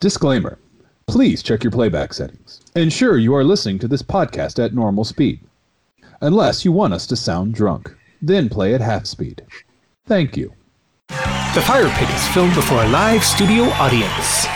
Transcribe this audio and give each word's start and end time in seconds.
Disclaimer 0.00 0.58
Please 1.06 1.42
check 1.42 1.64
your 1.64 1.72
playback 1.72 2.14
settings. 2.14 2.60
Ensure 2.74 3.18
you 3.18 3.34
are 3.34 3.42
listening 3.42 3.80
to 3.80 3.88
this 3.88 4.00
podcast 4.00 4.64
at 4.64 4.72
normal 4.72 5.04
speed. 5.04 5.40
Unless 6.20 6.64
you 6.64 6.70
want 6.70 6.94
us 6.94 7.06
to 7.08 7.16
sound 7.16 7.52
drunk, 7.52 7.92
then 8.22 8.48
play 8.48 8.74
at 8.74 8.80
half 8.80 9.06
speed. 9.06 9.42
Thank 10.06 10.36
you. 10.36 10.54
The 11.08 11.62
Fire 11.66 11.88
Pit 11.96 12.08
is 12.08 12.28
filmed 12.28 12.54
before 12.54 12.84
a 12.84 12.88
live 12.88 13.24
studio 13.24 13.64
audience. 13.64 14.46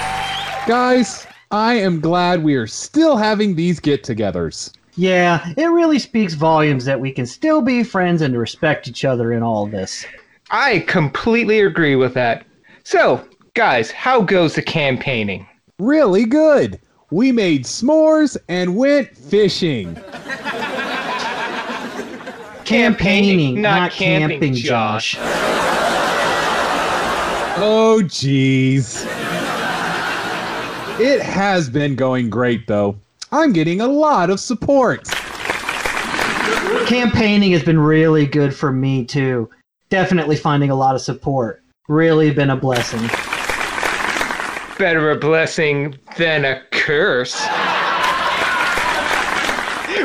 Guys, 0.67 1.26
I 1.51 1.74
am 1.74 2.01
glad 2.01 2.45
we 2.45 2.54
are 2.54 2.69
still 2.69 3.17
having 3.17 3.54
these 3.54 3.81
get 3.81 4.04
togethers. 4.04 4.72
Yeah, 4.95 5.53
it 5.56 5.67
really 5.67 5.99
speaks 5.99 6.35
volumes 6.35 6.85
that 6.85 7.01
we 7.01 7.11
can 7.11 7.26
still 7.26 7.61
be 7.61 7.83
friends 7.83 8.22
and 8.22 8.38
respect 8.38 8.87
each 8.87 9.04
other 9.04 9.33
in 9.33 9.42
all 9.42 9.67
this. 9.67 10.06
I 10.51 10.85
completely 10.87 11.61
agree 11.61 11.97
with 11.97 12.15
that. 12.15 12.47
So, 12.85 13.26
guys, 13.54 13.90
how 13.92 14.21
goes 14.21 14.56
the 14.56 14.62
campaigning? 14.62 15.46
Really 15.78 16.24
good. 16.24 16.80
We 17.10 17.30
made 17.30 17.64
s'mores 17.64 18.36
and 18.48 18.76
went 18.76 19.16
fishing. 19.16 19.95
Campaigning, 22.64 23.62
not, 23.62 23.92
camping, 23.92 24.54
Josh. 24.54 25.16
Oh, 27.56 28.00
jeez. 28.02 29.06
It 30.98 31.23
has 31.23 31.70
been 31.70 31.95
going 31.95 32.30
great, 32.30 32.66
though. 32.66 32.96
I'm 33.30 33.52
getting 33.52 33.80
a 33.80 33.86
lot 33.86 34.30
of 34.30 34.40
support. 34.40 35.06
Campaigning 36.86 37.52
has 37.52 37.62
been 37.62 37.78
really 37.78 38.26
good 38.26 38.54
for 38.54 38.73
me, 38.73 39.04
too. 39.04 39.48
Definitely 39.90 40.36
finding 40.36 40.70
a 40.70 40.74
lot 40.74 40.96
of 40.96 41.00
support. 41.00 41.62
Really 41.86 42.32
been 42.32 42.50
a 42.50 42.56
blessing. 42.56 43.09
Better 44.78 45.10
a 45.10 45.16
blessing 45.16 45.96
than 46.16 46.45
a 46.45 46.62
curse. 46.70 47.41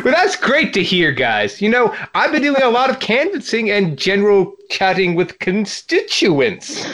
Well, 0.03 0.13
that's 0.13 0.35
great 0.35 0.73
to 0.73 0.83
hear, 0.83 1.11
guys. 1.11 1.61
You 1.61 1.69
know, 1.69 1.93
I've 2.16 2.31
been 2.31 2.41
doing 2.41 2.61
a 2.61 2.69
lot 2.69 2.89
of 2.89 2.99
canvassing 2.99 3.69
and 3.71 3.97
general 3.97 4.55
chatting 4.69 5.16
with 5.16 5.39
constituents. 5.39 6.85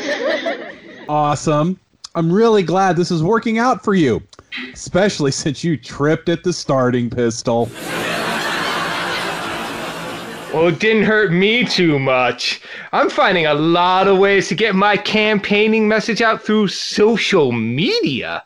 Awesome. 1.08 1.80
I'm 2.16 2.32
really 2.32 2.64
glad 2.64 2.96
this 2.96 3.12
is 3.12 3.22
working 3.22 3.60
out 3.60 3.84
for 3.84 3.94
you, 3.94 4.24
especially 4.74 5.32
since 5.44 5.64
you 5.64 5.78
tripped 5.78 6.30
at 6.30 6.44
the 6.44 6.54
starting 6.54 7.10
pistol. 7.10 7.70
Well, 10.56 10.68
it 10.68 10.80
didn't 10.80 11.04
hurt 11.04 11.34
me 11.34 11.66
too 11.66 12.00
much. 12.00 12.62
I'm 12.94 13.10
finding 13.10 13.46
a 13.46 13.54
lot 13.54 14.08
of 14.08 14.18
ways 14.18 14.48
to 14.48 14.56
get 14.56 14.74
my 14.74 14.96
campaigning 14.96 15.86
message 15.86 16.22
out 16.22 16.42
through 16.42 16.70
social 16.70 17.52
media. 17.52 18.42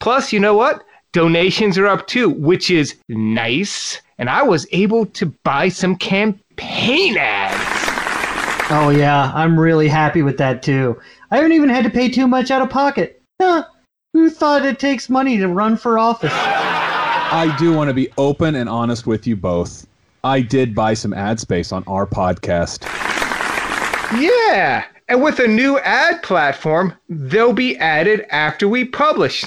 Plus, 0.00 0.34
you 0.34 0.38
know 0.38 0.54
what? 0.54 0.84
Donations 1.14 1.78
are 1.78 1.86
up 1.86 2.06
too, 2.06 2.28
which 2.28 2.70
is 2.70 2.96
nice. 3.08 4.02
And 4.18 4.28
I 4.28 4.42
was 4.42 4.66
able 4.72 5.06
to 5.06 5.32
buy 5.42 5.70
some 5.70 5.96
campaign 5.96 7.16
ads. 7.16 8.68
Oh, 8.70 8.90
yeah, 8.90 9.32
I'm 9.34 9.58
really 9.58 9.88
happy 9.88 10.20
with 10.20 10.36
that, 10.36 10.62
too. 10.62 11.00
I 11.30 11.36
haven't 11.36 11.52
even 11.52 11.70
had 11.70 11.84
to 11.84 11.90
pay 11.90 12.10
too 12.10 12.28
much 12.28 12.50
out 12.50 12.60
of 12.60 12.68
pocket. 12.68 13.22
Huh, 13.40 13.64
who 14.12 14.28
thought 14.28 14.66
it 14.66 14.78
takes 14.78 15.08
money 15.08 15.38
to 15.38 15.48
run 15.48 15.78
for 15.78 15.98
office? 15.98 16.34
I 16.34 17.56
do 17.58 17.72
want 17.72 17.88
to 17.88 17.94
be 17.94 18.10
open 18.18 18.56
and 18.56 18.68
honest 18.68 19.06
with 19.06 19.26
you 19.26 19.36
both. 19.36 19.86
I 20.22 20.42
did 20.42 20.74
buy 20.74 20.94
some 20.94 21.14
ad 21.14 21.40
space 21.40 21.72
on 21.72 21.82
our 21.86 22.06
podcast. 22.06 22.84
Yeah, 24.20 24.84
and 25.08 25.22
with 25.22 25.38
a 25.40 25.48
new 25.48 25.78
ad 25.78 26.22
platform, 26.22 26.94
they'll 27.08 27.52
be 27.52 27.76
added 27.78 28.26
after 28.30 28.68
we 28.68 28.84
publish. 28.84 29.44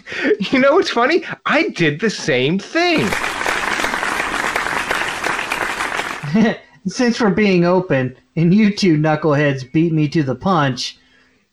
you 0.50 0.58
know 0.58 0.72
what's 0.72 0.90
funny? 0.90 1.24
I 1.44 1.68
did 1.68 2.00
the 2.00 2.10
same 2.10 2.58
thing. 2.58 3.06
Since 6.86 7.20
we're 7.20 7.30
being 7.30 7.64
open 7.64 8.16
and 8.36 8.52
you 8.52 8.74
two 8.74 8.96
knuckleheads 8.96 9.70
beat 9.72 9.92
me 9.92 10.08
to 10.08 10.22
the 10.22 10.34
punch, 10.34 10.98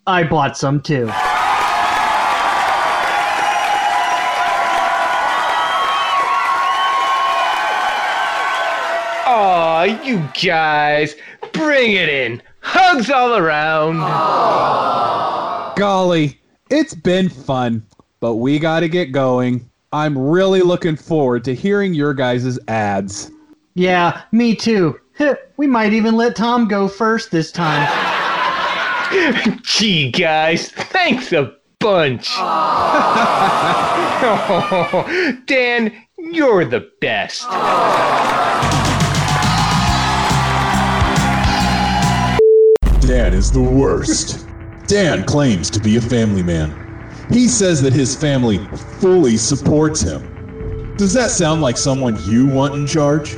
I 0.08 0.24
bought 0.24 0.58
some 0.58 0.82
too. 0.82 1.12
Aw, 9.84 10.02
you 10.06 10.24
guys, 10.42 11.16
bring 11.52 11.92
it 11.92 12.08
in. 12.08 12.42
Hugs 12.62 13.10
all 13.10 13.36
around. 13.36 13.98
Golly, 15.76 16.40
it's 16.70 16.96
been 16.96 17.28
fun, 17.28 17.86
but 18.22 18.36
we 18.36 18.60
got 18.60 18.80
to 18.80 18.88
get 18.88 19.12
going. 19.12 19.70
I'm 19.92 20.18
really 20.18 20.62
looking 20.62 20.96
forward 20.96 21.44
to 21.44 21.54
hearing 21.54 21.94
your 21.94 22.14
guys' 22.14 22.58
ads. 22.70 23.30
Yeah, 23.74 24.22
me 24.32 24.56
too. 24.56 24.98
We 25.58 25.68
might 25.68 25.92
even 25.92 26.16
let 26.16 26.38
Tom 26.38 26.70
go 26.70 26.88
first 26.88 27.32
this 27.32 27.52
time. 27.52 27.90
Gee, 29.64 30.12
guys, 30.12 30.72
thanks 30.72 31.34
a 31.34 31.58
bunch. 31.80 32.30
Oh, 32.38 33.04
Dan, 35.46 35.92
you're 36.18 36.64
the 36.64 36.90
best. 37.02 37.44
Dan 43.14 43.36
is 43.36 43.52
the 43.52 43.62
worst. 43.62 44.48
Dan 44.88 45.24
claims 45.24 45.70
to 45.70 45.80
be 45.80 45.98
a 45.98 46.02
family 46.02 46.42
man. 46.42 46.74
He 47.30 47.48
says 47.48 47.80
that 47.84 47.94
his 47.94 48.16
family 48.16 48.58
fully 49.00 49.38
supports 49.38 50.02
him. 50.02 50.96
Does 50.98 51.14
that 51.14 51.30
sound 51.30 51.62
like 51.62 51.78
someone 51.78 52.18
you 52.28 52.48
want 52.48 52.74
in 52.74 52.88
charge? 52.88 53.36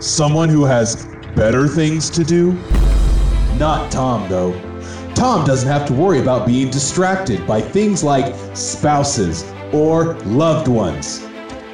Someone 0.00 0.48
who 0.48 0.64
has 0.64 1.06
better 1.36 1.68
things 1.68 2.10
to 2.10 2.24
do? 2.24 2.54
Not 3.60 3.92
Tom, 3.92 4.28
though. 4.28 4.60
Tom 5.14 5.46
doesn't 5.46 5.68
have 5.68 5.86
to 5.86 5.92
worry 5.92 6.18
about 6.18 6.44
being 6.44 6.68
distracted 6.68 7.46
by 7.46 7.60
things 7.60 8.02
like 8.02 8.34
spouses 8.56 9.44
or 9.72 10.14
loved 10.24 10.66
ones. 10.66 11.24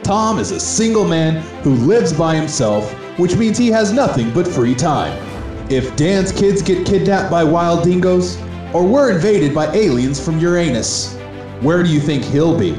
Tom 0.03 0.38
is 0.38 0.50
a 0.50 0.60
single 0.60 1.08
man 1.08 1.37
who 1.62 1.72
lives 1.76 2.12
by 2.12 2.37
himself, 2.37 2.92
which 3.19 3.37
means 3.37 3.56
he 3.56 3.69
has 3.69 3.91
nothing 3.91 4.31
but 4.34 4.47
free 4.47 4.75
time. 4.75 5.38
If 5.71 5.95
Dan's 5.97 6.33
kids 6.33 6.62
get 6.62 6.87
kidnapped 6.87 7.31
by 7.31 7.45
wild 7.45 7.84
dingoes, 7.84 8.39
or 8.73 8.87
we're 8.87 9.11
invaded 9.11 9.55
by 9.55 9.67
aliens 9.75 10.19
from 10.19 10.39
Uranus, 10.39 11.15
where 11.61 11.83
do 11.83 11.91
you 11.91 12.01
think 12.01 12.25
he'll 12.25 12.59
be? 12.59 12.73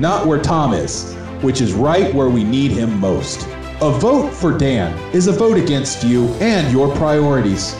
Not 0.00 0.26
where 0.26 0.42
Tom 0.42 0.74
is, 0.74 1.14
which 1.42 1.60
is 1.60 1.74
right 1.74 2.12
where 2.12 2.28
we 2.28 2.42
need 2.42 2.72
him 2.72 2.98
most. 2.98 3.46
A 3.80 3.88
vote 3.88 4.30
for 4.30 4.58
Dan 4.58 4.98
is 5.14 5.28
a 5.28 5.32
vote 5.32 5.56
against 5.56 6.02
you 6.02 6.26
and 6.40 6.72
your 6.72 6.92
priorities. 6.96 7.76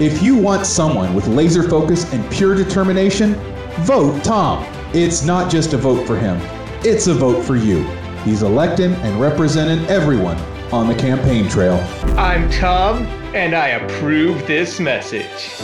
If 0.00 0.22
you 0.22 0.38
want 0.38 0.64
someone 0.64 1.14
with 1.14 1.26
laser 1.26 1.68
focus 1.68 2.10
and 2.10 2.32
pure 2.32 2.54
determination, 2.54 3.34
vote 3.80 4.24
Tom. 4.24 4.64
It's 4.94 5.22
not 5.22 5.50
just 5.50 5.74
a 5.74 5.76
vote 5.76 6.06
for 6.06 6.18
him, 6.18 6.38
it's 6.82 7.08
a 7.08 7.14
vote 7.14 7.44
for 7.44 7.56
you. 7.56 7.82
He's 8.24 8.42
electing 8.42 8.94
and 8.94 9.20
representing 9.20 9.86
everyone 9.88 10.38
on 10.72 10.86
the 10.86 10.94
campaign 10.94 11.48
trail. 11.48 11.76
I'm 12.18 12.50
Tom, 12.50 13.06
and 13.34 13.54
I 13.54 13.68
approve 13.68 14.46
this 14.46 14.80
message. 14.80 15.54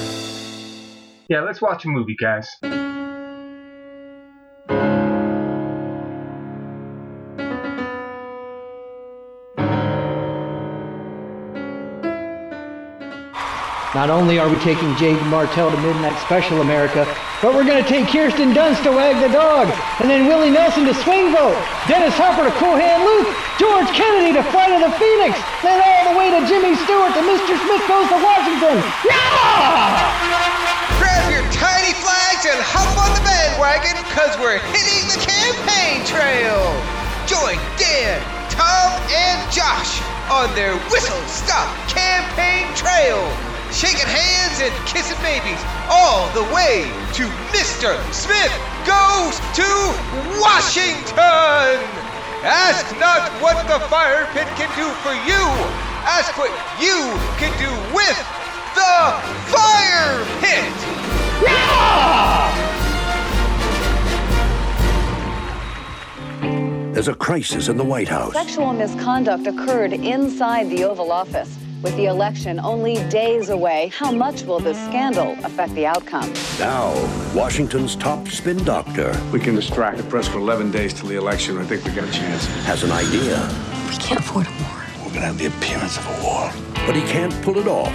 Yeah, 1.28 1.40
let's 1.40 1.60
watch 1.60 1.84
a 1.84 1.88
movie, 1.88 2.16
guys. 2.16 2.48
Not 13.94 14.10
only 14.10 14.42
are 14.42 14.50
we 14.50 14.58
taking 14.58 14.90
Jaeden 14.98 15.30
Martell 15.30 15.70
to 15.70 15.78
Midnight 15.78 16.18
Special 16.26 16.66
America, 16.66 17.06
but 17.38 17.54
we're 17.54 17.62
going 17.62 17.78
to 17.78 17.86
take 17.86 18.10
Kirsten 18.10 18.50
Dunst 18.50 18.82
to 18.82 18.90
Wag 18.90 19.22
the 19.22 19.30
Dog, 19.30 19.70
and 20.02 20.10
then 20.10 20.26
Willie 20.26 20.50
Nelson 20.50 20.82
to 20.90 20.94
Swing 21.06 21.30
Vote, 21.30 21.54
Dennis 21.86 22.10
Hopper 22.18 22.42
to 22.42 22.50
Cool 22.58 22.74
Hand 22.74 23.06
Luke, 23.06 23.30
George 23.54 23.86
Kennedy 23.94 24.34
to 24.34 24.42
Flight 24.50 24.74
of 24.74 24.82
the 24.82 24.90
Phoenix, 24.98 25.38
then 25.62 25.78
all 25.78 26.10
the 26.10 26.18
way 26.18 26.26
to 26.34 26.42
Jimmy 26.50 26.74
Stewart 26.82 27.14
to 27.14 27.22
Mr. 27.22 27.54
Smith 27.54 27.86
Goes 27.86 28.10
to 28.10 28.18
Washington. 28.18 28.82
Yeah! 29.06 30.10
Grab 30.98 31.30
your 31.30 31.46
tiny 31.54 31.94
flags 31.94 32.50
and 32.50 32.58
hop 32.66 32.90
on 32.98 33.14
the 33.14 33.22
bandwagon 33.22 33.94
because 34.10 34.34
we're 34.42 34.58
hitting 34.74 35.06
the 35.06 35.22
campaign 35.22 36.02
trail. 36.02 36.66
Join 37.30 37.62
Dan, 37.78 38.18
Tom, 38.50 38.90
and 39.06 39.38
Josh 39.54 40.02
on 40.34 40.50
their 40.58 40.74
whistle 40.90 41.22
stop 41.30 41.70
campaign 41.86 42.66
trail. 42.74 43.22
Shaking 43.74 44.06
hands 44.06 44.62
and 44.62 44.72
kissing 44.86 45.18
babies 45.18 45.58
all 45.90 46.30
the 46.32 46.42
way 46.54 46.86
to 47.18 47.26
Mr. 47.50 47.98
Smith 48.14 48.54
Goes 48.86 49.40
to 49.56 49.64
Washington. 50.38 51.80
Ask 52.44 52.84
not 53.00 53.32
what 53.40 53.66
the 53.66 53.80
fire 53.88 54.28
pit 54.34 54.46
can 54.58 54.68
do 54.76 54.86
for 55.00 55.14
you. 55.26 55.42
Ask 56.04 56.36
what 56.36 56.50
you 56.78 57.16
can 57.40 57.50
do 57.58 57.72
with 57.94 58.18
the 58.74 58.94
fire 59.48 60.22
pit. 60.40 60.74
There's 66.92 67.08
a 67.08 67.14
crisis 67.14 67.68
in 67.68 67.78
the 67.78 67.84
White 67.84 68.08
House. 68.08 68.34
Sexual 68.34 68.74
misconduct 68.74 69.46
occurred 69.46 69.94
inside 69.94 70.68
the 70.68 70.84
Oval 70.84 71.10
Office. 71.10 71.63
With 71.84 71.96
the 71.96 72.06
election 72.06 72.58
only 72.60 72.94
days 73.10 73.50
away, 73.50 73.92
how 73.94 74.10
much 74.10 74.44
will 74.44 74.58
this 74.58 74.78
scandal 74.86 75.36
affect 75.44 75.74
the 75.74 75.84
outcome? 75.84 76.32
Now, 76.58 76.94
Washington's 77.34 77.94
top 77.94 78.26
spin 78.28 78.64
doctor 78.64 79.14
We 79.30 79.38
can 79.38 79.54
distract 79.54 79.98
the 79.98 80.04
press 80.04 80.26
for 80.26 80.38
11 80.38 80.70
days 80.70 80.94
till 80.94 81.10
the 81.10 81.16
election. 81.16 81.58
I 81.58 81.64
think 81.64 81.84
we 81.84 81.90
got 81.90 82.08
a 82.08 82.10
chance. 82.10 82.46
has 82.64 82.84
an 82.84 82.90
idea, 82.90 83.36
We 83.90 83.98
can't 83.98 84.18
afford 84.18 84.46
a 84.46 84.50
war. 84.62 84.82
We're 85.04 85.12
gonna 85.12 85.26
have 85.26 85.36
the 85.36 85.44
appearance 85.44 85.98
of 85.98 86.06
a 86.06 86.22
war. 86.24 86.63
But 86.86 86.94
he 86.94 87.02
can't 87.02 87.32
pull 87.42 87.58
it 87.58 87.66
off 87.66 87.92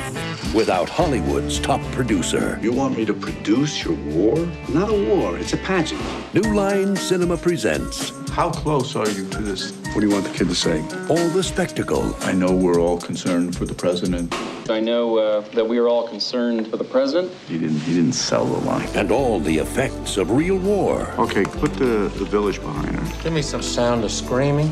without 0.54 0.90
Hollywood's 0.90 1.60
top 1.60 1.82
producer. 1.92 2.58
You 2.62 2.72
want 2.74 2.98
me 2.98 3.06
to 3.06 3.14
produce 3.14 3.84
your 3.84 3.96
war? 3.96 4.36
Not 4.70 4.90
a 4.90 4.94
war. 5.16 5.38
It's 5.38 5.54
a 5.54 5.58
pageant. 5.58 6.02
New 6.34 6.54
Line 6.54 6.96
Cinema 6.96 7.38
presents 7.38 8.12
How 8.32 8.50
close 8.50 8.96
are 8.96 9.08
you 9.10 9.28
to 9.30 9.38
this? 9.42 9.74
What 9.94 10.02
do 10.02 10.08
you 10.08 10.14
want 10.14 10.26
the 10.26 10.32
kid 10.34 10.48
to 10.50 10.56
say? 10.56 10.82
all 11.10 11.30
the 11.30 11.44
spectacle 11.44 12.16
I 12.22 12.32
know 12.32 12.52
we're 12.52 12.80
all 12.80 12.98
concerned 13.00 13.56
for 13.56 13.66
the 13.66 13.74
president. 13.76 14.34
I 14.70 14.80
know 14.80 15.18
uh, 15.18 15.42
that 15.56 15.68
we 15.68 15.78
are 15.80 15.88
all 15.88 16.08
concerned 16.08 16.68
for 16.68 16.78
the 16.78 16.84
president. 16.84 17.32
He 17.48 17.58
didn't. 17.58 17.80
He 17.80 17.94
didn't 17.96 18.14
sell 18.14 18.46
the 18.46 18.60
line. 18.66 18.88
and 18.96 19.12
all 19.12 19.40
the 19.40 19.58
effects 19.58 20.18
of 20.18 20.30
real 20.32 20.58
war. 20.58 21.12
Okay, 21.18 21.44
put 21.44 21.74
the, 21.74 22.12
the 22.18 22.26
village 22.26 22.60
behind 22.62 22.96
her. 22.96 23.24
Give 23.24 23.34
me 23.34 23.42
some 23.42 23.62
sound 23.64 24.04
of 24.04 24.12
screaming. 24.12 24.72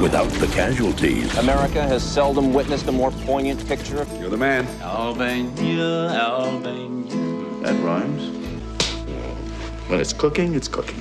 Without 0.00 0.28
the 0.40 0.46
casualties. 0.48 1.36
America 1.38 1.82
has 1.82 2.02
seldom 2.02 2.52
witnessed 2.52 2.86
a 2.86 2.92
more 2.92 3.10
poignant 3.10 3.66
picture 3.66 4.06
You're 4.18 4.30
the 4.30 4.36
man. 4.36 4.66
Albania, 4.82 6.08
Albania. 6.10 7.62
That 7.62 7.74
rhymes. 7.82 8.36
When 9.88 10.00
it's 10.00 10.12
cooking, 10.12 10.54
it's 10.54 10.68
cooking. 10.68 11.00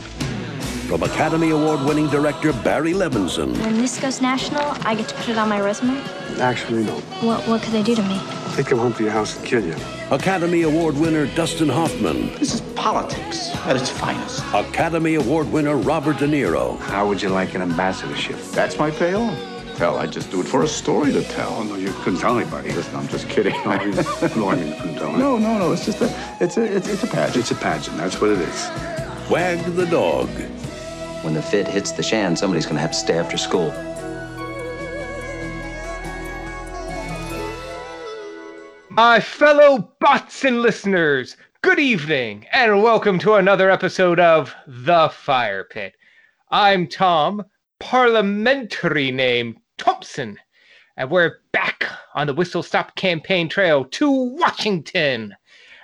From 0.88 1.04
Academy 1.04 1.50
Award 1.52 1.82
winning 1.82 2.08
director 2.08 2.54
Barry 2.54 2.94
Levinson 2.94 3.52
When 3.60 3.78
this 3.78 4.00
goes 4.00 4.22
national, 4.22 4.64
I 4.88 4.96
get 4.96 5.10
to 5.10 5.16
put 5.16 5.30
it 5.30 5.38
on 5.38 5.50
my 5.50 5.60
resume. 5.60 6.02
Actually, 6.40 6.86
no. 6.86 6.94
What 7.22 7.46
what 7.48 7.62
could 7.62 7.74
they 7.74 7.84
do 7.84 7.94
to 7.96 8.04
me? 8.04 8.47
Take 8.58 8.70
come 8.70 8.80
home 8.80 8.94
to 8.96 9.04
your 9.04 9.12
house 9.12 9.38
and 9.38 9.46
kill 9.46 9.64
you. 9.64 9.76
Academy 10.10 10.64
Award 10.64 10.98
winner 10.98 11.28
Dustin 11.36 11.70
Hoffman, 11.70 12.34
This 12.40 12.56
is 12.56 12.62
politics 12.74 13.56
at 13.68 13.76
its 13.76 13.92
finest. 13.92 14.44
Academy 14.52 15.14
Award 15.14 15.52
winner 15.52 15.78
Robert 15.78 16.18
De 16.18 16.28
Niro, 16.28 16.80
How 16.80 17.08
would 17.08 17.22
you 17.22 17.30
like 17.30 17.54
an 17.54 17.62
ambassadorship? 17.62 18.40
That's 18.54 18.80
my 18.80 18.90
payoff. 18.90 19.38
Hell, 19.78 19.98
I 20.00 20.08
just 20.08 20.32
do 20.32 20.42
it 20.42 20.48
for 20.48 20.64
a 20.64 20.68
story 20.68 21.14
to 21.14 21.22
tell. 21.22 21.54
Oh, 21.54 21.62
no, 21.66 21.76
you 21.76 21.94
couldn't 22.02 22.18
tell 22.20 22.36
anybody. 22.40 22.72
Listen, 22.72 22.96
I'm 22.96 23.08
just 23.10 23.30
kidding. 23.30 23.54
No, 23.64 23.70
I 23.70 23.86
mean, 23.86 23.96
no, 24.36 24.50
I 24.50 24.56
mean, 24.56 24.68
you 24.70 24.76
couldn't 24.82 24.96
tell 24.96 25.12
No, 25.16 25.38
no, 25.38 25.60
no. 25.60 25.72
It's 25.72 25.86
just 25.86 26.02
a, 26.02 26.12
it's 26.40 26.58
a, 26.58 26.64
it's, 26.64 26.88
it's 26.88 27.04
a 27.04 27.08
pageant. 27.08 27.38
It's 27.38 27.52
a 27.52 27.56
pageant. 27.56 27.96
That's 27.96 28.20
what 28.20 28.32
it 28.32 28.40
is. 28.40 28.70
Wag 29.30 29.64
the 29.76 29.86
Dog, 29.86 30.30
When 31.24 31.36
the 31.36 31.44
fit 31.44 31.68
hits 31.68 31.92
the 31.92 32.02
shan, 32.02 32.36
somebody's 32.36 32.66
going 32.66 32.78
to 32.78 32.82
have 32.82 32.94
to 32.94 32.98
stay 32.98 33.20
after 33.20 33.38
school. 33.38 33.72
My 38.98 39.20
fellow 39.20 39.94
bots 40.00 40.44
and 40.44 40.64
listeners, 40.64 41.38
good 41.62 41.78
evening, 41.78 42.48
and 42.52 42.82
welcome 42.82 43.20
to 43.20 43.36
another 43.36 43.70
episode 43.70 44.20
of 44.20 44.56
The 44.66 45.10
Fire 45.10 45.66
Pit. 45.66 45.94
I'm 46.50 46.88
Tom, 46.88 47.46
parliamentary 47.80 49.12
name 49.12 49.60
Thompson, 49.78 50.40
and 50.98 51.12
we're 51.12 51.42
back 51.52 51.84
on 52.16 52.26
the 52.26 52.34
Whistle 52.34 52.64
Stop 52.64 52.96
campaign 52.96 53.48
trail 53.48 53.86
to 53.86 54.10
Washington. 54.10 55.36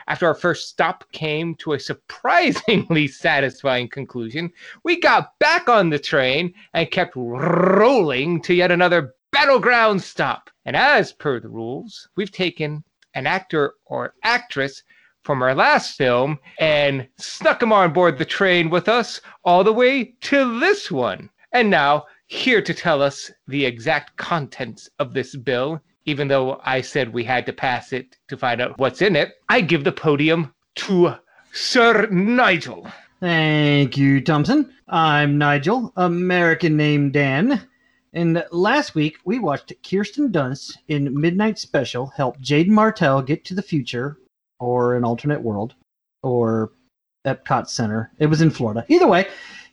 After 0.08 0.26
our 0.26 0.34
first 0.34 0.70
stop 0.70 1.04
came 1.12 1.54
to 1.58 1.74
a 1.74 1.80
surprisingly 1.80 3.08
satisfying 3.08 3.90
conclusion, 3.90 4.52
we 4.84 5.00
got 5.00 5.38
back 5.38 5.70
on 5.70 5.92
the 5.92 6.00
train 6.00 6.52
and 6.74 6.90
kept 6.90 7.14
rolling 7.16 8.42
to 8.42 8.56
yet 8.56 8.72
another 8.72 9.14
battleground 9.32 10.02
stop. 10.02 10.50
And 10.66 10.76
as 10.76 11.14
per 11.14 11.40
the 11.40 11.50
rules, 11.50 12.10
we've 12.16 12.32
taken 12.32 12.84
an 13.14 13.28
actor 13.28 13.74
or 13.86 14.14
actress 14.24 14.84
from 15.24 15.42
our 15.42 15.56
last 15.56 15.98
film 15.98 16.38
and 16.60 17.08
snuck 17.18 17.60
them 17.60 17.72
on 17.72 17.94
board 17.94 18.18
the 18.18 18.26
train 18.26 18.70
with 18.70 18.90
us 18.90 19.22
all 19.44 19.64
the 19.64 19.74
way 19.74 20.14
to 20.22 20.60
this 20.60 20.92
one. 20.92 21.30
And 21.54 21.70
now, 21.70 22.06
here 22.28 22.62
to 22.62 22.74
tell 22.74 23.02
us 23.02 23.32
the 23.48 23.66
exact 23.66 24.18
contents 24.18 24.90
of 25.00 25.14
this 25.14 25.36
bill, 25.36 25.82
even 26.06 26.28
though 26.28 26.60
I 26.64 26.82
said 26.82 27.14
we 27.14 27.24
had 27.24 27.46
to 27.46 27.54
pass 27.54 27.94
it 27.94 28.18
to 28.28 28.38
find 28.38 28.60
out 28.60 28.78
what's 28.78 29.02
in 29.02 29.16
it, 29.16 29.34
I 29.50 29.62
give 29.62 29.84
the 29.84 29.92
podium 29.92 30.54
to 30.76 31.16
Sir 31.54 32.08
Nigel. 32.08 32.88
Thank 33.20 33.96
you, 33.96 34.20
Thompson. 34.20 34.74
I'm 34.88 35.38
Nigel, 35.38 35.94
American 35.96 36.76
name 36.76 37.12
Dan. 37.12 37.62
And 38.14 38.46
last 38.52 38.94
week 38.94 39.18
we 39.26 39.40
watched 39.40 39.74
Kirsten 39.82 40.32
Dunst 40.32 40.78
in 40.88 41.20
Midnight 41.20 41.58
Special 41.58 42.08
help 42.08 42.40
Jaeden 42.40 42.68
Martell 42.68 43.24
get 43.24 43.44
to 43.46 43.56
the 43.56 43.62
future 43.62 44.18
or 44.60 44.96
an 44.96 45.04
alternate 45.04 45.42
world 45.42 45.74
or 46.22 46.74
Epcot 47.26 47.68
Center. 47.68 48.12
It 48.20 48.28
was 48.28 48.42
in 48.42 48.52
Florida. 48.52 48.86
Either 48.88 49.08
way, 49.08 49.28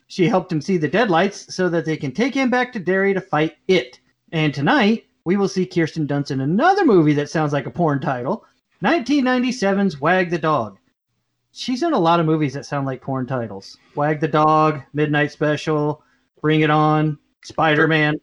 she 0.07 0.27
helped 0.27 0.51
him 0.51 0.59
see 0.59 0.77
the 0.77 0.87
deadlights 0.87 1.53
so 1.53 1.69
that 1.69 1.85
they 1.85 1.95
can 1.95 2.11
take 2.11 2.33
him 2.33 2.49
back 2.49 2.73
to 2.73 2.79
Derry 2.79 3.13
to 3.13 3.21
fight 3.21 3.57
it. 3.67 3.99
And 4.31 4.53
tonight 4.53 5.05
we 5.23 5.37
will 5.37 5.47
see 5.47 5.65
Kirsten 5.67 6.07
Dunst 6.07 6.31
in 6.31 6.41
another 6.41 6.83
movie 6.83 7.13
that 7.13 7.29
sounds 7.29 7.53
like 7.53 7.67
a 7.67 7.71
porn 7.71 7.99
title 7.99 8.43
1997's 8.83 10.01
Wag 10.01 10.31
the 10.31 10.39
Dog. 10.39 10.79
She's 11.51 11.83
in 11.83 11.93
a 11.93 11.99
lot 11.99 12.19
of 12.19 12.25
movies 12.25 12.55
that 12.55 12.65
sound 12.65 12.87
like 12.87 13.01
porn 13.01 13.27
titles 13.27 13.77
Wag 13.93 14.19
the 14.19 14.27
Dog, 14.27 14.81
Midnight 14.93 15.31
Special, 15.31 16.03
Bring 16.41 16.61
It 16.61 16.71
On, 16.71 17.19
Spider 17.43 17.87
Man. 17.87 18.15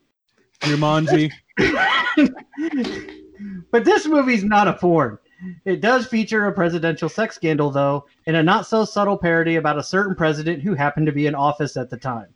Jumanji. 0.61 1.33
but 3.71 3.85
this 3.85 4.07
movie's 4.07 4.45
not 4.45 4.69
a 4.69 4.75
porn. 4.75 5.19
It 5.65 5.81
does 5.81 6.07
feature 6.07 6.47
a 6.47 6.53
presidential 6.53 7.09
sex 7.09 7.37
scandal, 7.37 7.71
though, 7.71 8.07
and 8.27 8.37
a 8.37 8.43
not 8.43 8.67
so 8.67 8.85
subtle 8.85 9.17
parody 9.17 9.57
about 9.57 9.79
a 9.79 9.83
certain 9.83 10.15
president 10.15 10.63
who 10.63 10.75
happened 10.75 11.07
to 11.07 11.13
be 11.13 11.27
in 11.27 11.35
office 11.35 11.77
at 11.77 11.91
the 11.91 11.97
time. 11.97 12.29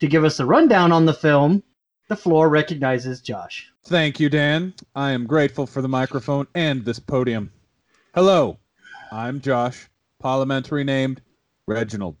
To 0.00 0.06
give 0.06 0.24
us 0.24 0.38
a 0.38 0.46
rundown 0.46 0.92
on 0.92 1.06
the 1.06 1.14
film, 1.14 1.62
the 2.08 2.16
floor 2.16 2.48
recognizes 2.48 3.20
Josh. 3.20 3.70
Thank 3.84 4.20
you, 4.20 4.28
Dan. 4.28 4.74
I 4.94 5.10
am 5.10 5.26
grateful 5.26 5.66
for 5.66 5.82
the 5.82 5.88
microphone 5.88 6.46
and 6.54 6.84
this 6.84 7.00
podium. 7.00 7.52
Hello, 8.14 8.58
I'm 9.10 9.40
Josh, 9.40 9.88
parliamentary 10.20 10.84
named 10.84 11.20
Reginald. 11.66 12.16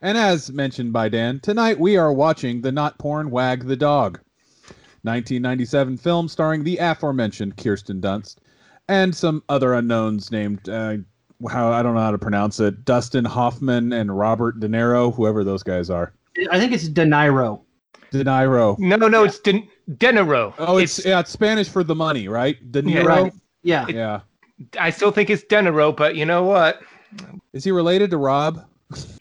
And 0.00 0.16
as 0.16 0.50
mentioned 0.50 0.92
by 0.92 1.08
Dan, 1.08 1.40
tonight 1.40 1.78
we 1.78 1.96
are 1.96 2.12
watching 2.12 2.62
the 2.62 2.72
not 2.72 2.98
porn 2.98 3.30
Wag 3.30 3.66
the 3.66 3.76
Dog, 3.76 4.20
1997 5.04 5.96
film 5.96 6.28
starring 6.28 6.62
the 6.64 6.76
aforementioned 6.78 7.56
Kirsten 7.56 8.00
Dunst 8.00 8.36
and 8.88 9.14
some 9.14 9.42
other 9.48 9.74
unknowns 9.74 10.30
named 10.30 10.68
uh, 10.68 10.96
how 11.50 11.72
I 11.72 11.82
don't 11.82 11.94
know 11.94 12.00
how 12.00 12.10
to 12.12 12.18
pronounce 12.18 12.60
it, 12.60 12.84
Dustin 12.84 13.24
Hoffman 13.24 13.92
and 13.92 14.16
Robert 14.16 14.60
De 14.60 14.68
Niro, 14.68 15.12
whoever 15.14 15.42
those 15.44 15.62
guys 15.62 15.90
are. 15.90 16.12
I 16.50 16.58
think 16.60 16.72
it's 16.72 16.88
De 16.88 17.04
Niro. 17.04 17.62
De 18.10 18.22
Niro. 18.24 18.78
No, 18.78 18.96
no, 18.96 19.24
it's 19.24 19.38
De- 19.40 19.68
De 19.98 20.12
Niro. 20.12 20.54
Oh, 20.58 20.78
it's, 20.78 21.04
yeah, 21.04 21.18
it's 21.20 21.30
Spanish 21.30 21.68
for 21.68 21.82
the 21.82 21.94
money, 21.94 22.28
right? 22.28 22.70
De 22.70 22.82
Yeah, 22.82 23.02
Niro. 23.02 23.06
right. 23.06 23.32
Yeah. 23.62 23.86
yeah. 23.88 24.20
I 24.78 24.90
still 24.90 25.10
think 25.10 25.30
it's 25.30 25.42
De 25.44 25.56
Niro, 25.56 25.96
but 25.96 26.14
you 26.14 26.24
know 26.24 26.44
what? 26.44 26.80
Is 27.52 27.64
he 27.64 27.72
related 27.72 28.10
to 28.10 28.18
Rob? 28.18 28.64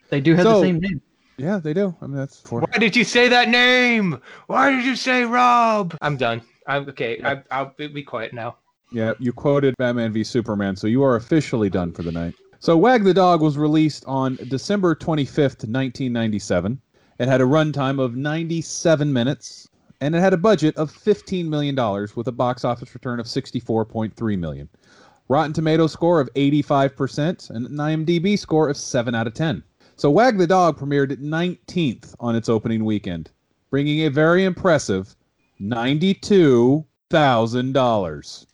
They 0.10 0.22
do 0.22 0.36
have 0.36 0.44
So- 0.44 0.60
the 0.62 0.68
same 0.68 0.80
name. 0.80 1.02
Yeah, 1.42 1.58
they 1.58 1.74
do. 1.74 1.96
I 2.02 2.08
mean, 2.08 2.18
that's 2.18 2.40
for. 2.42 2.62
Why 2.62 2.78
did 2.78 2.96
you 2.96 3.04
say 3.04 3.28
that 3.28 3.50
name? 3.50 4.22
Why 4.48 4.72
did 4.72 4.86
you 4.86 4.96
say 4.96 5.24
Rob? 5.24 5.98
I'm 6.02 6.18
done. 6.18 6.42
I'm 6.68 6.88
okay. 6.90 7.22
I, 7.24 7.42
I'll 7.50 7.74
be, 7.78 7.88
be 7.88 8.04
quiet 8.04 8.34
now. 8.34 8.58
Yeah, 8.92 9.14
you 9.20 9.34
quoted 9.34 9.76
Batman 9.78 10.12
v 10.12 10.24
Superman, 10.24 10.76
so 10.76 10.86
you 10.86 11.02
are 11.02 11.16
officially 11.16 11.70
done 11.70 11.94
for 11.94 12.04
the 12.04 12.12
night. 12.12 12.36
So, 12.60 12.78
Wag 12.78 13.04
the 13.04 13.14
Dog 13.14 13.42
was 13.42 13.58
released 13.58 14.04
on 14.06 14.38
December 14.50 14.94
25th, 14.94 15.66
1997. 15.66 16.80
It 17.18 17.28
had 17.28 17.42
a 17.42 17.46
runtime 17.46 18.00
of 18.00 18.16
97 18.16 19.12
minutes, 19.12 19.70
and 20.02 20.14
it 20.14 20.20
had 20.20 20.34
a 20.34 20.38
budget 20.38 20.76
of 20.78 20.92
$15 20.92 21.48
million 21.48 21.76
with 22.16 22.28
a 22.28 22.32
box 22.32 22.64
office 22.64 22.94
return 22.94 23.20
of 23.20 23.26
64.3 23.26 24.38
million. 24.38 24.70
Rotten 25.28 25.54
Tomato 25.54 25.88
score 25.88 26.20
of 26.20 26.30
85% 26.36 27.50
and 27.50 27.66
an 27.66 27.78
IMDb 27.78 28.38
score 28.38 28.70
of 28.70 28.78
7 28.78 29.16
out 29.16 29.28
of 29.28 29.34
10. 29.34 29.64
So, 30.02 30.10
Wag 30.10 30.40
the 30.40 30.48
Dog 30.48 30.80
premiered 30.80 31.12
at 31.12 31.20
19th 31.20 32.16
on 32.20 32.36
its 32.36 32.50
opening 32.50 32.84
weekend, 32.86 33.30
bringing 33.70 34.08
a 34.08 34.10
very 34.10 34.46
impressive 34.46 35.16
$92,000. 35.62 38.46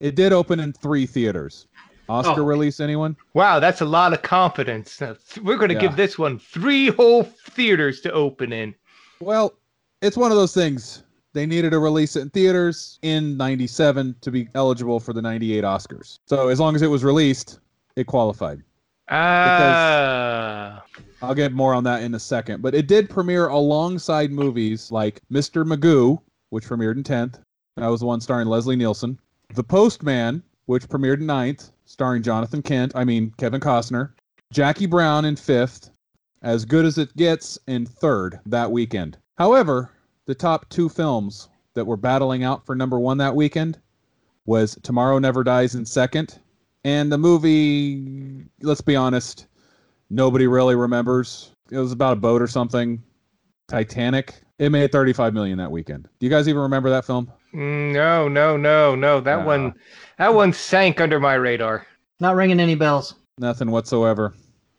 It 0.00 0.14
did 0.14 0.34
open 0.34 0.60
in 0.60 0.74
three 0.74 1.06
theaters. 1.06 1.66
Oscar 2.10 2.42
Oh. 2.42 2.44
release, 2.44 2.78
anyone? 2.78 3.16
Wow, 3.32 3.58
that's 3.58 3.80
a 3.80 3.86
lot 3.86 4.12
of 4.12 4.20
confidence. 4.20 5.00
We're 5.42 5.56
going 5.56 5.70
to 5.70 5.76
Yeah. 5.76 5.80
give 5.80 5.96
this 5.96 6.18
one 6.18 6.38
three 6.38 6.88
whole 6.88 7.22
theaters 7.22 8.02
to 8.02 8.12
open 8.12 8.52
in. 8.52 8.74
Well, 9.18 9.54
it's 10.02 10.18
one 10.18 10.30
of 10.30 10.36
those 10.36 10.52
things. 10.52 11.04
They 11.32 11.46
needed 11.46 11.70
to 11.70 11.78
release 11.78 12.16
it 12.16 12.20
in 12.20 12.28
theaters 12.28 12.98
in 13.00 13.38
97 13.38 14.14
to 14.20 14.30
be 14.30 14.46
eligible 14.54 15.00
for 15.00 15.14
the 15.14 15.22
98 15.22 15.64
Oscars. 15.64 16.18
So 16.26 16.48
as 16.48 16.60
long 16.60 16.76
as 16.76 16.82
it 16.82 16.88
was 16.88 17.02
released, 17.02 17.60
it 17.96 18.06
qualified. 18.06 18.62
Ah, 19.08 20.82
I'll 21.22 21.34
get 21.34 21.52
more 21.52 21.74
on 21.74 21.84
that 21.84 22.02
in 22.02 22.14
a 22.14 22.18
second. 22.18 22.62
But 22.62 22.74
it 22.74 22.86
did 22.86 23.10
premiere 23.10 23.48
alongside 23.48 24.32
movies 24.32 24.90
like 24.90 25.20
Mr. 25.30 25.64
Magoo, 25.64 26.20
which 26.50 26.66
premiered 26.66 26.96
in 26.96 27.02
10th. 27.02 27.40
That 27.76 27.88
was 27.88 28.00
the 28.00 28.06
one 28.06 28.20
starring 28.20 28.48
Leslie 28.48 28.76
Nielsen. 28.76 29.18
The 29.54 29.64
Postman, 29.64 30.42
which 30.66 30.88
premiered 30.88 31.20
in 31.20 31.26
9th, 31.26 31.72
starring 31.84 32.22
Jonathan 32.22 32.62
Kent, 32.62 32.92
I 32.94 33.04
mean 33.04 33.32
Kevin 33.36 33.60
Costner. 33.60 34.12
Jackie 34.52 34.86
Brown 34.86 35.24
in 35.24 35.34
5th. 35.34 35.90
As 36.42 36.64
Good 36.64 36.84
as 36.84 36.98
It 36.98 37.14
Gets 37.16 37.58
in 37.66 37.86
3rd 37.86 38.40
that 38.46 38.70
weekend. 38.70 39.16
However, 39.36 39.90
the 40.26 40.34
top 40.34 40.68
two 40.68 40.88
films 40.88 41.48
that 41.74 41.86
were 41.86 41.96
battling 41.96 42.44
out 42.44 42.64
for 42.64 42.74
number 42.74 42.98
1 42.98 43.18
that 43.18 43.34
weekend 43.34 43.78
was 44.46 44.78
Tomorrow 44.82 45.18
Never 45.18 45.42
Dies 45.42 45.74
in 45.74 45.84
2nd 45.84 46.38
and 46.84 47.10
the 47.10 47.18
movie, 47.18 48.44
let's 48.62 48.80
be 48.80 48.96
honest, 48.96 49.46
nobody 50.10 50.46
really 50.46 50.74
remembers. 50.74 51.50
It 51.70 51.78
was 51.78 51.92
about 51.92 52.14
a 52.14 52.20
boat 52.20 52.42
or 52.42 52.46
something. 52.46 53.02
Titanic. 53.68 54.34
It 54.58 54.70
made 54.70 54.92
35 54.92 55.34
million 55.34 55.58
that 55.58 55.70
weekend. 55.70 56.08
Do 56.18 56.26
you 56.26 56.30
guys 56.30 56.46
even 56.48 56.60
remember 56.62 56.90
that 56.90 57.04
film? 57.04 57.30
Mm, 57.54 57.92
No, 57.92 58.28
no, 58.28 58.56
no, 58.56 58.94
no. 58.94 59.20
That 59.20 59.40
Nah. 59.40 59.46
one, 59.46 59.74
that 60.18 60.34
one 60.34 60.52
sank 60.52 61.00
under 61.00 61.18
my 61.18 61.34
radar. 61.34 61.86
Not 62.20 62.36
ringing 62.36 62.60
any 62.60 62.74
bells. 62.74 63.14
Nothing 63.38 63.70
whatsoever. 63.70 64.34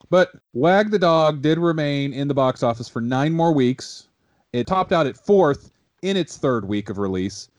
But 0.10 0.32
Wag 0.54 0.92
the 0.92 1.00
Dog 1.00 1.42
did 1.42 1.58
remain 1.58 2.14
in 2.14 2.28
the 2.28 2.34
box 2.34 2.64
office 2.64 2.88
for 2.88 3.02
nine 3.02 3.34
more 3.34 3.54
weeks. 3.54 4.08
It 4.54 4.68
topped 4.68 4.94
out 4.94 5.08
at 5.08 5.18
fourth 5.18 5.72
in 6.04 6.16
its 6.16 6.38
third 6.38 6.66
week 6.68 6.90
of 6.90 6.98
release, 6.98 7.50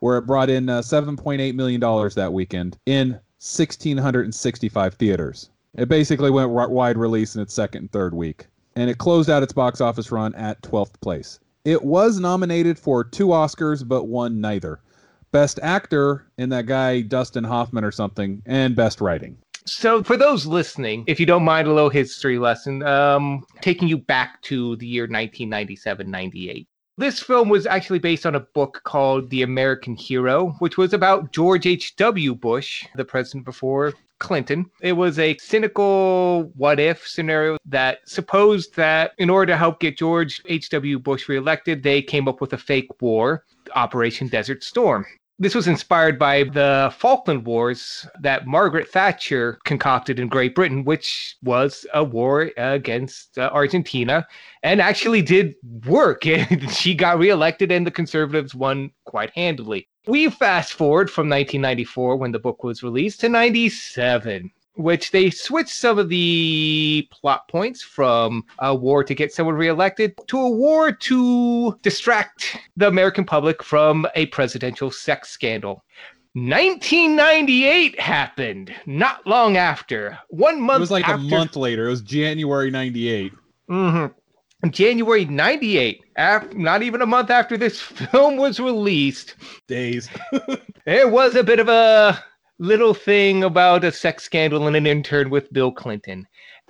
where 0.00 0.16
it 0.16 0.22
brought 0.22 0.48
in 0.48 0.68
uh, 0.68 0.80
$7.8 0.80 1.54
million 1.54 1.80
that 1.80 2.32
weekend 2.32 2.78
in 2.86 3.18
1,665 3.38 4.94
theaters. 4.94 5.50
It 5.74 5.88
basically 5.88 6.30
went 6.30 6.48
wi- 6.48 6.66
wide 6.66 6.96
release 6.96 7.36
in 7.36 7.42
its 7.42 7.52
second 7.52 7.82
and 7.82 7.92
third 7.92 8.14
week, 8.14 8.46
and 8.76 8.88
it 8.88 8.98
closed 8.98 9.28
out 9.28 9.42
its 9.42 9.52
box 9.52 9.80
office 9.80 10.10
run 10.10 10.34
at 10.34 10.62
12th 10.62 10.98
place. 11.00 11.38
It 11.64 11.84
was 11.84 12.18
nominated 12.18 12.78
for 12.78 13.04
two 13.04 13.28
Oscars, 13.28 13.86
but 13.86 14.04
won 14.04 14.40
neither. 14.40 14.80
Best 15.32 15.58
Actor 15.62 16.26
in 16.38 16.48
that 16.48 16.66
guy 16.66 17.02
Dustin 17.02 17.44
Hoffman 17.44 17.84
or 17.84 17.90
something, 17.90 18.40
and 18.46 18.74
Best 18.74 19.00
Writing. 19.00 19.36
So, 19.66 20.02
for 20.02 20.16
those 20.16 20.46
listening, 20.46 21.04
if 21.08 21.18
you 21.18 21.26
don't 21.26 21.44
mind 21.44 21.66
a 21.66 21.74
little 21.74 21.90
history 21.90 22.38
lesson, 22.38 22.84
um, 22.84 23.44
taking 23.60 23.88
you 23.88 23.98
back 23.98 24.40
to 24.42 24.76
the 24.76 24.86
year 24.86 25.04
1997 25.04 26.08
98. 26.08 26.68
This 26.98 27.20
film 27.20 27.50
was 27.50 27.66
actually 27.66 27.98
based 27.98 28.24
on 28.24 28.36
a 28.36 28.40
book 28.40 28.80
called 28.84 29.28
The 29.28 29.42
American 29.42 29.94
Hero, 29.96 30.56
which 30.60 30.78
was 30.78 30.94
about 30.94 31.30
George 31.30 31.66
H.W. 31.66 32.34
Bush, 32.34 32.86
the 32.94 33.04
president 33.04 33.44
before 33.44 33.92
Clinton. 34.18 34.70
It 34.80 34.94
was 34.94 35.18
a 35.18 35.36
cynical 35.36 36.50
what 36.56 36.80
if 36.80 37.06
scenario 37.06 37.58
that 37.66 37.98
supposed 38.08 38.74
that 38.76 39.12
in 39.18 39.28
order 39.28 39.52
to 39.52 39.58
help 39.58 39.78
get 39.78 39.98
George 39.98 40.40
H.W. 40.46 40.98
Bush 41.00 41.28
reelected, 41.28 41.82
they 41.82 42.00
came 42.00 42.28
up 42.28 42.40
with 42.40 42.54
a 42.54 42.58
fake 42.58 42.88
war, 43.02 43.44
Operation 43.74 44.28
Desert 44.28 44.64
Storm. 44.64 45.04
This 45.38 45.54
was 45.54 45.68
inspired 45.68 46.18
by 46.18 46.44
the 46.44 46.90
Falkland 46.96 47.44
Wars 47.44 48.06
that 48.20 48.46
Margaret 48.46 48.88
Thatcher 48.88 49.58
concocted 49.66 50.18
in 50.18 50.28
Great 50.28 50.54
Britain, 50.54 50.82
which 50.82 51.36
was 51.42 51.84
a 51.92 52.02
war 52.02 52.50
against 52.56 53.36
uh, 53.36 53.50
Argentina 53.52 54.26
and 54.62 54.80
actually 54.80 55.20
did 55.20 55.54
work. 55.86 56.22
she 56.70 56.94
got 56.94 57.18
reelected 57.18 57.70
and 57.70 57.86
the 57.86 57.90
conservatives 57.90 58.54
won 58.54 58.90
quite 59.04 59.28
handily. 59.30 59.88
We 60.06 60.30
fast 60.30 60.72
forward 60.72 61.10
from 61.10 61.28
1994 61.28 62.16
when 62.16 62.32
the 62.32 62.38
book 62.38 62.64
was 62.64 62.82
released 62.82 63.20
to 63.20 63.28
97 63.28 64.50
which 64.76 65.10
they 65.10 65.30
switched 65.30 65.74
some 65.74 65.98
of 65.98 66.08
the 66.08 67.08
plot 67.10 67.48
points 67.48 67.82
from 67.82 68.44
a 68.60 68.74
war 68.74 69.02
to 69.02 69.14
get 69.14 69.32
someone 69.32 69.54
reelected 69.54 70.14
to 70.28 70.38
a 70.38 70.50
war 70.50 70.92
to 70.92 71.76
distract 71.82 72.58
the 72.76 72.86
American 72.86 73.24
public 73.24 73.62
from 73.62 74.06
a 74.14 74.26
presidential 74.26 74.90
sex 74.90 75.30
scandal. 75.30 75.82
1998 76.34 77.98
happened 77.98 78.74
not 78.84 79.26
long 79.26 79.56
after. 79.56 80.18
One 80.28 80.60
month 80.60 80.76
It 80.76 80.80
was 80.80 80.90
like 80.90 81.08
after, 81.08 81.14
a 81.26 81.30
month 81.30 81.56
later. 81.56 81.86
It 81.86 81.90
was 81.90 82.02
January 82.02 82.70
98. 82.70 83.32
Mm-hmm. 83.70 84.68
January 84.70 85.24
98, 85.24 86.02
af- 86.16 86.54
not 86.54 86.82
even 86.82 87.00
a 87.00 87.06
month 87.06 87.30
after 87.30 87.56
this 87.56 87.80
film 88.12 88.36
was 88.36 88.60
released, 88.60 89.34
Days. 89.66 90.08
there 90.84 91.08
was 91.08 91.34
a 91.36 91.42
bit 91.42 91.58
of 91.58 91.68
a 91.68 92.22
little 92.58 92.94
thing 92.94 93.44
about 93.44 93.84
a 93.84 93.92
sex 93.92 94.24
scandal 94.24 94.66
and 94.66 94.76
an 94.76 94.86
intern 94.86 95.30
with 95.30 95.52
Bill 95.52 95.70
Clinton. 95.70 96.26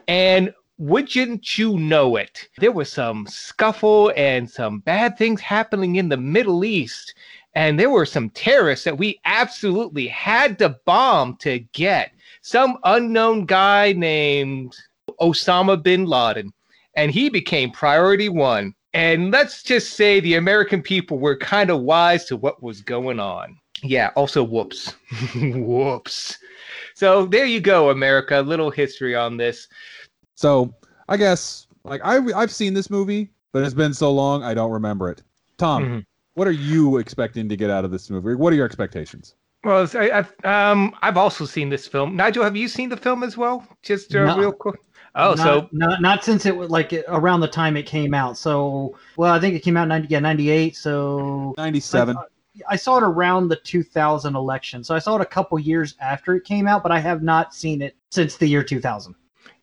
And 0.09 0.52
wouldn't 0.78 1.59
you 1.59 1.78
know 1.78 2.16
it? 2.16 2.49
There 2.59 2.73
was 2.73 2.93
some 2.93 3.26
scuffle 3.26 4.12
and 4.16 4.50
some 4.50 4.81
bad 4.81 5.16
things 5.16 5.40
happening 5.40 5.97
in 5.97 6.09
the 6.09 6.16
Middle 6.16 6.64
East. 6.64 7.14
And 7.55 7.81
there 7.81 7.90
were 7.90 8.05
some 8.05 8.31
terrorists 8.31 8.85
that 8.85 8.99
we 8.99 9.21
absolutely 9.25 10.07
had 10.09 10.59
to 10.59 10.78
bomb 10.85 11.37
to 11.37 11.61
get. 11.73 12.12
Some 12.43 12.76
unknown 12.85 13.47
guy 13.47 13.93
named 13.93 14.76
Osama 15.21 15.83
bin 15.83 16.05
Laden. 16.05 16.52
And 16.95 17.11
he 17.11 17.31
became 17.31 17.71
priority 17.71 18.28
one. 18.28 18.75
And 18.93 19.31
let's 19.31 19.62
just 19.62 19.95
say 19.95 20.21
the 20.21 20.35
American 20.35 20.83
people 20.83 21.19
were 21.19 21.37
kind 21.37 21.71
of 21.71 21.81
wise 21.81 22.25
to 22.26 22.37
what 22.37 22.62
was 22.62 22.81
going 22.83 23.21
on. 23.21 23.59
Yeah, 23.88 24.11
also 24.16 24.43
whoops. 24.43 24.95
whoops. 25.35 26.38
So 26.95 27.26
there 27.26 27.47
you 27.47 27.61
go, 27.61 27.90
America. 27.90 28.40
Little 28.40 28.71
history 28.71 29.14
on 29.14 29.37
this. 29.37 29.69
So 30.35 30.75
I 31.09 31.16
guess 31.16 31.66
like 31.85 32.00
I 32.05 32.16
I've 32.35 32.50
seen 32.52 32.75
this 32.75 32.90
movie, 32.90 33.31
but 33.52 33.62
it's 33.62 33.75
been 33.75 33.95
so 33.95 34.12
long 34.12 34.43
I 34.43 34.55
don't 34.55 34.73
remember 34.73 35.11
it. 35.11 35.23
Tom, 35.59 35.83
Mhm. 35.85 36.05
what 36.35 36.47
are 36.49 36.52
you 36.52 36.99
expecting 36.99 37.49
to 37.49 37.57
get 37.57 37.71
out 37.71 37.85
of 37.85 37.90
this 37.90 38.11
movie? 38.11 38.35
What 38.35 38.52
are 38.52 38.57
your 38.57 38.66
expectations? 38.66 39.35
Well, 39.64 39.88
I, 39.95 40.11
I've 40.11 40.35
um 40.45 40.95
I've 41.02 41.16
also 41.16 41.45
seen 41.45 41.69
this 41.71 41.87
film. 41.87 42.16
Nigel, 42.16 42.45
have 42.45 42.57
you 42.57 42.69
seen 42.69 42.88
the 42.88 42.97
film 42.97 43.23
as 43.23 43.37
well? 43.37 43.66
Just 43.83 44.14
uh, 44.14 44.25
No. 44.25 44.38
real 44.38 44.52
quick. 44.52 44.81
Oh, 45.19 45.31
not, 45.31 45.38
so 45.38 45.69
not 45.73 46.02
not 46.02 46.25
since 46.25 46.45
it 46.45 46.55
was 46.55 46.69
like 46.71 46.93
around 47.09 47.40
the 47.40 47.49
time 47.49 47.76
it 47.76 47.85
came 47.87 48.12
out. 48.12 48.37
So 48.37 48.97
well, 49.16 49.33
I 49.33 49.40
think 49.40 49.55
it 49.55 49.61
came 49.61 49.76
out 49.76 49.88
90, 49.88 50.09
yeah, 50.09 50.19
98. 50.19 50.76
So 50.76 51.55
97. 51.57 52.16
I, 52.16 52.21
I 52.69 52.77
saw 52.77 52.99
it 52.99 53.03
around 53.03 53.49
the 53.49 53.57
2000 53.57 54.35
election. 54.35 54.85
So 54.85 54.95
I 54.95 54.99
saw 54.99 55.17
it 55.17 55.23
a 55.23 55.27
couple 55.27 55.59
years 55.59 55.95
after 56.01 56.35
it 56.35 56.45
came 56.45 56.67
out, 56.67 56.83
but 56.83 56.93
I 56.93 56.99
have 56.99 57.23
not 57.23 57.55
seen 57.55 57.83
it 57.83 57.97
since 58.11 58.37
the 58.37 58.47
year 58.47 58.63
2000. 58.63 59.15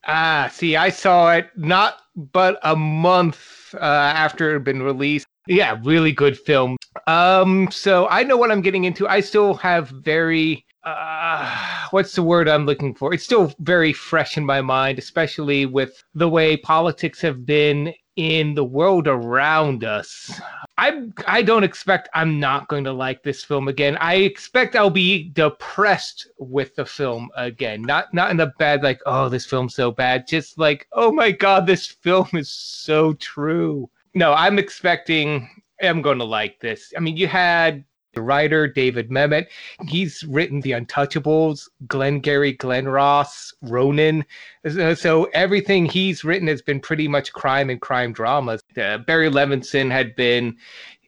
Ah, 0.06 0.50
see, 0.52 0.76
I 0.76 0.90
saw 0.90 1.32
it 1.34 1.50
not 1.56 2.00
but 2.16 2.60
a 2.64 2.76
month 2.76 3.74
uh, 3.76 3.80
after 3.80 4.50
it 4.50 4.54
had 4.54 4.64
been 4.64 4.84
released. 4.84 5.26
Yeah, 5.48 5.80
really 5.84 6.12
good 6.12 6.38
film. 6.38 6.78
Um, 7.08 7.70
so 7.72 8.08
I 8.10 8.24
know 8.24 8.38
what 8.38 8.52
I'm 8.52 8.62
getting 8.62 8.84
into. 8.84 9.08
I 9.08 9.20
still 9.20 9.54
have 9.56 9.90
very 9.90 10.66
uh, 10.84 11.88
what's 11.92 12.14
the 12.14 12.24
word 12.24 12.50
I'm 12.50 12.66
looking 12.66 12.94
for? 12.94 13.14
It's 13.14 13.24
still 13.24 13.54
very 13.60 13.94
fresh 13.94 14.38
in 14.38 14.46
my 14.46 14.62
mind, 14.62 15.00
especially 15.00 15.66
with 15.66 16.04
the 16.14 16.28
way 16.28 16.58
politics 16.58 17.22
have 17.22 17.46
been 17.46 17.94
in 18.16 18.54
the 18.54 18.64
world 18.64 19.08
around 19.08 19.84
us. 19.84 20.40
I 20.78 21.08
I 21.28 21.42
don't 21.42 21.64
expect 21.64 22.10
I'm 22.14 22.40
not 22.40 22.68
going 22.68 22.84
to 22.84 22.94
like 22.94 23.24
this 23.24 23.44
film 23.44 23.68
again. 23.68 23.98
I 23.98 24.16
expect 24.16 24.76
I'll 24.76 24.90
be 24.90 25.30
depressed 25.30 26.28
with 26.38 26.76
the 26.76 26.86
film 26.86 27.30
again. 27.36 27.82
Not 27.82 28.14
not 28.14 28.32
in 28.32 28.40
a 28.40 28.48
bad 28.58 28.84
like 28.84 29.02
oh 29.06 29.30
this 29.30 29.46
film's 29.46 29.76
so 29.76 29.92
bad. 29.92 30.28
Just 30.28 30.58
like 30.58 30.88
oh 30.94 31.12
my 31.12 31.32
god 31.32 31.66
this 31.66 31.88
film 31.88 32.30
is 32.34 32.50
so 32.50 33.14
true. 33.14 33.90
No, 34.14 34.34
I'm 34.34 34.60
expecting 34.60 35.50
I'm 35.82 36.02
going 36.02 36.20
to 36.20 36.24
like 36.24 36.60
this. 36.60 36.94
I 36.96 37.00
mean, 37.00 37.18
you 37.18 37.28
had 37.28 37.84
the 38.14 38.22
writer 38.22 38.68
David 38.68 39.10
Mamet. 39.10 39.48
He's 39.88 40.24
written 40.24 40.62
The 40.62 40.72
Untouchables, 40.72 41.68
Glengarry 41.88 42.54
Glen 42.54 42.88
Ross, 42.88 43.54
Ronin. 43.62 44.24
So- 44.70 44.94
So 44.94 45.26
everything 45.34 45.86
he's 45.86 46.24
written 46.24 46.48
has 46.48 46.62
been 46.62 46.80
pretty 46.80 47.08
much 47.08 47.34
crime 47.34 47.70
and 47.70 47.82
crime 47.82 48.14
dramas. 48.14 48.62
Uh, 48.78 49.00
Barry 49.00 49.30
Levinson 49.30 49.92
had 49.92 50.16
been. 50.16 50.56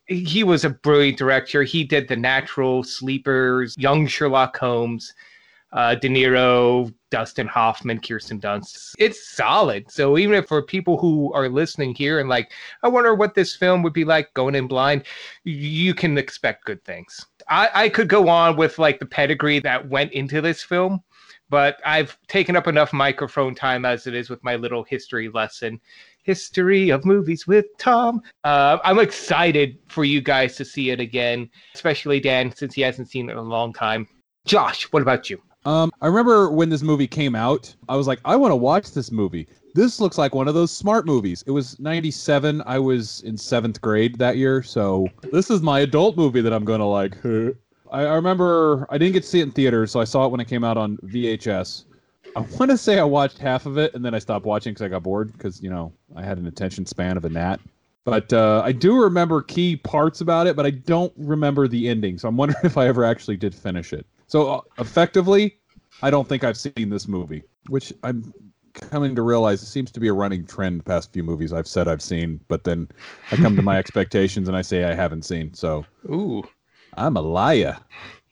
He 0.08 0.44
was 0.44 0.64
a 0.66 0.70
brilliant 0.70 1.18
director. 1.18 1.64
He 1.64 1.84
did 1.84 2.08
The 2.08 2.16
Natural, 2.16 2.84
Sleepers, 2.84 3.74
Young 3.78 4.06
Sherlock 4.06 4.56
Holmes, 4.58 5.14
uh, 5.76 5.94
De 5.94 6.08
Niro, 6.08 6.92
Dustin 7.12 7.48
Hoffman, 7.48 8.00
Kirsten 8.00 8.40
Dunst. 8.40 8.94
It's 8.98 9.30
solid. 9.30 9.92
So 9.92 10.18
even 10.18 10.36
if 10.36 10.48
for 10.48 10.62
people 10.62 10.98
who 10.98 11.32
are 11.34 11.50
listening 11.50 11.94
here 11.94 12.20
and 12.20 12.30
like, 12.30 12.52
I 12.82 12.88
wonder 12.88 13.14
what 13.14 13.36
this 13.36 13.56
film 13.56 13.84
would 13.84 13.94
be 13.94 14.06
like 14.06 14.34
going 14.34 14.56
in 14.56 14.68
blind, 14.68 15.04
you 15.44 15.94
can 15.94 16.18
expect 16.18 16.66
good 16.66 16.84
things. 16.86 17.26
I, 17.50 17.70
I 17.74 17.90
could 17.90 18.08
go 18.08 18.30
on 18.30 18.56
with 18.56 18.80
like 18.80 19.00
the 19.00 19.06
pedigree 19.06 19.60
that 19.60 19.88
went 19.90 20.14
into 20.14 20.42
this 20.42 20.64
film, 20.64 21.04
but 21.50 21.80
I've 21.86 22.18
taken 22.28 22.56
up 22.56 22.68
enough 22.68 22.94
microphone 22.94 23.54
time 23.54 23.84
as 23.84 24.08
it 24.08 24.16
is 24.16 24.30
with 24.30 24.44
my 24.44 24.56
little 24.56 24.84
history 24.84 25.30
lesson. 25.30 25.80
History 26.24 26.90
of 26.90 27.06
movies 27.06 27.46
with 27.46 27.66
Tom. 27.78 28.22
Uh, 28.46 28.80
I'm 28.84 28.98
excited 28.98 29.78
for 29.90 30.06
you 30.06 30.22
guys 30.22 30.56
to 30.56 30.66
see 30.66 30.90
it 30.90 31.00
again, 31.00 31.50
especially 31.76 32.20
Dan, 32.20 32.56
since 32.56 32.74
he 32.74 32.82
hasn't 32.82 33.10
seen 33.10 33.30
it 33.30 33.34
in 33.34 33.38
a 33.38 33.44
long 33.44 33.74
time. 33.74 34.08
Josh, 34.46 34.84
what 34.92 35.04
about 35.04 35.30
you? 35.30 35.40
Um, 35.66 35.92
I 36.02 36.08
remember 36.08 36.52
when 36.52 36.70
this 36.70 36.84
movie 36.84 37.08
came 37.08 37.36
out, 37.36 37.74
I 37.90 37.96
was 37.96 38.06
like, 38.06 38.20
I 38.24 38.36
want 38.36 38.52
to 38.52 38.56
watch 38.56 38.92
this 38.92 39.12
movie. 39.12 39.48
This 39.74 40.00
looks 40.00 40.18
like 40.18 40.36
one 40.36 40.48
of 40.48 40.54
those 40.54 40.72
smart 40.72 41.06
movies. 41.08 41.44
It 41.48 41.52
was 41.52 41.80
97. 41.80 42.62
I 42.66 42.78
was 42.78 43.22
in 43.22 43.36
seventh 43.36 43.82
grade 43.82 44.18
that 44.20 44.38
year. 44.38 44.62
So 44.62 45.08
this 45.32 45.50
is 45.50 45.62
my 45.62 45.80
adult 45.80 46.18
movie 46.18 46.42
that 46.42 46.54
I'm 46.54 46.66
going 46.66 46.80
to 46.80 46.86
like. 46.86 47.18
I, 47.92 48.06
I 48.06 48.14
remember 48.14 48.86
I 48.90 48.98
didn't 49.00 49.14
get 49.14 49.24
to 49.24 49.30
see 49.30 49.40
it 49.40 49.44
in 49.44 49.52
theaters, 49.52 49.92
so 49.92 50.00
I 50.00 50.04
saw 50.04 50.26
it 50.26 50.32
when 50.32 50.40
it 50.40 50.48
came 50.48 50.64
out 50.64 50.78
on 50.78 50.98
VHS. 50.98 51.86
I 52.36 52.42
want 52.42 52.70
to 52.70 52.78
say 52.78 53.00
I 53.00 53.04
watched 53.04 53.38
half 53.40 53.66
of 53.66 53.78
it 53.78 53.94
and 53.96 54.06
then 54.06 54.14
I 54.14 54.20
stopped 54.20 54.46
watching 54.46 54.74
because 54.74 54.86
I 54.86 54.90
got 54.90 55.04
bored 55.04 55.32
because, 55.34 55.64
you 55.64 55.70
know, 55.70 55.92
I 56.16 56.24
had 56.24 56.38
an 56.38 56.46
attention 56.46 56.86
span 56.86 57.18
of 57.18 57.26
a 57.26 57.30
gnat. 57.30 57.60
But 58.04 58.32
uh, 58.34 58.62
I 58.64 58.72
do 58.72 59.02
remember 59.02 59.42
key 59.42 59.78
parts 59.78 60.22
about 60.22 60.46
it, 60.46 60.56
but 60.56 60.66
I 60.66 60.70
don't 60.70 61.12
remember 61.18 61.68
the 61.68 61.90
ending. 61.90 62.20
So 62.20 62.28
I'm 62.28 62.38
wondering 62.38 62.60
if 62.64 62.78
I 62.78 62.88
ever 62.88 63.04
actually 63.04 63.38
did 63.38 63.56
finish 63.56 63.94
it. 63.94 64.06
So 64.28 64.48
uh, 64.48 64.62
effectively, 64.80 65.58
I 66.02 66.10
don't 66.10 66.28
think 66.28 66.44
I've 66.44 66.58
seen 66.58 66.90
this 66.90 67.08
movie, 67.08 67.44
which 67.68 67.94
I'm 68.04 68.34
coming 68.74 69.16
to 69.16 69.22
realize 69.22 69.62
it 69.64 69.68
seems 69.68 69.92
to 69.92 70.00
be 70.00 70.08
a 70.08 70.14
running 70.14 70.46
trend 70.46 70.80
the 70.80 70.84
past 70.84 71.14
few 71.14 71.24
movies 71.24 71.54
I've 71.54 71.68
said 71.68 71.88
I've 71.88 72.02
seen, 72.02 72.40
but 72.48 72.64
then 72.64 72.90
I 73.32 73.38
come 73.38 73.56
to 73.56 73.62
my 73.62 73.78
expectations 73.80 74.48
and 74.48 74.58
I 74.58 74.62
say 74.62 74.84
I 74.84 74.94
haven't 74.94 75.24
seen. 75.24 75.54
So 75.54 75.86
Ooh. 76.10 76.44
I'm 76.98 77.18
a 77.18 77.22
liar. 77.22 77.78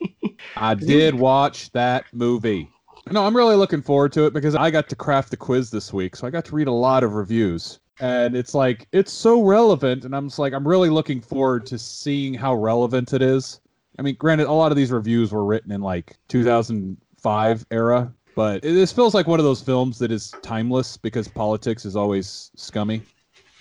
I 0.58 0.76
did 0.76 1.16
watch 1.16 1.72
that 1.72 2.06
movie. 2.14 2.70
No, 3.12 3.26
I'm 3.26 3.36
really 3.36 3.56
looking 3.56 3.82
forward 3.82 4.14
to 4.14 4.26
it 4.26 4.34
because 4.34 4.56
I 4.56 4.72
got 4.72 4.88
to 4.90 4.96
craft 4.96 5.32
the 5.32 5.38
quiz 5.38 5.70
this 5.70 5.92
week, 5.92 6.16
so 6.16 6.26
I 6.26 6.30
got 6.30 6.46
to 6.46 6.56
read 6.56 6.68
a 6.68 6.72
lot 6.72 7.04
of 7.04 7.16
reviews. 7.16 7.80
And 8.00 8.36
it's 8.36 8.56
like 8.56 8.88
it's 8.92 9.12
so 9.12 9.44
relevant, 9.44 10.06
and 10.06 10.16
I'm 10.16 10.28
just 10.28 10.40
like 10.40 10.54
I'm 10.54 10.68
really 10.68 10.90
looking 10.90 11.22
forward 11.22 11.66
to 11.68 11.78
seeing 11.78 12.34
how 12.34 12.56
relevant 12.56 13.14
it 13.14 13.22
is. 13.22 13.60
I 14.00 14.02
mean, 14.02 14.16
granted, 14.18 14.48
a 14.48 14.52
lot 14.52 14.72
of 14.72 14.78
these 14.78 14.92
reviews 14.92 15.32
were 15.32 15.46
written 15.46 15.72
in 15.72 15.82
like 15.82 16.16
2005 16.30 17.66
era, 17.72 18.12
but 18.36 18.62
this 18.62 18.92
feels 18.92 19.14
like 19.14 19.28
one 19.28 19.40
of 19.40 19.46
those 19.46 19.62
films 19.62 20.00
that 20.00 20.12
is 20.12 20.34
timeless 20.42 20.98
because 20.98 21.28
politics 21.28 21.86
is 21.86 21.96
always 21.96 22.52
scummy. 22.56 23.02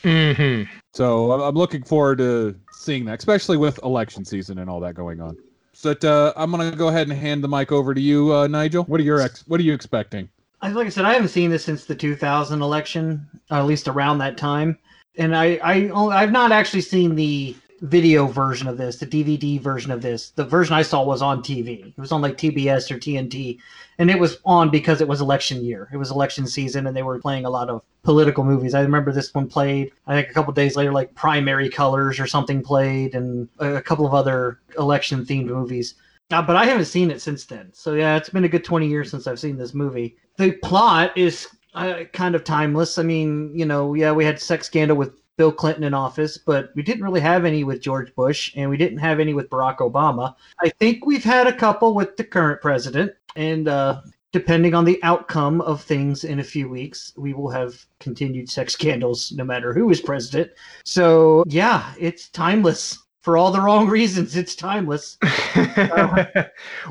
Mm-hmm. 0.03 0.71
So 0.95 1.31
I'm- 1.31 1.41
I'm 1.43 1.55
looking 1.55 1.83
forward 1.85 2.19
to 2.19 2.57
seeing 2.73 3.05
that, 3.07 3.19
especially 3.19 3.57
with 3.57 3.79
election 3.83 4.25
season 4.25 4.59
and 4.59 4.69
all 4.69 4.81
that 4.81 4.95
going 4.95 5.21
on. 5.21 5.37
So 5.75 5.93
uh, 5.93 6.33
I'm 6.37 6.51
gonna 6.51 6.75
go 6.77 6.89
ahead 6.89 7.09
and 7.09 7.17
hand 7.17 7.43
the 7.43 7.49
mic 7.49 7.73
over 7.73 7.95
to 7.95 8.01
you, 8.01 8.35
uh, 8.35 8.47
Nigel. 8.47 8.85
What 8.85 9.01
are 9.01 9.05
your 9.05 9.21
ex- 9.21 9.45
What 9.47 9.59
are 9.61 9.63
you 9.63 9.73
expecting? 9.73 10.29
I, 10.61 10.69
like 10.71 10.87
I 10.87 10.91
said, 10.91 11.05
I 11.05 11.13
haven't 11.15 11.29
seen 11.29 11.51
this 11.51 11.65
since 11.65 11.87
the 11.87 11.95
2000 11.95 12.63
election, 12.63 13.27
or 13.51 13.57
at 13.59 13.67
least 13.67 13.89
around 13.89 14.19
that 14.19 14.37
time. 14.37 14.79
And 15.17 15.35
I, 15.37 15.59
I, 15.63 15.89
only- 15.89 16.15
I've 16.15 16.31
not 16.33 16.53
actually 16.53 16.83
seen 16.83 17.15
the 17.15 17.57
video 17.83 18.27
version 18.27 18.69
of 18.69 18.79
this, 18.79 18.97
the 18.97 19.07
DVD 19.07 19.61
version 19.61 19.91
of 19.91 20.03
this. 20.03 20.31
The 20.31 20.45
version 20.45 20.75
I 20.75 20.83
saw 20.83 21.03
was 21.03 21.21
on 21.21 21.43
TV. 21.43 21.89
It 21.89 21.99
was 22.01 22.13
on 22.13 22.23
like 22.23 22.39
TBS 22.39 22.91
or 22.91 22.99
TNT, 22.99 23.59
and 23.99 24.09
it 24.09 24.19
was 24.19 24.39
on 24.45 24.71
because 24.71 25.01
it 25.01 25.09
was 25.09 25.21
election 25.21 25.65
year. 25.65 25.89
It 25.93 25.97
was 25.97 26.11
election 26.11 26.47
season, 26.47 26.87
and 26.87 26.97
they 26.97 27.03
were 27.03 27.19
playing 27.19 27.45
a 27.45 27.51
lot 27.51 27.69
of 27.69 27.83
political 28.05 28.45
movies. 28.45 28.73
I 28.75 28.83
remember 28.83 29.13
this 29.13 29.35
one 29.35 29.49
played. 29.49 29.91
I 30.07 30.15
think 30.15 30.31
a 30.31 30.33
couple 30.33 30.53
days 30.53 30.77
later, 30.77 30.93
like 30.93 31.15
Primary 31.15 31.69
Colors 31.69 32.21
or 32.21 32.27
something 32.27 32.63
played, 32.63 33.15
and 33.15 33.49
a 33.59 33.83
couple 33.83 34.07
of 34.07 34.15
other 34.15 34.61
election 34.79 35.27
themed 35.27 35.47
movies. 35.47 35.97
Uh, 36.31 36.41
but 36.41 36.57
I 36.57 36.65
haven't 36.65 36.87
seen 36.87 37.11
it 37.11 37.21
since 37.21 37.45
then. 37.45 37.71
So 37.73 37.95
yeah, 37.95 38.17
it's 38.17 38.31
been 38.31 38.45
a 38.45 38.49
good 38.49 38.65
20 38.65 38.87
years 38.89 39.11
since 39.11 39.27
I've 39.27 39.41
seen 39.41 39.59
this 39.59 39.75
movie. 39.75 40.17
The 40.39 40.53
plot 40.53 41.17
is 41.19 41.47
uh, 41.75 42.05
kind 42.13 42.35
of 42.35 42.45
timeless. 42.45 42.97
I 42.97 43.03
mean, 43.03 43.53
you 43.55 43.67
know, 43.67 43.95
yeah, 43.95 44.13
we 44.13 44.25
had 44.25 44.41
sex 44.41 44.67
scandal 44.67 44.97
with 44.97 45.13
Bill 45.37 45.53
Clinton 45.53 45.85
in 45.85 45.95
office, 45.95 46.37
but 46.37 46.71
we 46.75 46.83
didn't 46.83 47.05
really 47.05 47.21
have 47.21 47.45
any 47.45 47.65
with 47.65 47.81
George 47.81 48.15
Bush, 48.15 48.53
and 48.57 48.69
we 48.69 48.77
didn't 48.77 48.99
have 48.99 49.19
any 49.19 49.35
with 49.35 49.49
Barack 49.49 49.79
Obama. 49.79 50.35
I 50.61 50.69
think 50.69 51.07
we've 51.07 51.25
had 51.25 51.47
a 51.47 51.53
couple 51.53 51.95
with 51.95 52.17
the 52.17 52.25
current 52.25 52.61
president, 52.61 53.13
and 53.35 53.67
uh, 53.67 54.03
depending 54.33 54.75
on 54.75 54.85
the 54.85 55.03
outcome 55.03 55.61
of 55.61 55.83
things 55.83 56.25
in 56.25 56.41
a 56.41 56.45
few 56.45 56.69
weeks, 56.69 57.13
we 57.17 57.35
will 57.35 57.51
have 57.51 57.85
continued 58.01 58.51
sex 58.51 58.73
scandals 58.73 59.33
no 59.33 59.45
matter 59.45 59.73
who 59.73 59.91
is 59.91 60.01
president. 60.01 60.51
So 60.85 61.45
yeah, 61.47 61.95
it's 61.99 62.29
timeless. 62.29 62.99
For 63.21 63.37
all 63.37 63.53
the 63.53 63.61
wrong 63.61 63.89
reasons, 63.89 64.35
it's 64.35 64.57
timeless. 64.57 65.17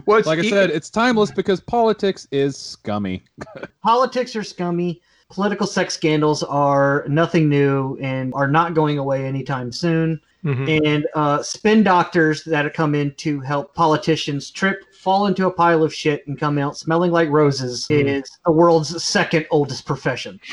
What's 0.05 0.27
like 0.27 0.39
I 0.39 0.43
e- 0.43 0.49
said, 0.49 0.69
it's 0.69 0.89
timeless 0.89 1.29
because 1.29 1.59
politics 1.59 2.25
is 2.31 2.55
scummy. 2.55 3.25
politics 3.83 4.33
are 4.37 4.43
scummy. 4.43 5.01
Political 5.31 5.67
sex 5.67 5.93
scandals 5.93 6.43
are 6.43 7.05
nothing 7.07 7.47
new 7.47 7.97
and 8.01 8.33
are 8.33 8.49
not 8.49 8.73
going 8.73 8.97
away 8.97 9.25
anytime 9.25 9.71
soon. 9.71 10.19
Mhm. 10.43 10.85
And 10.85 11.07
uh, 11.15 11.41
spin 11.41 11.83
doctors 11.83 12.43
that 12.43 12.73
come 12.73 12.95
in 12.95 13.13
to 13.15 13.39
help 13.39 13.73
politicians 13.73 14.51
trip, 14.51 14.83
fall 14.93 15.27
into 15.27 15.47
a 15.47 15.51
pile 15.51 15.83
of 15.83 15.93
shit, 15.93 16.27
and 16.27 16.37
come 16.37 16.57
out 16.57 16.77
smelling 16.77 17.11
like 17.11 17.29
roses 17.29 17.87
is 17.89 18.29
the 18.45 18.51
world's 18.51 19.01
second 19.03 19.47
oldest 19.49 19.85
profession. 19.85 20.39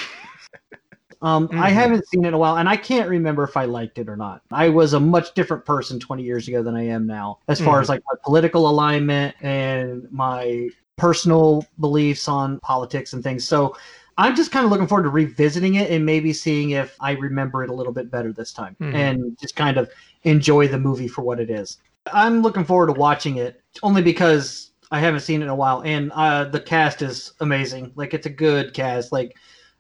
Um, 1.21 1.49
I 1.51 1.69
Mhm. 1.69 1.75
haven't 1.75 2.07
seen 2.07 2.25
it 2.25 2.29
in 2.29 2.35
a 2.35 2.39
while, 2.39 2.59
and 2.59 2.69
I 2.69 2.77
can't 2.77 3.09
remember 3.09 3.43
if 3.43 3.57
I 3.57 3.65
liked 3.65 3.99
it 3.99 4.09
or 4.09 4.17
not. 4.17 4.43
I 4.53 4.69
was 4.69 4.93
a 4.93 5.01
much 5.01 5.35
different 5.35 5.65
person 5.65 5.99
20 5.99 6.23
years 6.23 6.47
ago 6.47 6.63
than 6.63 6.77
I 6.77 6.87
am 6.87 7.09
now, 7.09 7.39
as 7.49 7.61
far 7.61 7.79
Mhm. 7.79 7.83
as 7.83 7.89
like 7.89 8.03
my 8.09 8.17
political 8.25 8.71
alignment 8.71 9.35
and 9.43 10.07
my 10.13 10.69
personal 10.97 11.67
beliefs 11.81 12.29
on 12.29 12.61
politics 12.61 13.15
and 13.15 13.25
things. 13.25 13.43
So 13.45 13.75
I'm 14.19 14.35
just 14.37 14.51
kind 14.51 14.65
of 14.65 14.71
looking 14.71 14.87
forward 14.89 15.05
to 15.05 15.11
revisiting 15.11 15.77
it 15.77 15.91
and 15.91 16.05
maybe 16.05 16.33
seeing 16.33 16.71
if 16.71 16.97
I 17.01 17.13
remember 17.13 17.63
it 17.63 17.71
a 17.71 17.73
little 17.73 17.93
bit 17.93 18.11
better 18.11 18.33
this 18.33 18.53
time 18.53 18.77
Mhm. 18.81 18.95
and 18.95 19.39
just 19.41 19.55
kind 19.57 19.77
of 19.79 19.89
enjoy 20.25 20.69
the 20.69 20.79
movie 20.79 21.09
for 21.09 21.23
what 21.23 21.39
it 21.41 21.49
is. 21.51 21.79
I'm 22.13 22.43
looking 22.43 22.65
forward 22.65 22.89
to 22.89 22.93
watching 22.95 23.37
it 23.37 23.63
only 23.83 24.03
because 24.03 24.73
I 24.91 24.99
haven't 24.99 25.21
seen 25.21 25.41
it 25.41 25.45
in 25.45 25.51
a 25.51 25.55
while 25.55 25.83
and 25.85 26.11
uh, 26.13 26.45
the 26.45 26.61
cast 26.61 27.01
is 27.01 27.33
amazing. 27.41 27.93
Like 27.95 28.13
it's 28.13 28.27
a 28.27 28.31
good 28.31 28.75
cast. 28.75 29.13
Like 29.13 29.37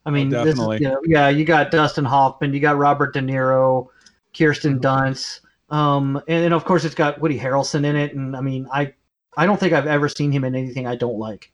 I 0.06 0.10
mean, 0.10 0.30
this 0.30 0.46
is, 0.46 0.54
definitely. 0.54 0.78
you 0.80 0.88
know, 0.88 1.00
yeah, 1.04 1.28
you 1.28 1.44
got 1.44 1.70
Dustin 1.70 2.04
Hoffman, 2.04 2.54
you 2.54 2.60
got 2.60 2.78
Robert 2.78 3.12
De 3.12 3.20
Niro, 3.20 3.88
Kirsten 4.36 4.78
Dunst, 4.78 5.40
um, 5.70 6.16
and, 6.28 6.44
and 6.46 6.54
of 6.54 6.64
course 6.64 6.84
it's 6.84 6.94
got 6.94 7.20
Woody 7.20 7.38
Harrelson 7.38 7.84
in 7.84 7.96
it. 7.96 8.14
And 8.14 8.36
I 8.36 8.40
mean, 8.40 8.68
I 8.72 8.94
I 9.36 9.46
don't 9.46 9.58
think 9.58 9.72
I've 9.72 9.86
ever 9.86 10.08
seen 10.08 10.30
him 10.30 10.44
in 10.44 10.54
anything 10.54 10.86
I 10.86 10.94
don't 10.96 11.18
like. 11.18 11.50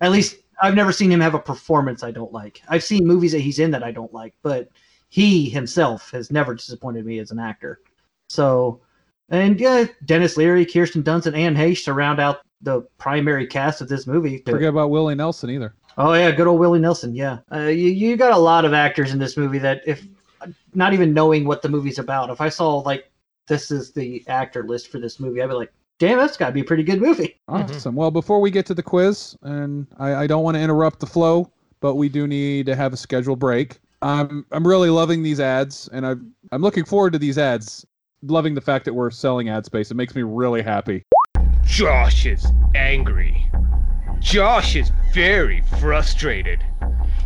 At 0.00 0.10
least 0.10 0.36
I've 0.60 0.74
never 0.74 0.92
seen 0.92 1.10
him 1.12 1.20
have 1.20 1.34
a 1.34 1.38
performance 1.38 2.02
I 2.02 2.10
don't 2.10 2.32
like. 2.32 2.62
I've 2.68 2.84
seen 2.84 3.06
movies 3.06 3.32
that 3.32 3.40
he's 3.40 3.58
in 3.58 3.70
that 3.72 3.82
I 3.82 3.92
don't 3.92 4.12
like, 4.12 4.34
but 4.42 4.68
he 5.08 5.48
himself 5.48 6.10
has 6.10 6.30
never 6.30 6.54
disappointed 6.54 7.04
me 7.04 7.18
as 7.18 7.30
an 7.30 7.38
actor. 7.38 7.80
So, 8.28 8.80
and 9.28 9.60
yeah, 9.60 9.84
Denis 10.04 10.36
Leary, 10.36 10.64
Kirsten 10.64 11.02
Dunst, 11.02 11.26
and 11.26 11.36
Anne 11.36 11.54
Heche 11.54 11.84
to 11.84 11.92
round 11.92 12.20
out 12.20 12.40
the 12.62 12.82
primary 12.98 13.46
cast 13.46 13.80
of 13.80 13.88
this 13.88 14.06
movie. 14.06 14.38
Forget 14.38 14.70
about 14.70 14.90
Willie 14.90 15.14
Nelson 15.14 15.50
either. 15.50 15.74
Oh 15.98 16.12
yeah, 16.14 16.30
good 16.30 16.46
old 16.46 16.60
Willie 16.60 16.80
Nelson. 16.80 17.14
Yeah, 17.14 17.38
uh, 17.52 17.66
you 17.66 17.90
you 17.90 18.16
got 18.16 18.32
a 18.32 18.38
lot 18.38 18.64
of 18.64 18.72
actors 18.72 19.12
in 19.12 19.18
this 19.18 19.36
movie 19.36 19.58
that 19.58 19.82
if 19.86 20.06
not 20.74 20.92
even 20.92 21.14
knowing 21.14 21.44
what 21.44 21.62
the 21.62 21.68
movie's 21.68 21.98
about, 21.98 22.30
if 22.30 22.40
I 22.40 22.48
saw 22.48 22.78
like 22.78 23.10
this 23.46 23.70
is 23.70 23.92
the 23.92 24.24
actor 24.28 24.64
list 24.64 24.88
for 24.88 24.98
this 24.98 25.20
movie, 25.20 25.40
I'd 25.40 25.48
be 25.48 25.54
like, 25.54 25.72
damn, 25.98 26.18
that's 26.18 26.36
got 26.36 26.46
to 26.46 26.52
be 26.52 26.60
a 26.60 26.64
pretty 26.64 26.82
good 26.82 27.00
movie. 27.00 27.34
Awesome. 27.48 27.92
Mm-hmm. 27.92 27.94
Well, 27.94 28.10
before 28.10 28.40
we 28.40 28.50
get 28.50 28.66
to 28.66 28.74
the 28.74 28.82
quiz, 28.82 29.36
and 29.42 29.86
I, 29.98 30.14
I 30.14 30.26
don't 30.26 30.42
want 30.42 30.56
to 30.56 30.60
interrupt 30.60 30.98
the 30.98 31.06
flow, 31.06 31.48
but 31.78 31.94
we 31.94 32.08
do 32.08 32.26
need 32.26 32.66
to 32.66 32.74
have 32.74 32.92
a 32.92 32.96
scheduled 32.96 33.38
break. 33.38 33.78
I'm 34.02 34.44
I'm 34.50 34.66
really 34.66 34.90
loving 34.90 35.22
these 35.22 35.38
ads, 35.38 35.88
and 35.92 36.04
I'm 36.04 36.34
I'm 36.50 36.60
looking 36.60 36.84
forward 36.84 37.12
to 37.12 37.20
these 37.20 37.38
ads. 37.38 37.86
Loving 38.22 38.54
the 38.54 38.60
fact 38.60 38.84
that 38.86 38.94
we're 38.94 39.12
selling 39.12 39.48
ad 39.48 39.64
space. 39.64 39.92
It 39.92 39.94
makes 39.94 40.16
me 40.16 40.22
really 40.22 40.60
happy. 40.60 41.04
Josh 41.64 42.26
is 42.26 42.44
angry. 42.74 43.48
Josh 44.18 44.74
is 44.74 44.90
very 45.14 45.62
frustrated. 45.78 46.64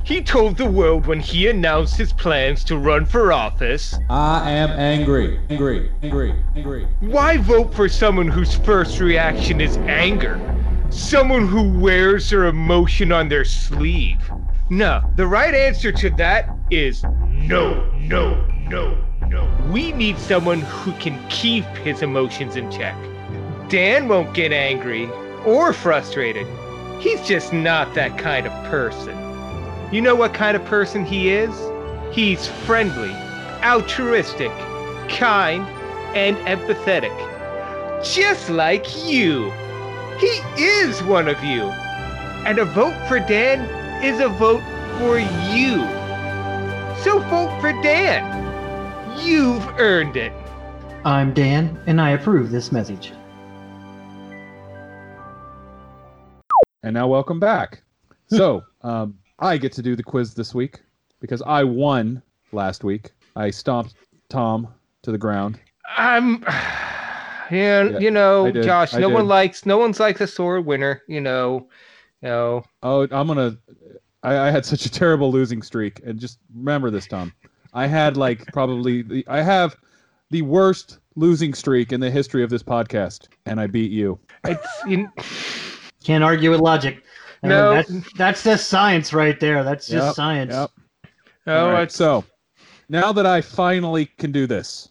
He 0.02 0.22
told 0.22 0.56
the 0.56 0.66
world 0.66 1.06
when 1.06 1.20
he 1.20 1.48
announced 1.48 1.96
his 1.96 2.12
plans 2.12 2.64
to 2.64 2.78
run 2.78 3.04
for 3.04 3.32
office 3.32 3.98
I 4.08 4.50
am 4.50 4.70
angry, 4.70 5.38
angry, 5.50 5.90
angry, 6.02 6.34
angry. 6.56 6.88
Why 7.00 7.36
vote 7.36 7.74
for 7.74 7.88
someone 7.88 8.28
whose 8.28 8.54
first 8.54 8.98
reaction 8.98 9.60
is 9.60 9.76
anger? 9.78 10.40
Someone 10.90 11.46
who 11.46 11.78
wears 11.78 12.30
their 12.30 12.46
emotion 12.46 13.12
on 13.12 13.28
their 13.28 13.44
sleeve? 13.44 14.18
No, 14.70 15.02
the 15.16 15.26
right 15.26 15.54
answer 15.54 15.92
to 15.92 16.10
that 16.10 16.48
is 16.70 17.04
no, 17.28 17.88
no, 17.98 18.44
no, 18.68 18.96
no. 19.28 19.48
We 19.70 19.92
need 19.92 20.18
someone 20.18 20.62
who 20.62 20.92
can 20.94 21.22
keep 21.28 21.64
his 21.84 22.02
emotions 22.02 22.56
in 22.56 22.70
check. 22.70 22.96
Dan 23.68 24.08
won't 24.08 24.34
get 24.34 24.52
angry 24.52 25.08
or 25.44 25.72
frustrated. 25.72 26.46
He's 26.98 27.22
just 27.22 27.52
not 27.52 27.94
that 27.94 28.18
kind 28.18 28.46
of 28.46 28.52
person. 28.70 29.29
You 29.92 30.00
know 30.00 30.14
what 30.14 30.33
kind 30.33 30.57
of 30.57 30.64
person 30.66 31.05
he 31.05 31.31
is? 31.31 31.50
He's 32.12 32.46
friendly, 32.46 33.11
altruistic, 33.64 34.53
kind, 35.09 35.66
and 36.14 36.37
empathetic. 36.46 37.11
Just 38.05 38.48
like 38.50 38.87
you. 39.05 39.50
He 40.20 40.40
is 40.57 41.03
one 41.03 41.26
of 41.26 41.42
you. 41.42 41.62
And 42.46 42.61
a 42.61 42.66
vote 42.66 42.94
for 43.09 43.18
Dan 43.18 43.62
is 44.05 44.20
a 44.20 44.29
vote 44.29 44.62
for 44.98 45.18
you. 45.18 45.79
So 47.03 47.18
vote 47.29 47.61
for 47.61 47.72
Dan. 47.83 49.18
You've 49.18 49.66
earned 49.81 50.16
it. 50.16 50.33
I'm 51.05 51.35
Dan, 51.35 51.83
and 51.88 52.00
I 52.00 52.11
approve 52.11 52.53
this 52.53 52.70
message. 52.70 53.12
And 56.85 56.94
now 56.94 57.09
welcome 57.09 57.40
back. 57.40 57.83
So 58.29 58.62
um, 58.83 59.18
I 59.40 59.57
get 59.57 59.72
to 59.72 59.83
do 59.83 59.96
the 59.96 60.03
quiz 60.03 60.35
this 60.35 60.55
week 60.55 60.81
because 61.20 61.42
I 61.42 61.64
won 61.64 62.22
last 62.53 62.85
week. 62.85 63.12
I 63.37 63.50
stomped 63.50 63.94
Tom 64.29 64.68
to 65.03 65.11
the 65.11 65.18
ground. 65.18 65.59
I'm. 65.96 66.44
Yeah, 67.50 67.83
Yeah, 67.83 67.98
you 67.98 68.11
know, 68.11 68.50
Josh. 68.50 68.94
I 68.94 69.00
no 69.00 69.09
one 69.09 69.26
likes. 69.26 69.66
No 69.66 69.76
one's 69.76 69.98
like 69.98 70.18
the 70.18 70.26
sore 70.26 70.61
winner. 70.61 71.03
You 71.09 71.20
know. 71.20 71.68
No. 72.22 72.64
Oh, 72.83 73.09
I'm 73.11 73.26
gonna. 73.26 73.57
I, 74.22 74.38
I 74.38 74.50
had 74.50 74.64
such 74.64 74.87
a 74.87 74.90
terrible 74.90 75.33
losing 75.33 75.62
streak, 75.62 76.00
and 76.05 76.20
just 76.20 76.38
remember 76.55 76.90
this, 76.90 77.07
Tom. 77.07 77.33
I 77.72 77.87
had 77.87 78.16
like 78.16 78.46
probably 78.53 79.03
the. 79.03 79.24
I 79.26 79.42
have 79.42 79.76
the 80.31 80.42
worst 80.42 80.98
losing 81.16 81.55
streak 81.55 81.92
in 81.92 82.00
the 82.00 82.11
history 82.11 82.44
of 82.44 82.50
this 82.50 82.62
podcast, 82.62 83.29
and 83.46 83.61
I 83.61 83.66
beat 83.66 83.90
you. 83.90 84.18
It's. 84.44 84.68
You, 84.87 85.11
Can't 86.05 86.24
argue 86.24 86.50
with 86.50 86.61
logic. 86.61 87.03
I 87.42 87.48
mean, 87.48 87.57
No. 87.57 87.70
that's, 87.74 88.12
that's 88.14 88.44
just 88.44 88.68
science 88.68 89.12
right 89.12 89.38
there. 89.40 89.64
That's 89.64 89.88
just 89.88 90.07
Yep, 90.09 90.14
science. 90.14 90.53
Yep. 90.53 90.70
All 91.46 91.70
right, 91.70 91.85
it's. 91.85 91.94
so 91.96 92.24
now 92.88 93.12
that 93.12 93.26
I 93.26 93.40
finally 93.40 94.07
can 94.07 94.31
do 94.31 94.46
this, 94.46 94.90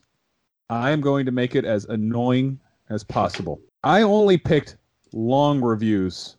I 0.70 0.92
am 0.92 1.02
going 1.02 1.26
to 1.26 1.32
make 1.32 1.56
it 1.56 1.66
as 1.66 1.86
annoying 1.86 2.60
as 2.90 3.04
possible. 3.04 3.60
I 3.84 4.02
only 4.02 4.38
picked 4.38 4.78
long 5.14 5.62
reviews 5.62 6.38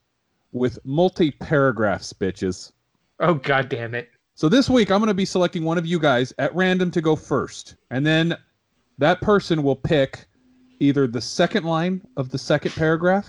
with 0.52 0.78
multi 0.84 1.30
paragraphs, 1.30 2.12
bitches. 2.12 2.72
Oh 3.20 3.34
God 3.34 3.68
damn 3.68 3.94
it! 3.94 4.10
So 4.34 4.48
this 4.48 4.68
week 4.68 4.90
I'm 4.90 4.98
going 4.98 5.08
to 5.08 5.14
be 5.14 5.24
selecting 5.24 5.64
one 5.64 5.78
of 5.78 5.86
you 5.86 5.98
guys 5.98 6.32
at 6.38 6.54
random 6.54 6.90
to 6.92 7.00
go 7.00 7.14
first, 7.14 7.76
and 7.90 8.04
then 8.04 8.36
that 8.98 9.20
person 9.20 9.62
will 9.62 9.76
pick 9.76 10.26
either 10.80 11.06
the 11.06 11.20
second 11.20 11.64
line 11.64 12.02
of 12.16 12.30
the 12.30 12.38
second 12.38 12.72
paragraph 12.72 13.28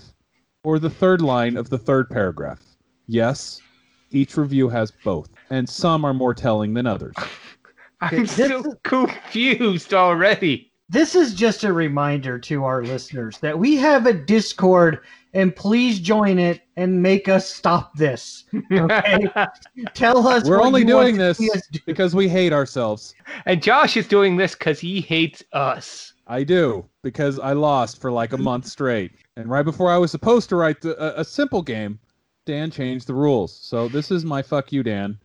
or 0.64 0.78
the 0.78 0.90
third 0.90 1.20
line 1.22 1.56
of 1.56 1.68
the 1.70 1.78
third 1.78 2.08
paragraph. 2.10 2.60
Yes, 3.12 3.60
each 4.10 4.38
review 4.38 4.70
has 4.70 4.90
both, 5.04 5.28
and 5.50 5.68
some 5.68 6.02
are 6.06 6.14
more 6.14 6.32
telling 6.32 6.72
than 6.72 6.86
others. 6.86 7.14
I'm 8.00 8.26
so 8.26 8.74
confused 8.84 9.92
already. 9.92 10.72
This 10.88 11.14
is 11.14 11.34
just 11.34 11.62
a 11.62 11.74
reminder 11.74 12.38
to 12.38 12.64
our 12.64 12.82
listeners 12.82 13.36
that 13.40 13.58
we 13.58 13.76
have 13.76 14.06
a 14.06 14.14
Discord 14.14 15.00
and 15.34 15.54
please 15.54 16.00
join 16.00 16.38
it 16.38 16.62
and 16.78 17.02
make 17.02 17.28
us 17.28 17.46
stop 17.46 17.94
this. 17.96 18.44
Okay? 18.72 19.28
Tell 19.94 20.26
us 20.26 20.48
We're 20.48 20.56
what 20.56 20.66
only 20.66 20.80
you 20.80 20.94
want 20.94 21.04
doing 21.04 21.16
to 21.18 21.22
this 21.24 21.36
see 21.36 21.50
us 21.50 21.66
do. 21.70 21.80
because 21.84 22.14
we 22.14 22.30
hate 22.30 22.54
ourselves. 22.54 23.14
And 23.44 23.62
Josh 23.62 23.98
is 23.98 24.08
doing 24.08 24.38
this 24.38 24.54
because 24.54 24.80
he 24.80 25.02
hates 25.02 25.42
us. 25.52 26.14
I 26.26 26.44
do 26.44 26.86
because 27.02 27.38
I 27.38 27.52
lost 27.52 28.00
for 28.00 28.10
like 28.10 28.32
a 28.32 28.38
month 28.38 28.66
straight, 28.66 29.12
and 29.36 29.50
right 29.50 29.64
before 29.64 29.90
I 29.90 29.98
was 29.98 30.10
supposed 30.10 30.48
to 30.48 30.56
write 30.56 30.80
the, 30.80 30.96
a, 31.18 31.20
a 31.20 31.24
simple 31.24 31.60
game, 31.60 31.98
Dan 32.44 32.70
changed 32.70 33.06
the 33.06 33.14
rules. 33.14 33.56
So 33.62 33.88
this 33.88 34.10
is 34.10 34.24
my 34.24 34.42
fuck 34.42 34.72
you, 34.72 34.82
Dan. 34.82 35.18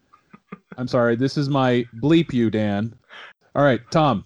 I'm 0.77 0.87
sorry. 0.87 1.15
This 1.15 1.37
is 1.37 1.49
my 1.49 1.85
bleep 2.01 2.31
you, 2.33 2.49
Dan. 2.49 2.93
All 3.55 3.63
right, 3.63 3.81
Tom, 3.89 4.25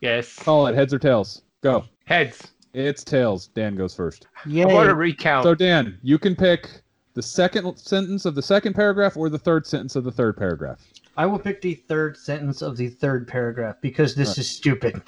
Yes. 0.00 0.36
call 0.36 0.66
it 0.68 0.74
heads 0.76 0.94
or 0.94 0.98
tails. 0.98 1.42
Go. 1.62 1.84
Heads. 2.04 2.52
It's 2.72 3.02
tails. 3.02 3.48
Dan 3.48 3.74
goes 3.74 3.94
first. 3.94 4.28
Yay. 4.46 4.62
I 4.62 4.66
want 4.66 4.88
to 4.88 4.94
recount. 4.94 5.42
So 5.42 5.54
Dan, 5.56 5.98
you 6.02 6.18
can 6.18 6.36
pick 6.36 6.70
the 7.14 7.22
second 7.22 7.76
sentence 7.76 8.24
of 8.24 8.36
the 8.36 8.42
second 8.42 8.74
paragraph 8.74 9.16
or 9.16 9.28
the 9.28 9.38
third 9.38 9.66
sentence 9.66 9.96
of 9.96 10.04
the 10.04 10.12
third 10.12 10.36
paragraph. 10.36 10.80
I 11.16 11.26
will 11.26 11.40
pick 11.40 11.60
the 11.60 11.74
third 11.74 12.16
sentence 12.16 12.62
of 12.62 12.76
the 12.76 12.88
third 12.88 13.26
paragraph 13.26 13.76
because 13.82 14.14
this 14.14 14.38
is 14.38 14.48
stupid. 14.48 15.02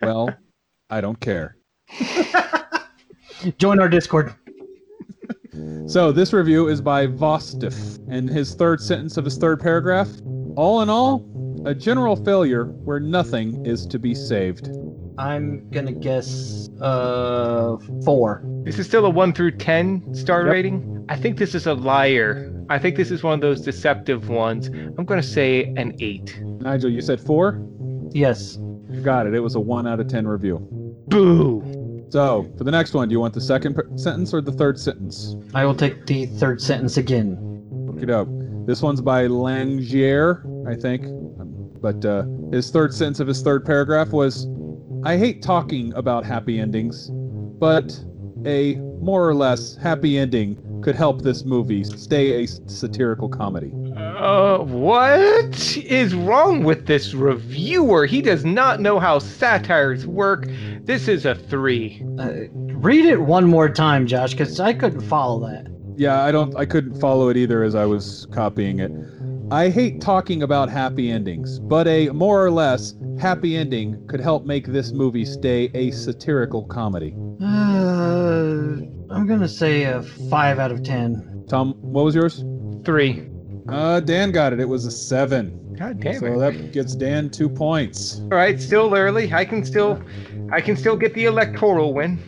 Well, 0.00 0.30
I 0.88 1.00
don't 1.00 1.18
care. 1.18 1.56
Join 3.58 3.80
our 3.80 3.88
Discord. 3.88 4.34
So 5.86 6.12
this 6.12 6.32
review 6.32 6.68
is 6.68 6.80
by 6.80 7.06
Vostif, 7.06 7.98
and 8.08 8.28
his 8.28 8.54
third 8.54 8.80
sentence 8.80 9.16
of 9.16 9.24
his 9.24 9.36
third 9.36 9.60
paragraph. 9.60 10.08
All 10.56 10.80
in 10.82 10.88
all, 10.88 11.24
a 11.66 11.74
general 11.74 12.16
failure 12.16 12.64
where 12.84 13.00
nothing 13.00 13.64
is 13.66 13.86
to 13.86 13.98
be 13.98 14.14
saved. 14.14 14.70
I'm 15.18 15.68
gonna 15.70 15.92
guess 15.92 16.68
uh 16.80 17.76
four. 18.04 18.42
This 18.64 18.78
is 18.78 18.86
still 18.86 19.04
a 19.06 19.10
one 19.10 19.32
through 19.32 19.52
ten 19.52 20.14
star 20.14 20.44
Yep. 20.44 20.52
rating. 20.52 21.04
I 21.08 21.16
think 21.16 21.38
this 21.38 21.54
is 21.54 21.66
a 21.66 21.74
liar. 21.74 22.50
I 22.70 22.78
think 22.78 22.96
this 22.96 23.10
is 23.10 23.22
one 23.22 23.34
of 23.34 23.40
those 23.40 23.60
deceptive 23.60 24.28
ones. 24.28 24.68
I'm 24.68 25.04
gonna 25.04 25.22
say 25.22 25.64
an 25.76 25.94
eight. 26.00 26.40
Nigel, 26.42 26.90
you 26.90 27.00
said 27.02 27.20
four? 27.20 27.60
Yes. 28.12 28.58
You 28.90 29.00
got 29.02 29.26
it. 29.26 29.34
It 29.34 29.40
was 29.40 29.54
a 29.54 29.60
one 29.60 29.86
out 29.86 30.00
of 30.00 30.08
ten 30.08 30.26
review. 30.26 30.58
Boo. 31.08 31.62
So 32.14 32.48
for 32.56 32.62
the 32.62 32.70
next 32.70 32.94
one, 32.94 33.08
do 33.08 33.12
you 33.12 33.18
want 33.18 33.34
the 33.34 33.40
second 33.40 33.74
per- 33.74 33.88
sentence 33.96 34.32
or 34.32 34.40
the 34.40 34.52
third 34.52 34.78
sentence? 34.78 35.34
I 35.52 35.64
will 35.64 35.74
take 35.74 36.06
the 36.06 36.26
third 36.26 36.62
sentence 36.62 36.96
again. 36.96 37.36
Look 37.88 38.04
it 38.04 38.08
up. 38.08 38.28
This 38.66 38.82
one's 38.82 39.00
by 39.00 39.26
Langier, 39.26 40.38
I 40.64 40.76
think. 40.76 41.06
But 41.82 42.04
uh, 42.04 42.22
his 42.52 42.70
third 42.70 42.94
sentence 42.94 43.18
of 43.18 43.26
his 43.26 43.42
third 43.42 43.66
paragraph 43.66 44.12
was 44.12 44.46
I 45.02 45.16
hate 45.16 45.42
talking 45.42 45.92
about 45.94 46.24
happy 46.24 46.60
endings, 46.60 47.10
but 47.10 48.00
a 48.46 48.76
more 49.00 49.28
or 49.28 49.34
less 49.34 49.74
happy 49.74 50.16
ending 50.16 50.56
could 50.84 50.94
help 50.94 51.22
this 51.22 51.44
movie 51.44 51.82
stay 51.82 52.44
a 52.44 52.46
satirical 52.46 53.28
comedy. 53.28 53.72
Uh, 54.14 54.58
what 54.58 55.76
is 55.76 56.14
wrong 56.14 56.62
with 56.62 56.86
this 56.86 57.14
reviewer? 57.14 58.06
He 58.06 58.22
does 58.22 58.44
not 58.44 58.80
know 58.80 59.00
how 59.00 59.18
satires 59.18 60.06
work. 60.06 60.46
This 60.82 61.08
is 61.08 61.26
a 61.26 61.34
three. 61.34 62.00
Uh, 62.18 62.32
read 62.52 63.06
it 63.06 63.20
one 63.22 63.46
more 63.46 63.68
time, 63.68 64.06
Josh, 64.06 64.30
because 64.30 64.60
I 64.60 64.72
couldn't 64.72 65.00
follow 65.00 65.40
that. 65.48 65.66
Yeah, 65.96 66.22
I 66.22 66.30
don't 66.30 66.56
I 66.56 66.64
couldn't 66.64 67.00
follow 67.00 67.28
it 67.28 67.36
either 67.36 67.64
as 67.64 67.74
I 67.74 67.86
was 67.86 68.26
copying 68.32 68.78
it. 68.78 68.92
I 69.50 69.68
hate 69.68 70.00
talking 70.00 70.42
about 70.42 70.70
happy 70.70 71.10
endings, 71.10 71.58
but 71.58 71.86
a 71.88 72.08
more 72.10 72.44
or 72.44 72.50
less 72.50 72.94
happy 73.18 73.56
ending 73.56 74.06
could 74.06 74.20
help 74.20 74.44
make 74.46 74.68
this 74.68 74.92
movie 74.92 75.24
stay 75.24 75.70
a 75.74 75.90
satirical 75.90 76.64
comedy. 76.66 77.14
Uh, 77.42 78.80
I'm 79.10 79.26
gonna 79.26 79.48
say 79.48 79.84
a 79.84 80.02
five 80.30 80.58
out 80.58 80.70
of 80.70 80.84
ten. 80.84 81.44
Tom, 81.48 81.74
what 81.80 82.04
was 82.04 82.14
yours? 82.14 82.44
Three. 82.84 83.28
Uh, 83.68 84.00
Dan 84.00 84.30
got 84.30 84.52
it. 84.52 84.60
It 84.60 84.68
was 84.68 84.84
a 84.84 84.90
seven. 84.90 85.74
God 85.78 86.00
damn 86.00 86.20
So 86.20 86.26
it. 86.26 86.38
that 86.38 86.72
gets 86.72 86.94
Dan 86.94 87.30
two 87.30 87.48
points. 87.48 88.20
All 88.24 88.28
right, 88.38 88.60
still 88.60 88.94
early. 88.94 89.32
I 89.32 89.44
can 89.44 89.64
still, 89.64 90.00
I 90.52 90.60
can 90.60 90.76
still 90.76 90.96
get 90.96 91.14
the 91.14 91.24
electoral 91.24 91.94
win. 91.94 92.18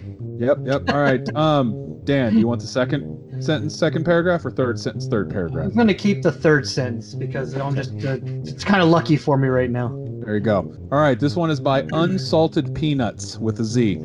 Yep, 0.40 0.58
yep. 0.64 0.90
All 0.90 1.00
right. 1.00 1.36
Um, 1.36 2.00
Dan, 2.04 2.38
you 2.38 2.46
want 2.46 2.60
the 2.60 2.66
second 2.66 3.42
sentence, 3.42 3.76
second 3.76 4.04
paragraph, 4.04 4.44
or 4.44 4.50
third 4.50 4.78
sentence, 4.78 5.06
third 5.08 5.30
paragraph? 5.30 5.66
I'm 5.66 5.74
gonna 5.76 5.92
keep 5.94 6.22
the 6.22 6.32
third 6.32 6.66
sentence 6.66 7.14
because 7.14 7.54
I'm 7.54 7.74
just 7.74 7.92
uh, 8.04 8.18
it's 8.22 8.64
kind 8.64 8.82
of 8.82 8.88
lucky 8.88 9.16
for 9.16 9.36
me 9.36 9.48
right 9.48 9.70
now. 9.70 9.88
There 10.24 10.34
you 10.34 10.40
go. 10.40 10.74
All 10.92 11.00
right, 11.00 11.18
this 11.18 11.36
one 11.36 11.50
is 11.50 11.60
by 11.60 11.86
Unsalted 11.92 12.74
Peanuts 12.74 13.38
with 13.38 13.60
a 13.60 13.64
Z. 13.64 14.00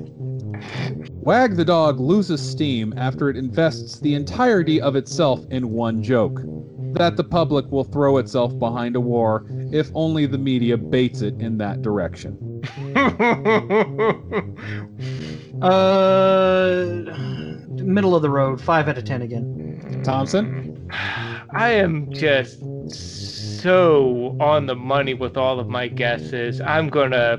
Wag 1.22 1.56
the 1.56 1.65
dog 1.65 2.00
loses 2.00 2.41
steam 2.41 2.94
after 2.98 3.30
it 3.30 3.38
invests 3.38 4.00
the 4.00 4.13
entirety 4.15 4.82
of 4.82 4.96
itself 4.96 5.46
in 5.50 5.70
one 5.72 6.02
joke. 6.04 6.41
That 6.93 7.17
the 7.17 7.23
public 7.23 7.69
will 7.71 7.84
throw 7.84 8.17
itself 8.17 8.58
behind 8.58 8.95
a 8.95 9.01
war 9.01 9.45
if 9.71 9.91
only 9.93 10.25
the 10.25 10.38
media 10.38 10.77
baits 10.77 11.21
it 11.21 11.39
in 11.41 11.58
that 11.60 11.82
direction. 11.82 12.38
Uh, 15.62 17.04
middle 17.84 18.15
of 18.15 18.23
the 18.23 18.30
road, 18.30 18.60
five 18.60 18.88
out 18.88 18.97
of 18.97 19.06
ten 19.06 19.21
again. 19.21 20.01
Thompson? 20.04 20.89
I 21.54 21.69
am 21.69 22.12
just 22.12 22.60
so 23.62 24.36
on 24.39 24.65
the 24.65 24.75
money 24.75 25.13
with 25.13 25.38
all 25.38 25.60
of 25.60 25.67
my 25.67 25.88
guesses. 25.88 26.62
I'm 26.62 26.89
gonna, 26.89 27.38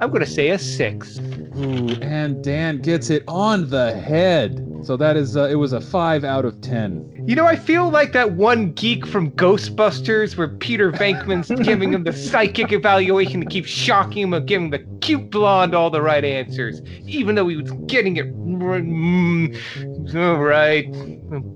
I'm 0.00 0.12
gonna 0.12 0.26
say 0.26 0.50
a 0.50 0.58
six. 0.58 1.18
Ooh, 1.56 1.88
and 2.00 2.44
Dan 2.44 2.80
gets 2.80 3.10
it 3.10 3.24
on 3.26 3.70
the 3.70 3.92
head. 3.92 4.64
So 4.82 4.96
that 4.96 5.16
is, 5.16 5.36
uh, 5.36 5.44
it 5.50 5.56
was 5.56 5.72
a 5.72 5.80
five 5.80 6.24
out 6.24 6.44
of 6.44 6.60
ten. 6.60 7.24
You 7.26 7.34
know, 7.34 7.46
I 7.46 7.56
feel 7.56 7.90
like 7.90 8.12
that 8.12 8.32
one 8.32 8.72
geek 8.72 9.06
from 9.06 9.30
Ghostbusters 9.32 10.36
where 10.36 10.48
Peter 10.48 10.92
Venkman's 10.92 11.50
giving 11.62 11.92
him 11.92 12.04
the 12.04 12.12
psychic 12.12 12.72
evaluation 12.72 13.40
to 13.40 13.46
keep 13.46 13.66
shocking 13.66 14.22
him 14.24 14.34
and 14.34 14.46
giving 14.46 14.70
the 14.70 14.78
cute 15.00 15.30
blonde 15.30 15.74
all 15.74 15.90
the 15.90 16.00
right 16.02 16.24
answers, 16.24 16.80
even 17.06 17.34
though 17.34 17.48
he 17.48 17.56
was 17.56 17.70
getting 17.86 18.16
it. 18.16 18.26
r- 18.26 18.78
Mm, 18.78 20.14
all 20.14 20.38
right. 20.42 20.90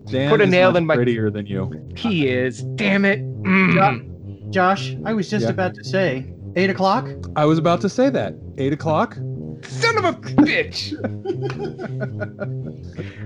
Dan 0.07 0.31
Put 0.31 0.41
a 0.41 0.45
is 0.45 0.51
nail 0.51 0.77
in 0.77 0.87
my. 0.87 0.95
prettier 0.97 1.31
than 1.31 1.47
you. 1.47 1.71
He 1.97 2.29
is. 2.29 2.63
Damn 2.75 3.05
it. 3.05 3.21
Mm. 3.43 4.51
Josh, 4.51 4.95
I 5.05 5.13
was 5.15 5.31
just 5.31 5.45
Yeah. 5.45 5.51
about 5.51 5.75
to 5.75 5.85
say 5.85 6.27
eight 6.57 6.71
o'clock. 6.71 7.09
I 7.37 7.45
was 7.45 7.59
about 7.59 7.81
to 7.83 7.89
say 7.89 8.11
that. 8.11 8.35
Eight 8.59 8.73
o'clock. 8.73 9.17
Son 9.65 9.99
of 9.99 10.05
a 10.05 10.13
bitch. 10.13 10.93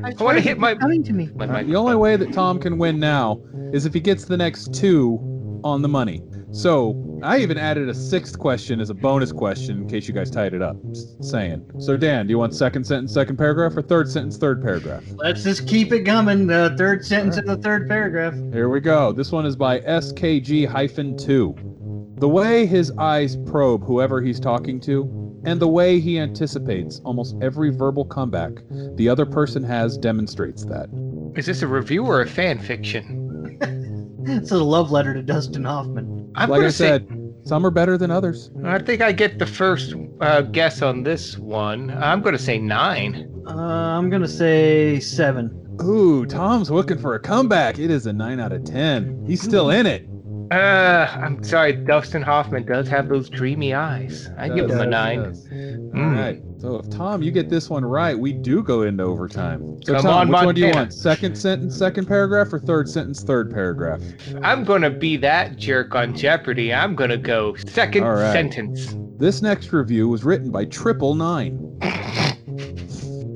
I, 0.04 0.10
I 0.18 0.22
want 0.24 0.36
to 0.38 0.42
hit 0.42 0.58
my. 0.58 0.74
coming 0.74 1.02
to 1.04 1.12
me. 1.12 1.30
my, 1.34 1.44
Uh, 1.44 1.48
my 1.48 1.62
the 1.62 1.76
only 1.76 1.96
way 1.96 2.16
that 2.16 2.32
Tom 2.32 2.58
can 2.58 2.78
win 2.78 2.98
now 2.98 3.40
is 3.72 3.86
if 3.86 3.94
he 3.94 4.00
gets 4.00 4.24
the 4.24 4.36
next 4.36 4.72
two 4.74 5.18
on 5.64 5.82
the 5.82 5.88
money. 5.88 6.22
So 6.52 7.20
I 7.22 7.38
even 7.38 7.58
added 7.58 7.88
a 7.88 7.94
sixth 7.94 8.38
question 8.38 8.80
as 8.80 8.88
a 8.88 8.94
bonus 8.94 9.32
question 9.32 9.82
in 9.82 9.88
case 9.88 10.06
you 10.08 10.14
guys 10.14 10.30
tied 10.30 10.54
it 10.54 10.62
up. 10.62 10.76
Just 10.92 11.22
saying. 11.22 11.68
So 11.78 11.96
Dan, 11.96 12.26
do 12.26 12.30
you 12.30 12.38
want 12.38 12.54
second 12.54 12.84
sentence, 12.86 13.12
second 13.12 13.36
paragraph, 13.36 13.76
or 13.76 13.82
third 13.82 14.08
sentence, 14.08 14.36
third 14.38 14.62
paragraph? 14.62 15.02
Let's 15.16 15.42
just 15.42 15.66
keep 15.66 15.92
it 15.92 16.04
coming. 16.04 16.46
The 16.46 16.74
third 16.78 17.04
sentence 17.04 17.36
of 17.36 17.46
the 17.46 17.56
third 17.56 17.88
paragraph. 17.88 18.34
Here 18.52 18.68
we 18.68 18.80
go. 18.80 19.12
This 19.12 19.32
one 19.32 19.44
is 19.44 19.56
by 19.56 19.80
SKG 19.80 20.66
hyphen 20.68 21.16
2. 21.18 22.14
The 22.18 22.28
way 22.28 22.64
his 22.64 22.90
eyes 22.92 23.36
probe 23.36 23.84
whoever 23.84 24.22
he's 24.22 24.40
talking 24.40 24.80
to, 24.82 25.25
and 25.46 25.60
the 25.60 25.68
way 25.68 25.98
he 26.00 26.18
anticipates 26.18 27.00
almost 27.04 27.36
every 27.40 27.70
verbal 27.70 28.04
comeback 28.04 28.52
the 28.96 29.08
other 29.08 29.24
person 29.24 29.62
has 29.62 29.96
demonstrates 29.96 30.64
that. 30.66 30.88
Is 31.36 31.46
this 31.46 31.62
a 31.62 31.66
review 31.66 32.04
or 32.04 32.20
a 32.20 32.26
fan 32.26 32.58
fiction? 32.58 33.22
It's 34.28 34.50
a 34.50 34.56
love 34.58 34.90
letter 34.90 35.14
to 35.14 35.22
Dustin 35.22 35.62
Hoffman. 35.62 36.32
I'm 36.34 36.50
like 36.50 36.58
gonna 36.58 36.66
I 36.66 36.70
say- 36.70 36.88
said, 36.98 37.32
some 37.44 37.64
are 37.64 37.70
better 37.70 37.96
than 37.96 38.10
others. 38.10 38.50
I 38.64 38.80
think 38.80 39.00
I 39.00 39.12
get 39.12 39.38
the 39.38 39.46
first 39.46 39.94
uh, 40.20 40.40
guess 40.40 40.82
on 40.82 41.04
this 41.04 41.38
one. 41.38 41.90
I'm 41.92 42.22
going 42.22 42.32
to 42.36 42.42
say 42.42 42.58
nine. 42.58 43.32
Uh, 43.46 43.52
I'm 43.54 44.10
gonna 44.10 44.26
say 44.26 44.98
seven. 44.98 45.76
Ooh, 45.80 46.26
Tom's 46.26 46.72
looking 46.72 46.98
for 46.98 47.14
a 47.14 47.20
comeback. 47.20 47.78
It 47.78 47.88
is 47.88 48.06
a 48.06 48.12
9 48.12 48.40
out 48.40 48.50
of 48.50 48.64
10. 48.64 49.26
He's 49.28 49.42
still 49.42 49.70
in 49.70 49.86
it. 49.86 50.08
Uh, 50.50 51.08
I'm 51.20 51.42
sorry, 51.42 51.72
Dustin 51.72 52.22
Hoffman 52.22 52.64
does 52.66 52.88
have 52.88 53.08
those 53.08 53.28
dreamy 53.28 53.74
eyes. 53.74 54.30
I 54.38 54.48
give 54.48 54.70
him 54.70 54.80
a 54.80 54.86
nine. 54.86 55.32
Mm. 55.32 55.94
All 55.96 56.10
right. 56.12 56.40
So 56.58 56.76
if 56.76 56.88
Tom, 56.88 57.22
you 57.22 57.30
get 57.30 57.48
this 57.50 57.68
one 57.68 57.84
right, 57.84 58.18
we 58.18 58.32
do 58.32 58.62
go 58.62 58.82
into 58.82 59.02
overtime. 59.02 59.82
So 59.82 59.94
Come 59.94 60.02
Tom, 60.02 60.14
on, 60.14 60.28
which 60.28 60.44
one 60.44 60.54
do 60.54 60.60
you 60.60 60.66
Montana. 60.68 60.84
want? 60.84 60.94
Second 60.94 61.36
sentence, 61.36 61.76
second 61.76 62.06
paragraph, 62.06 62.52
or 62.52 62.58
third 62.60 62.88
sentence, 62.88 63.22
third 63.22 63.50
paragraph? 63.50 64.00
I'm 64.42 64.64
going 64.64 64.82
to 64.82 64.90
be 64.90 65.16
that 65.18 65.56
jerk 65.56 65.94
on 65.94 66.16
Jeopardy. 66.16 66.72
I'm 66.72 66.94
going 66.94 67.10
to 67.10 67.18
go 67.18 67.56
second 67.56 68.04
All 68.04 68.12
right. 68.14 68.32
sentence. 68.32 68.94
This 69.18 69.42
next 69.42 69.72
review 69.72 70.08
was 70.08 70.24
written 70.24 70.50
by 70.50 70.66
Triple 70.66 71.14
Nine. 71.14 71.76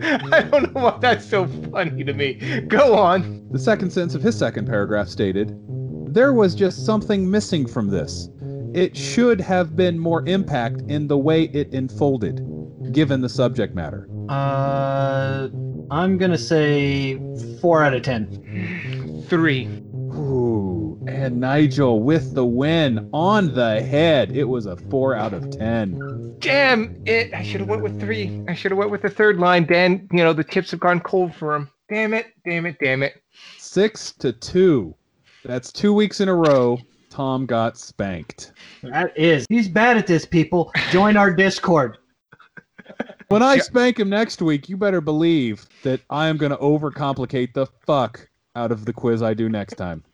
I 0.03 0.43
don't 0.51 0.75
know 0.75 0.83
why 0.83 0.99
that's 1.01 1.25
so 1.29 1.47
funny 1.71 2.05
to 2.05 2.13
me. 2.13 2.35
Go 2.69 2.95
on. 2.97 3.47
The 3.51 3.59
second 3.59 3.91
sentence 3.91 4.15
of 4.15 4.23
his 4.23 4.37
second 4.37 4.67
paragraph 4.67 5.09
stated, 5.09 5.51
There 6.13 6.33
was 6.33 6.57
just 6.57 6.85
something 6.85 7.31
missing 7.31 7.67
from 7.67 7.89
this. 7.89 8.29
It 8.75 8.97
should 8.97 9.41
have 9.41 9.77
been 9.77 9.97
more 9.97 10.27
impact 10.27 10.83
in 10.89 11.07
the 11.07 11.17
way 11.17 11.45
it 11.45 11.73
unfolded, 11.73 12.45
given 12.93 13.21
the 13.21 13.29
subject 13.29 13.77
matter. 13.77 14.09
Uh, 14.29 15.49
I'm 15.93 16.19
gonna 16.19 16.37
say 16.37 17.17
four 17.61 17.85
out 17.85 17.95
of 17.95 18.03
ten. 18.03 19.25
Three. 19.29 19.67
Ooh, 20.13 21.01
and 21.07 21.39
Nigel 21.39 22.03
with 22.03 22.35
the 22.35 22.45
win 22.45 23.09
on 23.13 23.55
the 23.55 23.81
head. 23.81 24.37
It 24.37 24.45
was 24.45 24.67
a 24.67 24.77
four 24.77 25.15
out 25.15 25.33
of 25.33 25.49
ten. 25.51 26.35
Damn 26.41 27.01
it! 27.07 27.33
I 27.33 27.45
should 27.45 27.61
have 27.61 27.69
went 27.69 27.83
with 27.83 28.01
three. 28.01 28.43
I 28.49 28.55
should 28.55 28.73
have 28.73 28.79
went 28.79 28.91
with 28.91 29.03
the 29.03 29.11
third 29.11 29.39
line. 29.39 29.65
Dan, 29.65 30.09
you 30.11 30.25
know 30.25 30.33
the 30.33 30.43
chips 30.43 30.73
have 30.73 30.81
gone 30.81 30.99
cold 30.99 31.35
for 31.37 31.55
him. 31.55 31.71
Damn 31.89 32.15
it! 32.15 32.27
Damn 32.45 32.67
it! 32.67 32.79
Damn 32.81 33.05
it! 33.05 33.23
Six 33.59 34.11
to 34.15 34.33
two. 34.33 34.97
That's 35.45 35.73
two 35.73 35.93
weeks 35.93 36.21
in 36.21 36.29
a 36.29 36.35
row. 36.35 36.79
Tom 37.11 37.47
got 37.47 37.77
spanked. 37.77 38.53
That 38.83 39.17
is. 39.19 39.47
He's 39.49 39.69
bad 39.69 39.97
at 39.97 40.07
this, 40.07 40.25
people. 40.25 40.71
Join 40.91 41.17
our 41.17 41.33
Discord. 41.33 41.99
When 43.29 43.43
I 43.43 43.59
spank 43.59 43.99
him 43.99 44.09
next 44.09 44.43
week, 44.43 44.69
you 44.69 44.77
better 44.77 45.01
believe 45.01 45.67
that 45.83 46.01
I 46.11 46.29
am 46.29 46.37
going 46.37 46.51
to 46.51 46.59
overcomplicate 46.59 47.55
the 47.55 47.67
fuck 47.87 48.29
out 48.57 48.73
of 48.73 48.85
the 48.85 48.93
quiz 48.93 49.23
I 49.23 49.35
do 49.35 49.49
next 49.49 49.75
time. 49.75 50.05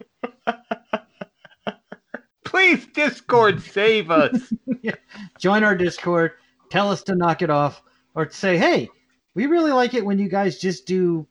Please, 2.45 2.87
Discord, 2.95 3.63
save 3.63 4.11
us. 4.11 4.53
Join 5.41 5.65
our 5.65 5.75
Discord. 5.75 6.33
Tell 6.71 6.91
us 6.91 7.03
to 7.05 7.15
knock 7.15 7.43
it 7.43 7.51
off, 7.51 7.83
or 8.15 8.31
say, 8.31 8.57
"Hey, 8.57 8.89
we 9.35 9.47
really 9.47 9.73
like 9.73 9.95
it 9.95 10.05
when 10.05 10.19
you 10.19 10.29
guys 10.29 10.59
just 10.59 10.87
do 10.87 11.27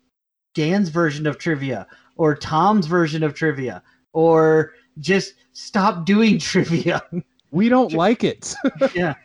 Dan's 0.53 0.89
version 0.89 1.27
of 1.27 1.37
trivia, 1.37 1.87
or 2.15 2.35
Tom's 2.35 2.85
version 2.87 3.23
of 3.23 3.33
trivia, 3.33 3.81
or 4.13 4.73
just 4.99 5.33
stop 5.53 6.05
doing 6.05 6.39
trivia." 6.51 7.01
We 7.51 7.69
don't 7.69 7.93
like 7.93 8.23
it. 8.23 8.53
yeah. 8.93 9.13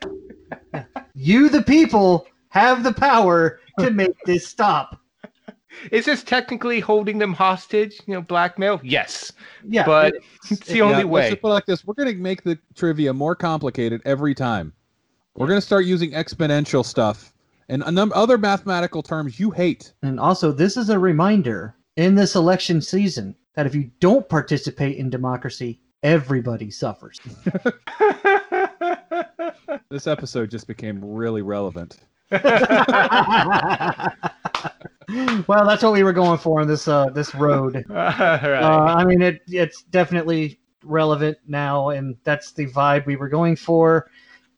Yeah. 0.74 0.84
You, 1.14 1.48
the 1.48 1.62
people, 1.62 2.26
have 2.48 2.82
the 2.82 2.92
power 2.92 3.60
to 3.78 3.90
make 3.90 4.16
this 4.24 4.46
stop. 4.48 4.98
Is 5.92 6.04
this 6.06 6.24
technically 6.24 6.80
holding 6.80 7.18
them 7.18 7.32
hostage? 7.32 8.00
You 8.06 8.14
know, 8.14 8.20
blackmail? 8.20 8.80
Yes. 8.82 9.32
Yeah, 9.64 9.86
but 9.86 10.14
it- 10.14 10.22
it's 10.50 10.66
the 10.66 10.78
Yeah, 10.78 10.84
only 10.84 10.96
let's 11.04 11.06
way. 11.08 11.30
just 11.30 11.42
put 11.42 11.48
it 11.48 11.54
like 11.54 11.66
this: 11.66 11.84
We're 11.84 11.94
going 11.94 12.08
to 12.12 12.20
make 12.20 12.42
the 12.42 12.58
trivia 12.74 13.12
more 13.12 13.34
complicated 13.36 14.00
every 14.04 14.34
time. 14.34 14.72
We're 15.36 15.46
going 15.46 15.60
to 15.60 15.66
start 15.66 15.84
using 15.86 16.10
exponential 16.10 16.84
stuff 16.84 17.32
and 17.68 17.82
a 17.84 17.90
number 17.92 18.16
other 18.16 18.36
mathematical 18.36 19.02
terms 19.02 19.38
you 19.38 19.50
hate. 19.52 19.92
And 20.02 20.18
also, 20.18 20.50
this 20.52 20.76
is 20.76 20.90
a 20.90 20.98
reminder 20.98 21.76
in 22.00 22.14
this 22.14 22.34
election 22.34 22.80
season 22.80 23.34
that 23.54 23.66
if 23.66 23.74
you 23.74 23.90
don't 24.00 24.28
participate 24.28 24.96
in 24.96 25.10
democracy, 25.10 25.80
everybody 26.02 26.70
suffers. 26.70 27.20
This 29.90 30.06
episode 30.06 30.50
just 30.50 30.68
became 30.68 31.04
really 31.04 31.42
relevant. 31.42 31.98
well, 32.30 32.46
that's 35.66 35.82
what 35.82 35.92
we 35.92 36.04
were 36.04 36.12
going 36.12 36.38
for 36.38 36.60
on 36.60 36.68
this 36.68 36.86
uh, 36.86 37.06
this 37.10 37.34
road. 37.34 37.84
Alright. 37.90 38.62
Uh, 38.62 38.94
I 38.96 39.04
mean, 39.04 39.20
it 39.20 39.42
it's 39.48 39.82
definitely 39.82 40.60
relevant 40.84 41.38
now, 41.48 41.88
and 41.88 42.16
that's 42.22 42.52
the 42.52 42.66
vibe 42.68 43.04
we 43.06 43.16
were 43.16 43.28
going 43.28 43.56
for. 43.56 44.08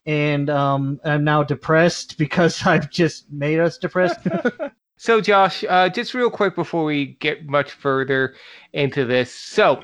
And 0.05 0.51
um, 0.51 0.99
I'm 1.03 1.23
now 1.23 1.41
depressed 1.41 2.19
because 2.19 2.63
I've 2.65 2.91
just 2.91 3.31
made 3.31 3.59
us 3.59 3.79
depressed. 3.79 4.19
So, 4.97 5.21
Josh, 5.21 5.63
uh, 5.67 5.89
just 5.89 6.13
real 6.13 6.29
quick 6.29 6.55
before 6.55 6.85
we 6.85 7.17
get 7.19 7.47
much 7.47 7.71
further 7.71 8.35
into 8.73 9.05
this. 9.05 9.33
So, 9.33 9.83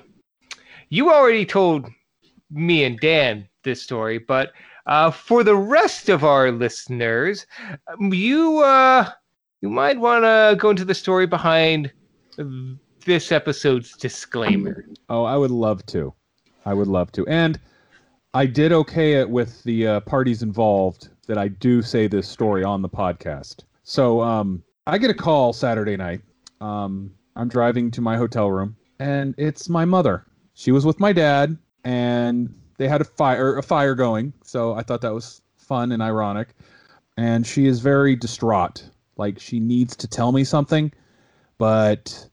you 0.90 1.12
already 1.12 1.46
told 1.46 1.88
me 2.52 2.84
and 2.84 3.00
Dan 3.00 3.48
this 3.64 3.82
story, 3.82 4.18
but 4.18 4.52
uh, 4.86 5.12
for 5.12 5.44
the 5.44 5.56
rest 5.56 6.10
of 6.10 6.24
our 6.24 6.52
listeners, 6.52 7.46
um, 7.88 8.14
you 8.14 8.60
uh, 8.60 9.10
you 9.62 9.70
might 9.70 10.00
want 10.00 10.24
to 10.24 10.56
go 10.58 10.70
into 10.70 10.86
the 10.86 10.96
story 10.96 11.28
behind 11.28 11.92
this 13.06 13.32
episode's 13.32 13.96
disclaimer. 13.98 14.86
Oh, 15.10 15.24
I 15.24 15.36
would 15.36 15.52
love 15.52 15.86
to. 15.88 16.14
I 16.66 16.74
would 16.74 16.88
love 16.88 17.12
to. 17.14 17.28
And 17.28 17.60
I 18.34 18.46
did 18.46 18.72
okay 18.72 19.14
it 19.14 19.30
with 19.30 19.64
the 19.64 19.88
uh, 19.88 20.00
parties 20.02 20.44
involved 20.44 21.10
that 21.28 21.38
I 21.38 21.48
do 21.48 21.82
say 21.82 22.08
this 22.08 22.28
story 22.28 22.64
on 22.64 22.82
the 22.82 22.90
podcast. 22.90 23.64
So 23.84 24.22
um, 24.22 24.64
I 24.90 24.98
get 24.98 25.10
a 25.10 25.14
call 25.14 25.54
Saturday 25.54 25.96
night. 25.96 26.22
Um, 26.62 27.14
I'm 27.36 27.48
driving 27.48 27.92
to 27.92 28.02
my 28.02 28.18
hotel 28.18 28.50
room, 28.50 28.76
and 29.00 29.36
it's 29.38 29.70
my 29.70 29.86
mother. 29.86 30.26
She 30.56 30.72
was 30.72 30.86
with 30.86 31.00
my 31.00 31.14
dad, 31.14 31.58
and 31.84 32.54
they 32.78 32.88
had 32.88 33.02
a 33.02 33.06
fire 33.06 33.58
a 33.58 33.64
fire 33.64 33.94
going. 33.94 34.34
So 34.44 34.74
I 34.74 34.82
thought 34.82 35.02
that 35.02 35.14
was 35.14 35.42
fun 35.58 35.92
and 35.92 36.02
ironic. 36.02 36.50
And 37.18 37.46
she 37.46 37.68
is 37.68 37.80
very 37.80 38.16
distraught. 38.16 38.90
Like 39.18 39.40
she 39.40 39.60
needs 39.60 39.96
to 39.98 40.08
tell 40.08 40.32
me 40.32 40.44
something, 40.44 40.92
but 41.58 42.28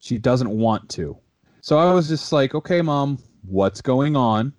she 0.00 0.18
doesn't 0.18 0.50
want 0.50 0.88
to. 0.90 1.16
So 1.60 1.78
I 1.78 1.92
was 1.94 2.08
just 2.08 2.32
like, 2.32 2.54
okay, 2.54 2.82
mom, 2.82 3.18
what's 3.46 3.80
going 3.80 4.16
on? 4.16 4.52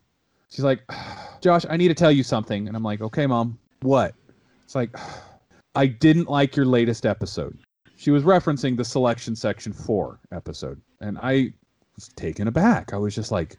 She's 0.50 0.64
like, 0.64 0.82
Josh, 1.42 1.66
I 1.70 1.76
need 1.76 1.90
to 1.90 1.94
tell 1.94 2.12
you 2.12 2.24
something. 2.24 2.68
And 2.68 2.78
I'm 2.78 2.84
like, 2.84 3.02
okay, 3.02 3.28
mom, 3.28 3.60
what? 3.82 4.16
It's 4.64 4.76
like, 4.76 4.96
I 5.76 5.88
didn't 5.88 6.30
like 6.30 6.56
your 6.56 6.66
latest 6.66 7.06
episode. 7.06 7.58
She 7.96 8.12
was 8.12 8.24
referencing 8.24 8.78
the 8.78 8.86
selection 8.86 9.36
section 9.36 9.74
four 9.74 10.20
episode. 10.32 10.82
And 11.02 11.18
I 11.22 11.54
was 11.96 12.10
taken 12.10 12.48
aback. 12.48 12.94
I 12.94 12.98
was 12.98 13.16
just 13.16 13.32
like, 13.32 13.58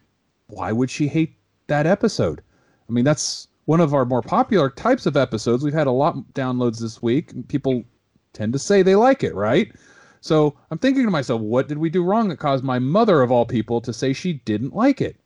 why 0.48 0.72
would 0.72 0.90
she 0.90 1.08
hate 1.08 1.36
that 1.66 1.86
episode? 1.86 2.42
I 2.88 2.92
mean, 2.92 3.04
that's 3.04 3.48
one 3.64 3.80
of 3.80 3.94
our 3.94 4.04
more 4.04 4.22
popular 4.22 4.70
types 4.70 5.06
of 5.06 5.16
episodes. 5.16 5.64
We've 5.64 5.72
had 5.72 5.86
a 5.86 5.92
lot 5.92 6.16
of 6.16 6.24
downloads 6.34 6.80
this 6.80 7.02
week. 7.02 7.48
People 7.48 7.84
tend 8.32 8.52
to 8.52 8.58
say 8.58 8.82
they 8.82 8.96
like 8.96 9.24
it, 9.24 9.34
right? 9.34 9.72
So 10.20 10.56
I'm 10.70 10.78
thinking 10.78 11.04
to 11.04 11.10
myself, 11.10 11.40
what 11.40 11.68
did 11.68 11.78
we 11.78 11.90
do 11.90 12.02
wrong 12.02 12.28
that 12.28 12.38
caused 12.38 12.64
my 12.64 12.78
mother, 12.78 13.22
of 13.22 13.30
all 13.30 13.46
people, 13.46 13.80
to 13.80 13.92
say 13.92 14.12
she 14.12 14.34
didn't 14.44 14.74
like 14.74 15.00
it? 15.00 15.16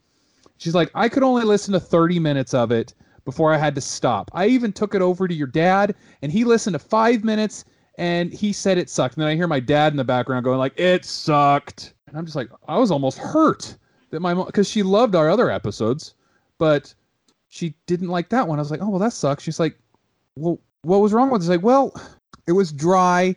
She's 0.56 0.74
like, 0.74 0.90
I 0.94 1.08
could 1.08 1.22
only 1.22 1.44
listen 1.44 1.72
to 1.72 1.80
30 1.80 2.18
minutes 2.18 2.54
of 2.54 2.72
it 2.72 2.94
before 3.28 3.52
I 3.52 3.58
had 3.58 3.74
to 3.74 3.80
stop. 3.82 4.30
I 4.32 4.46
even 4.46 4.72
took 4.72 4.94
it 4.94 5.02
over 5.02 5.28
to 5.28 5.34
your 5.34 5.48
dad, 5.48 5.94
and 6.22 6.32
he 6.32 6.44
listened 6.44 6.72
to 6.72 6.78
five 6.78 7.24
minutes, 7.24 7.66
and 7.98 8.32
he 8.32 8.54
said 8.54 8.78
it 8.78 8.88
sucked. 8.88 9.16
And 9.16 9.22
then 9.22 9.28
I 9.28 9.36
hear 9.36 9.46
my 9.46 9.60
dad 9.60 9.92
in 9.92 9.98
the 9.98 10.04
background 10.04 10.44
going 10.44 10.58
like, 10.58 10.80
"It 10.80 11.04
sucked," 11.04 11.92
and 12.06 12.16
I'm 12.16 12.24
just 12.24 12.36
like, 12.36 12.48
I 12.68 12.78
was 12.78 12.90
almost 12.90 13.18
hurt 13.18 13.76
that 14.08 14.20
my 14.20 14.32
mom, 14.32 14.46
because 14.46 14.66
she 14.66 14.82
loved 14.82 15.14
our 15.14 15.28
other 15.28 15.50
episodes, 15.50 16.14
but 16.56 16.94
she 17.48 17.74
didn't 17.84 18.08
like 18.08 18.30
that 18.30 18.48
one. 18.48 18.58
I 18.58 18.62
was 18.62 18.70
like, 18.70 18.80
oh 18.80 18.88
well, 18.88 18.98
that 18.98 19.12
sucks. 19.12 19.44
She's 19.44 19.60
like, 19.60 19.78
well, 20.34 20.58
what 20.82 21.00
was 21.00 21.12
wrong 21.12 21.28
with 21.28 21.42
it? 21.42 21.44
It's 21.44 21.50
like, 21.50 21.62
well, 21.62 21.92
it 22.46 22.52
was 22.52 22.72
dry 22.72 23.36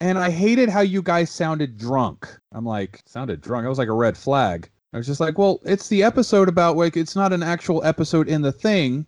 and 0.00 0.18
I 0.18 0.30
hated 0.30 0.68
how 0.68 0.80
you 0.80 1.02
guys 1.02 1.30
sounded 1.30 1.76
drunk. 1.76 2.28
I'm 2.52 2.64
like, 2.64 3.02
sounded 3.06 3.40
drunk. 3.40 3.66
I 3.66 3.68
was 3.68 3.78
like 3.78 3.88
a 3.88 3.92
red 3.92 4.16
flag. 4.16 4.70
I 4.92 4.96
was 4.96 5.06
just 5.06 5.20
like, 5.20 5.36
well, 5.36 5.60
it's 5.64 5.88
the 5.88 6.02
episode 6.02 6.48
about 6.48 6.76
like 6.76 6.96
it's 6.96 7.16
not 7.16 7.32
an 7.32 7.42
actual 7.42 7.84
episode 7.84 8.28
in 8.28 8.42
the 8.42 8.52
thing. 8.52 9.06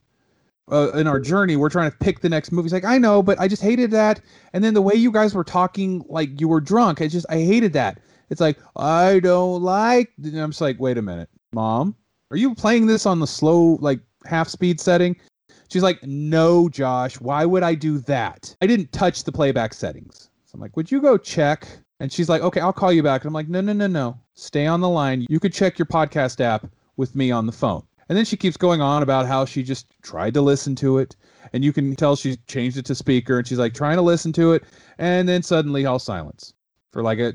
Uh, 0.70 0.90
in 0.92 1.06
our 1.06 1.18
journey, 1.18 1.56
we're 1.56 1.68
trying 1.68 1.90
to 1.90 1.96
pick 1.98 2.20
the 2.20 2.28
next 2.28 2.52
movie. 2.52 2.66
He's 2.66 2.72
like, 2.72 2.84
I 2.84 2.98
know, 2.98 3.22
but 3.22 3.38
I 3.40 3.48
just 3.48 3.62
hated 3.62 3.90
that. 3.90 4.20
And 4.52 4.62
then 4.62 4.74
the 4.74 4.82
way 4.82 4.94
you 4.94 5.10
guys 5.10 5.34
were 5.34 5.44
talking, 5.44 6.04
like 6.08 6.40
you 6.40 6.48
were 6.48 6.60
drunk, 6.60 7.00
I 7.00 7.08
just 7.08 7.26
I 7.28 7.38
hated 7.38 7.72
that. 7.74 8.00
It's 8.30 8.40
like 8.40 8.58
I 8.76 9.20
don't 9.20 9.62
like. 9.62 10.12
And 10.22 10.38
I'm 10.38 10.50
just 10.50 10.60
like, 10.60 10.78
wait 10.78 10.98
a 10.98 11.02
minute, 11.02 11.28
mom, 11.52 11.96
are 12.30 12.36
you 12.36 12.54
playing 12.54 12.86
this 12.86 13.06
on 13.06 13.18
the 13.18 13.26
slow 13.26 13.78
like 13.80 14.00
half 14.26 14.48
speed 14.48 14.80
setting? 14.80 15.16
She's 15.70 15.82
like, 15.82 16.02
no, 16.02 16.68
Josh, 16.68 17.20
why 17.20 17.44
would 17.44 17.62
I 17.62 17.74
do 17.74 17.98
that? 18.00 18.54
I 18.60 18.66
didn't 18.66 18.92
touch 18.92 19.24
the 19.24 19.32
playback 19.32 19.72
settings. 19.72 20.30
So 20.44 20.56
I'm 20.56 20.60
like, 20.60 20.76
would 20.76 20.90
you 20.90 21.00
go 21.00 21.16
check? 21.16 21.66
And 22.00 22.12
she's 22.12 22.28
like, 22.28 22.42
okay, 22.42 22.60
I'll 22.60 22.72
call 22.72 22.92
you 22.92 23.04
back. 23.04 23.22
And 23.22 23.28
I'm 23.28 23.34
like, 23.34 23.48
no, 23.48 23.60
no, 23.60 23.72
no, 23.72 23.86
no. 23.86 24.18
Stay 24.34 24.66
on 24.66 24.80
the 24.80 24.88
line. 24.88 25.26
You 25.28 25.38
could 25.38 25.52
check 25.52 25.78
your 25.78 25.86
podcast 25.86 26.40
app 26.40 26.66
with 26.96 27.14
me 27.14 27.30
on 27.30 27.46
the 27.46 27.52
phone. 27.52 27.82
And 28.10 28.16
then 28.16 28.24
she 28.24 28.36
keeps 28.36 28.56
going 28.56 28.80
on 28.80 29.04
about 29.04 29.26
how 29.26 29.44
she 29.44 29.62
just 29.62 29.86
tried 30.02 30.34
to 30.34 30.42
listen 30.42 30.74
to 30.74 30.98
it. 30.98 31.14
And 31.52 31.64
you 31.64 31.72
can 31.72 31.94
tell 31.94 32.16
she 32.16 32.38
changed 32.48 32.76
it 32.76 32.84
to 32.86 32.94
speaker 32.96 33.38
and 33.38 33.46
she's 33.46 33.60
like 33.60 33.72
trying 33.72 33.94
to 33.94 34.02
listen 34.02 34.32
to 34.32 34.52
it. 34.52 34.64
And 34.98 35.28
then 35.28 35.44
suddenly 35.44 35.86
all 35.86 36.00
silence 36.00 36.52
for 36.90 37.04
like 37.04 37.20
a, 37.20 37.34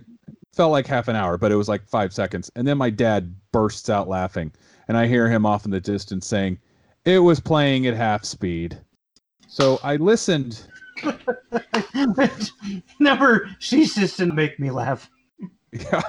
felt 0.54 0.74
like 0.74 0.86
half 0.86 1.08
an 1.08 1.16
hour, 1.16 1.38
but 1.38 1.54
it 1.54 1.56
was 1.56 1.70
like 1.70 1.88
five 1.88 2.12
seconds. 2.12 2.52
And 2.58 2.68
then 2.68 2.78
my 2.78 2.90
dad 2.90 3.34
bursts 3.54 3.90
out 3.90 4.10
laughing. 4.10 4.52
And 4.90 4.98
I 4.98 5.08
hear 5.08 5.30
him 5.30 5.46
off 5.46 5.64
in 5.64 5.72
the 5.72 5.80
distance 5.80 6.28
saying, 6.28 6.60
it 7.06 7.20
was 7.20 7.40
playing 7.40 7.88
at 7.88 7.96
half 7.96 8.26
speed. 8.26 8.78
So 9.48 9.80
I 9.82 9.96
listened. 9.96 10.62
Never 13.00 13.50
ceases 13.62 14.18
to 14.18 14.26
make 14.26 14.60
me 14.60 14.72
laugh. 14.72 15.10
Yeah. 15.72 16.02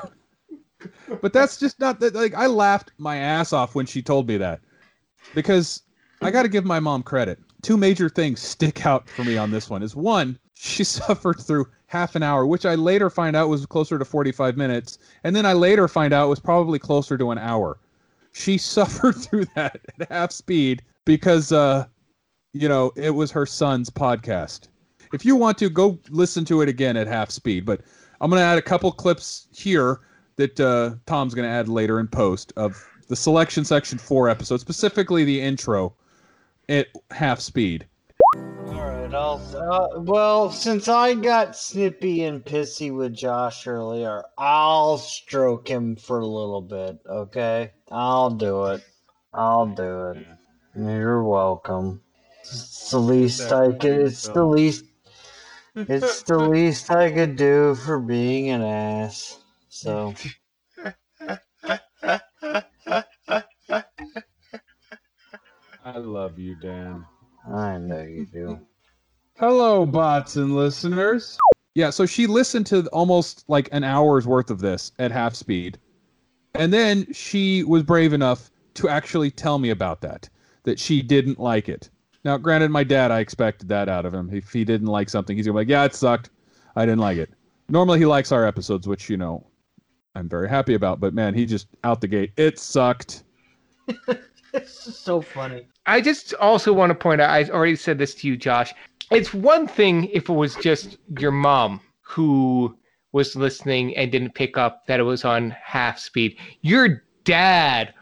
But 1.21 1.33
that's 1.33 1.59
just 1.59 1.81
not 1.81 2.01
that 2.01 2.15
like 2.15 2.35
I 2.35 2.47
laughed 2.47 2.93
my 2.99 3.17
ass 3.17 3.53
off 3.53 3.75
when 3.75 3.87
she 3.87 4.03
told 4.03 4.29
me 4.29 4.37
that. 4.39 4.61
Because 5.35 5.83
I 6.23 6.31
got 6.31 6.43
to 6.43 6.49
give 6.49 6.65
my 6.65 6.81
mom 6.81 7.03
credit. 7.03 7.39
Two 7.63 7.77
major 7.77 8.09
things 8.09 8.41
stick 8.41 8.87
out 8.87 9.09
for 9.09 9.25
me 9.25 9.37
on 9.37 9.51
this 9.51 9.69
one. 9.69 9.83
Is 9.83 9.97
one, 9.97 10.39
she 10.55 10.85
suffered 10.85 11.41
through 11.41 11.67
half 11.87 12.17
an 12.17 12.23
hour, 12.23 12.47
which 12.47 12.67
I 12.67 12.75
later 12.75 13.11
find 13.11 13.37
out 13.37 13.49
was 13.49 13.65
closer 13.67 13.99
to 13.99 14.05
45 14.05 14.57
minutes, 14.57 14.99
and 15.25 15.35
then 15.35 15.47
I 15.47 15.53
later 15.53 15.89
find 15.89 16.13
out 16.13 16.29
was 16.29 16.41
probably 16.41 16.79
closer 16.79 17.17
to 17.19 17.31
an 17.31 17.39
hour. 17.39 17.79
She 18.33 18.59
suffered 18.75 19.17
through 19.17 19.47
that 19.55 19.81
at 20.01 20.11
half 20.11 20.33
speed 20.33 20.83
because 21.05 21.53
uh 21.53 21.87
you 22.53 22.69
know, 22.69 22.93
it 22.97 23.11
was 23.11 23.31
her 23.31 23.45
son's 23.45 23.91
podcast. 23.91 24.69
If 25.13 25.25
you 25.25 25.37
want 25.37 25.59
to 25.59 25.69
go 25.69 25.99
listen 26.09 26.45
to 26.47 26.63
it 26.63 26.69
again 26.69 26.97
at 26.97 27.07
half 27.07 27.31
speed, 27.31 27.67
but 27.67 27.83
I'm 28.21 28.31
going 28.31 28.41
to 28.41 28.45
add 28.45 28.59
a 28.59 28.63
couple 28.63 28.91
clips 28.93 29.47
here 29.53 30.01
that 30.37 30.61
uh, 30.61 30.95
Tom's 31.07 31.35
going 31.35 31.49
to 31.49 31.55
add 31.55 31.69
later 31.69 31.99
in 32.01 32.09
post 32.09 32.53
of 32.57 32.83
the 33.09 33.17
selection 33.17 33.65
section 33.65 33.99
4 33.99 34.29
episode, 34.29 34.61
specifically 34.61 35.25
the 35.25 35.41
intro 35.41 35.95
at 36.69 36.89
half 37.11 37.41
speed. 37.41 37.87
Alright, 38.35 39.15
I'll. 39.15 39.41
Uh, 39.57 40.01
well, 40.01 40.51
since 40.51 40.89
I 40.89 41.15
got 41.15 41.57
snippy 41.57 42.25
and 42.25 42.45
pissy 42.45 42.95
with 42.95 43.15
Josh 43.15 43.67
earlier, 43.67 44.25
I'll 44.37 44.99
stroke 44.99 45.69
him 45.69 45.97
for 45.97 46.19
a 46.21 46.27
little 46.27 46.61
bit, 46.61 46.99
okay? 47.09 47.73
I'll 47.91 48.31
do 48.31 48.67
it. 48.67 48.85
I'll 49.33 49.67
do 49.67 50.11
it. 50.11 50.27
You're 50.75 51.23
welcome. 51.23 52.03
It's 52.41 52.91
the 52.91 52.99
least 52.99 53.53
I 53.53 53.73
could. 53.73 54.01
It's 54.01 54.29
the 54.29 54.45
least. 54.45 54.85
It's 55.75 56.23
the 56.23 56.39
least 56.49 56.91
I 56.91 57.11
could 57.13 57.37
do 57.37 57.75
for 57.75 57.99
being 57.99 58.51
an 58.51 58.63
ass. 58.63 59.39
So. 59.77 60.15
I 65.85 65.99
love 65.99 66.39
you, 66.39 66.57
Dan. 66.57 67.05
I 67.47 67.77
know 67.77 68.03
you 68.03 68.25
do. 68.25 68.59
Hello, 69.39 69.85
bots 69.85 70.37
and 70.37 70.57
listeners. 70.57 71.37
Yeah, 71.75 71.91
so 71.91 72.07
she 72.07 72.27
listened 72.27 72.65
to 72.69 72.87
almost 72.87 73.45
like 73.49 73.69
an 73.71 73.85
hour's 73.85 74.27
worth 74.27 74.49
of 74.49 74.61
this 74.61 74.93
at 74.99 75.11
half 75.11 75.35
speed. 75.35 75.79
And 76.55 76.73
then 76.73 77.13
she 77.13 77.63
was 77.63 77.83
brave 77.83 78.15
enough 78.15 78.51
to 78.75 78.89
actually 78.89 79.31
tell 79.31 79.59
me 79.59 79.69
about 79.69 80.01
that, 80.01 80.27
that 80.63 80.81
she 80.81 81.03
didn't 81.03 81.39
like 81.39 81.69
it. 81.69 81.91
Now, 82.25 82.39
granted, 82.39 82.71
my 82.71 82.83
dad, 82.83 83.11
I 83.11 83.21
expected 83.21 83.69
that 83.69 83.91
out 83.91 84.07
of 84.07 84.15
him. 84.15 84.31
If 84.33 84.55
he 84.55 84.65
didn't 84.65 84.89
like 84.89 85.11
something, 85.11 85.37
he's 85.37 85.45
gonna 85.45 85.53
be 85.53 85.61
like, 85.61 85.69
yeah, 85.69 85.85
it 85.85 85.95
sucked. 85.95 86.31
I 86.77 86.87
didn't 86.87 87.01
like 87.01 87.19
it. 87.19 87.29
Normally, 87.69 87.99
he 87.99 88.07
likes 88.07 88.33
our 88.33 88.47
episodes, 88.47 88.89
which, 88.89 89.11
you 89.11 89.19
know, 89.19 89.47
I'm 90.17 90.29
very 90.29 90.49
happy 90.49 90.75
about. 90.75 90.99
But 90.99 91.15
man, 91.15 91.35
he 91.35 91.45
just 91.45 91.69
out 91.85 92.01
the 92.01 92.09
gate, 92.09 92.33
it 92.37 92.59
sucked. 92.59 93.25
It's 94.53 94.97
so 94.99 95.21
funny. 95.21 95.69
I 95.85 96.01
just 96.01 96.33
also 96.35 96.73
want 96.73 96.91
to 96.91 96.95
point 96.95 97.21
out, 97.21 97.31
I 97.31 97.45
already 97.51 97.77
said 97.77 97.99
this 97.99 98.15
to 98.17 98.29
you, 98.29 98.37
Josh. 98.37 98.75
It's 99.11 99.35
one 99.35 99.69
thing 99.69 100.05
if 100.07 100.29
it 100.29 100.33
was 100.33 100.57
just 100.57 100.97
your 101.19 101.31
mom 101.31 101.81
who 102.01 102.77
was 103.13 103.37
listening 103.37 103.97
and 103.97 104.11
didn't 104.11 104.35
pick 104.35 104.57
up 104.57 104.87
that 104.87 105.01
it 105.01 105.05
was 105.05 105.25
on 105.25 105.51
half 105.51 105.99
speed. 105.99 106.37
Your 106.63 107.05
dad 107.25 107.95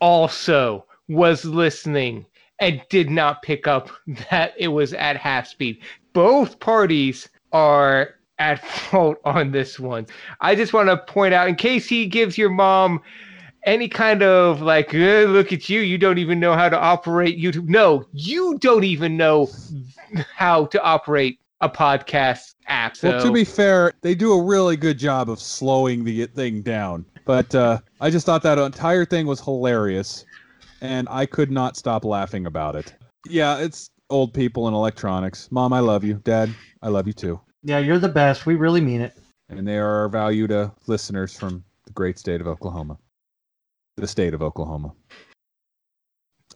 also 0.00 0.84
was 1.08 1.44
listening 1.44 2.26
and 2.58 2.82
did 2.90 3.08
not 3.08 3.42
pick 3.42 3.66
up 3.66 3.90
that 4.30 4.54
it 4.58 4.68
was 4.68 4.92
at 4.94 5.16
half 5.16 5.46
speed. 5.46 5.80
Both 6.12 6.58
parties 6.58 7.28
are 7.52 8.16
at 8.42 8.64
fault 8.64 9.18
on 9.24 9.52
this 9.52 9.78
one. 9.78 10.06
I 10.40 10.54
just 10.54 10.72
want 10.72 10.88
to 10.88 10.96
point 10.96 11.32
out, 11.32 11.48
in 11.48 11.54
case 11.54 11.86
he 11.86 12.06
gives 12.06 12.36
your 12.36 12.50
mom 12.50 13.00
any 13.64 13.88
kind 13.88 14.22
of 14.22 14.60
like, 14.60 14.92
"Uh, 14.92 15.24
look 15.28 15.52
at 15.52 15.68
you, 15.68 15.80
you 15.80 15.96
don't 15.96 16.18
even 16.18 16.40
know 16.40 16.54
how 16.54 16.68
to 16.68 16.78
operate 16.78 17.38
YouTube. 17.38 17.68
No, 17.68 18.04
you 18.12 18.58
don't 18.58 18.84
even 18.84 19.16
know 19.16 19.48
how 20.34 20.66
to 20.66 20.82
operate 20.82 21.38
a 21.60 21.68
podcast 21.68 22.54
app. 22.66 22.96
So. 22.96 23.10
Well, 23.10 23.22
to 23.22 23.32
be 23.32 23.44
fair, 23.44 23.92
they 24.00 24.16
do 24.16 24.32
a 24.32 24.42
really 24.42 24.76
good 24.76 24.98
job 24.98 25.30
of 25.30 25.38
slowing 25.40 26.04
the 26.04 26.26
thing 26.26 26.62
down. 26.62 27.04
But 27.24 27.54
uh, 27.54 27.78
I 28.00 28.10
just 28.10 28.26
thought 28.26 28.42
that 28.42 28.58
entire 28.58 29.04
thing 29.04 29.28
was 29.28 29.40
hilarious, 29.40 30.24
and 30.80 31.06
I 31.08 31.26
could 31.26 31.52
not 31.52 31.76
stop 31.76 32.04
laughing 32.04 32.46
about 32.46 32.74
it. 32.74 32.92
Yeah, 33.28 33.58
it's 33.58 33.90
old 34.10 34.34
people 34.34 34.66
and 34.66 34.74
electronics. 34.74 35.48
Mom, 35.52 35.72
I 35.72 35.78
love 35.78 36.02
you. 36.02 36.14
Dad, 36.24 36.52
I 36.82 36.88
love 36.88 37.06
you 37.06 37.12
too. 37.12 37.40
Yeah, 37.64 37.78
you're 37.78 37.98
the 37.98 38.08
best. 38.08 38.44
We 38.44 38.56
really 38.56 38.80
mean 38.80 39.00
it. 39.00 39.16
And 39.48 39.66
they 39.66 39.78
are 39.78 40.02
our 40.02 40.08
valued 40.08 40.50
uh, 40.50 40.70
listeners 40.86 41.36
from 41.36 41.62
the 41.84 41.92
great 41.92 42.18
state 42.18 42.40
of 42.40 42.48
Oklahoma. 42.48 42.98
The 43.96 44.08
state 44.08 44.34
of 44.34 44.42
Oklahoma. 44.42 44.92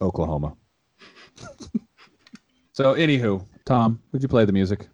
Oklahoma. 0.01 0.57
so, 2.73 2.95
anywho, 2.95 3.47
Tom, 3.64 4.01
would 4.11 4.23
you 4.23 4.29
play 4.29 4.45
the 4.45 4.53
music? 4.53 4.88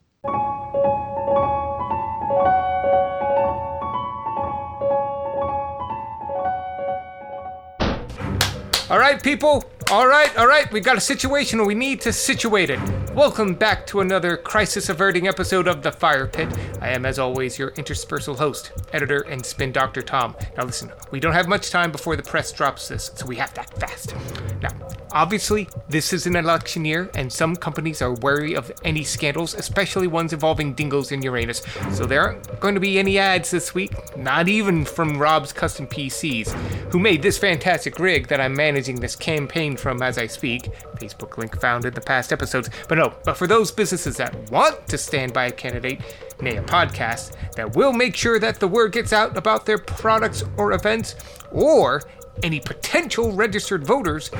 All 8.91 8.99
right, 8.99 9.23
people. 9.23 9.65
All 9.91 10.07
right, 10.07 10.35
all 10.39 10.47
right. 10.47 10.71
We 10.73 10.81
got 10.81 10.97
a 10.97 11.01
situation. 11.01 11.65
We 11.67 11.75
need 11.75 12.01
to 12.03 12.13
situate 12.13 12.71
it. 12.71 12.81
Welcome 13.15 13.55
back 13.55 13.87
to 13.89 14.01
another 14.01 14.39
crisis 14.39 14.89
averting 14.89 15.29
episode 15.29 15.69
of 15.69 15.83
The 15.83 15.93
Fire 15.93 16.27
Pit. 16.27 16.49
I 16.81 16.89
am, 16.91 17.05
as 17.05 17.19
always, 17.19 17.59
your 17.59 17.71
interspersal 17.71 18.37
host, 18.37 18.73
editor, 18.95 19.21
and 19.29 19.45
spin 19.45 19.71
doctor 19.71 20.01
Tom. 20.01 20.35
Now, 20.57 20.65
listen, 20.65 20.91
we 21.11 21.21
don't 21.21 21.35
have 21.35 21.47
much 21.47 21.71
time 21.71 21.93
before 21.93 22.17
the 22.17 22.23
press 22.23 22.53
drops 22.53 22.89
this, 22.89 23.11
so 23.15 23.27
we 23.27 23.37
have 23.37 23.53
to 23.55 23.61
act 23.61 23.79
fast. 23.79 24.15
Now, 24.63 24.71
obviously, 25.13 25.69
this 25.91 26.15
is 26.15 26.27
an 26.27 26.37
election 26.37 26.87
year, 26.87 27.11
and 27.15 27.31
some 27.31 27.55
companies 27.55 28.01
are 28.01 28.15
wary 28.15 28.55
of 28.55 28.73
any 28.85 29.05
scandals, 29.05 29.53
especially 29.55 30.07
ones 30.07 30.33
involving 30.33 30.73
dingoes 30.73 31.13
and 31.13 31.23
Uranus. 31.23 31.63
So 31.93 32.07
there 32.07 32.23
aren't 32.23 32.61
going 32.61 32.75
to 32.75 32.81
be 32.81 32.99
any 32.99 33.19
ads 33.19 33.51
this 33.51 33.75
week, 33.75 33.93
not 34.17 34.49
even 34.49 34.87
from 34.87 35.19
Rob's 35.19 35.53
Custom 35.53 35.87
PCs, 35.87 36.53
who 36.91 36.99
made 36.99 37.21
this 37.23 37.37
fantastic 37.37 37.99
rig 37.99 38.29
that 38.29 38.41
I'm 38.41 38.57
managing 38.57 39.01
this 39.01 39.17
campaign 39.17 39.72
from 39.77 40.03
as 40.03 40.19
I 40.19 40.27
speak. 40.27 40.65
Facebook 40.97 41.39
link 41.39 41.61
found 41.61 41.85
in 41.85 41.95
the 41.95 42.01
past 42.01 42.33
episodes. 42.33 42.71
But 42.89 42.99
no, 42.99 43.15
but 43.25 43.37
for 43.37 43.47
those 43.47 43.71
businesses 43.71 44.17
that 44.17 44.51
want 44.51 44.87
to 44.89 44.99
stand 44.99 45.33
by 45.33 45.47
a 45.47 45.53
candidate, 45.53 46.01
nay, 46.41 46.57
a 46.57 46.63
podcast, 46.63 47.37
that 47.57 47.77
will 47.77 47.93
make 47.93 48.17
sure 48.17 48.39
that 48.39 48.61
the 48.61 48.69
word 48.69 48.93
gets 48.93 49.13
out 49.13 49.37
about 49.37 49.67
their 49.67 49.79
products 49.79 50.45
or 50.57 50.73
events, 50.73 51.17
or 51.51 52.03
any 52.43 52.61
potential 52.61 53.33
registered 53.33 53.87
voters, 53.87 54.31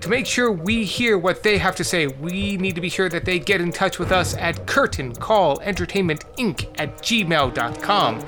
to 0.00 0.08
make 0.08 0.26
sure 0.26 0.50
we 0.50 0.84
hear 0.84 1.18
what 1.18 1.42
they 1.42 1.58
have 1.58 1.76
to 1.76 1.84
say, 1.84 2.06
we 2.06 2.56
need 2.56 2.74
to 2.74 2.80
be 2.80 2.88
sure 2.88 3.08
that 3.08 3.24
they 3.24 3.38
get 3.38 3.60
in 3.60 3.70
touch 3.70 3.98
with 3.98 4.12
us 4.12 4.34
at 4.36 4.66
Curtain 4.66 5.14
Call 5.14 5.60
Entertainment 5.60 6.24
Inc. 6.36 6.68
at 6.78 6.98
gmail.com. 6.98 8.24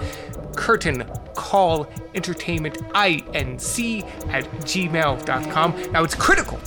Curtain 0.57 1.05
Call 1.35 1.87
Entertainment 2.15 2.79
Inc. 2.93 4.03
at 4.33 4.45
gmail.com. 4.63 5.93
Now 5.93 6.05
it's 6.05 6.15
critical 6.15 6.59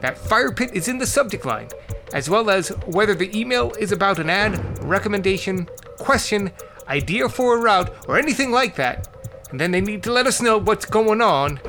that 0.00 0.18
Fire 0.18 0.52
Pit 0.52 0.70
is 0.74 0.88
in 0.88 0.98
the 0.98 1.06
subject 1.06 1.44
line, 1.44 1.68
as 2.12 2.28
well 2.28 2.50
as 2.50 2.68
whether 2.86 3.14
the 3.14 3.36
email 3.38 3.72
is 3.78 3.92
about 3.92 4.18
an 4.18 4.28
ad, 4.28 4.82
recommendation, 4.82 5.68
question, 5.98 6.50
idea 6.88 7.28
for 7.28 7.56
a 7.56 7.60
route, 7.60 7.94
or 8.08 8.18
anything 8.18 8.50
like 8.50 8.74
that. 8.76 9.08
and 9.50 9.60
then 9.60 9.70
they 9.70 9.80
need 9.82 10.02
to 10.02 10.10
let 10.10 10.26
us 10.26 10.40
know 10.40 10.58
what's 10.58 10.86
going 10.86 11.20
on, 11.20 11.60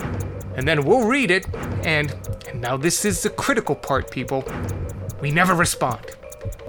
and 0.55 0.65
then 0.67 0.83
we'll 0.85 1.05
read 1.05 1.29
it. 1.29 1.45
And, 1.85 2.15
and 2.47 2.61
now 2.61 2.77
this 2.77 3.03
is 3.05 3.21
the 3.21 3.29
critical 3.29 3.75
part, 3.75 4.09
people. 4.09 4.43
We 5.21 5.31
never 5.31 5.53
respond. 5.53 5.99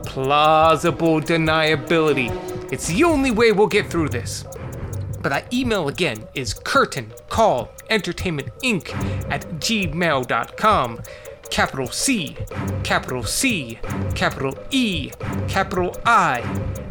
Plausible 0.05 1.21
deniability. 1.21 2.31
It's 2.73 2.89
the 2.89 3.05
only 3.05 3.31
way 3.31 3.53
we'll 3.53 3.69
get 3.69 3.89
through 3.91 4.09
this. 4.09 4.45
But 5.25 5.31
that 5.31 5.55
email 5.55 5.89
again 5.89 6.29
is 6.35 6.53
curtain 6.53 7.11
call 7.31 7.71
entertainment 7.89 8.51
inc 8.63 8.93
at 9.31 9.49
gmail.com. 9.53 11.01
Capital 11.49 11.87
C, 11.87 12.37
capital 12.83 13.23
C, 13.23 13.79
capital 14.15 14.55
E, 14.71 15.11
capital 15.49 15.97
I 16.05 16.41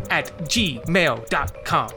at 0.10 0.36
gmail.com. 0.50 1.90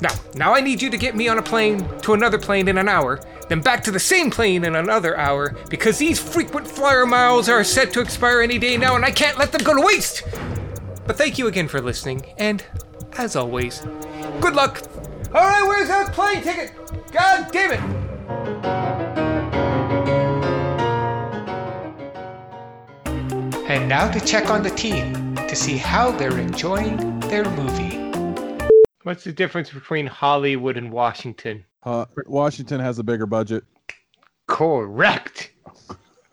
Now, 0.00 0.10
now 0.34 0.54
I 0.54 0.60
need 0.60 0.82
you 0.82 0.90
to 0.90 0.96
get 0.96 1.14
me 1.14 1.28
on 1.28 1.38
a 1.38 1.42
plane 1.42 1.88
to 2.00 2.14
another 2.14 2.38
plane 2.38 2.66
in 2.66 2.76
an 2.76 2.88
hour, 2.88 3.20
then 3.48 3.60
back 3.60 3.84
to 3.84 3.92
the 3.92 4.00
same 4.00 4.32
plane 4.32 4.64
in 4.64 4.74
another 4.74 5.16
hour, 5.16 5.54
because 5.70 5.98
these 5.98 6.18
frequent 6.18 6.66
flyer 6.66 7.06
miles 7.06 7.48
are 7.48 7.62
set 7.62 7.92
to 7.92 8.00
expire 8.00 8.40
any 8.40 8.58
day 8.58 8.76
now 8.76 8.96
and 8.96 9.04
I 9.04 9.12
can't 9.12 9.38
let 9.38 9.52
them 9.52 9.62
go 9.62 9.76
to 9.76 9.86
waste! 9.86 10.24
But 11.06 11.16
thank 11.16 11.38
you 11.38 11.46
again 11.46 11.68
for 11.68 11.80
listening, 11.80 12.26
and 12.38 12.64
as 13.16 13.36
always, 13.36 13.82
good 14.40 14.56
luck! 14.56 14.97
Alright, 15.34 15.68
where's 15.68 15.88
that 15.88 16.14
plane 16.14 16.42
ticket? 16.42 16.72
God 17.12 17.52
damn 17.52 17.72
it! 17.72 17.80
And 23.68 23.86
now 23.90 24.10
to 24.10 24.20
check 24.20 24.48
on 24.48 24.62
the 24.62 24.70
team 24.70 25.34
to 25.34 25.54
see 25.54 25.76
how 25.76 26.10
they're 26.12 26.38
enjoying 26.38 27.20
their 27.20 27.44
movie. 27.50 27.98
What's 29.02 29.24
the 29.24 29.32
difference 29.32 29.68
between 29.70 30.06
Hollywood 30.06 30.78
and 30.78 30.90
Washington? 30.90 31.62
Uh, 31.82 32.06
Washington 32.26 32.80
has 32.80 32.98
a 32.98 33.04
bigger 33.04 33.26
budget. 33.26 33.64
Correct. 34.46 35.50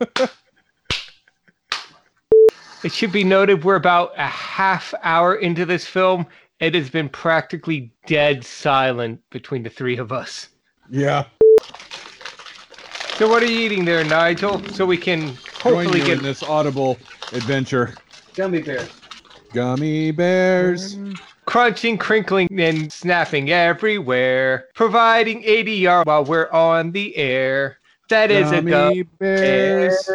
it 2.82 2.92
should 2.92 3.12
be 3.12 3.24
noted 3.24 3.62
we're 3.62 3.76
about 3.76 4.12
a 4.16 4.26
half 4.26 4.94
hour 5.02 5.34
into 5.34 5.66
this 5.66 5.86
film. 5.86 6.26
It 6.58 6.74
has 6.74 6.88
been 6.88 7.10
practically 7.10 7.92
dead 8.06 8.44
silent 8.44 9.20
between 9.30 9.62
the 9.62 9.68
three 9.68 9.98
of 9.98 10.10
us. 10.10 10.48
Yeah. 10.90 11.24
So 13.16 13.28
what 13.28 13.42
are 13.42 13.46
you 13.46 13.58
eating 13.58 13.84
there, 13.84 14.04
Nigel? 14.04 14.62
So 14.68 14.86
we 14.86 14.96
can 14.96 15.20
Join 15.20 15.36
hopefully 15.74 16.00
you 16.00 16.06
get 16.06 16.18
in 16.18 16.24
this 16.24 16.42
audible 16.42 16.98
adventure. 17.32 17.94
Gummy 18.34 18.62
bears. 18.62 18.90
Gummy 19.52 20.12
bears. 20.12 20.96
crunching, 21.44 21.96
crinkling, 21.96 22.48
and 22.58 22.92
snapping 22.92 23.50
everywhere, 23.50 24.66
providing 24.74 25.42
ADR 25.42 26.04
while 26.06 26.24
we're 26.24 26.50
on 26.50 26.92
the 26.92 27.16
air. 27.16 27.78
That 28.08 28.30
is 28.30 28.50
a 28.52 28.62
Gummy 28.62 29.02
bears. 29.02 30.10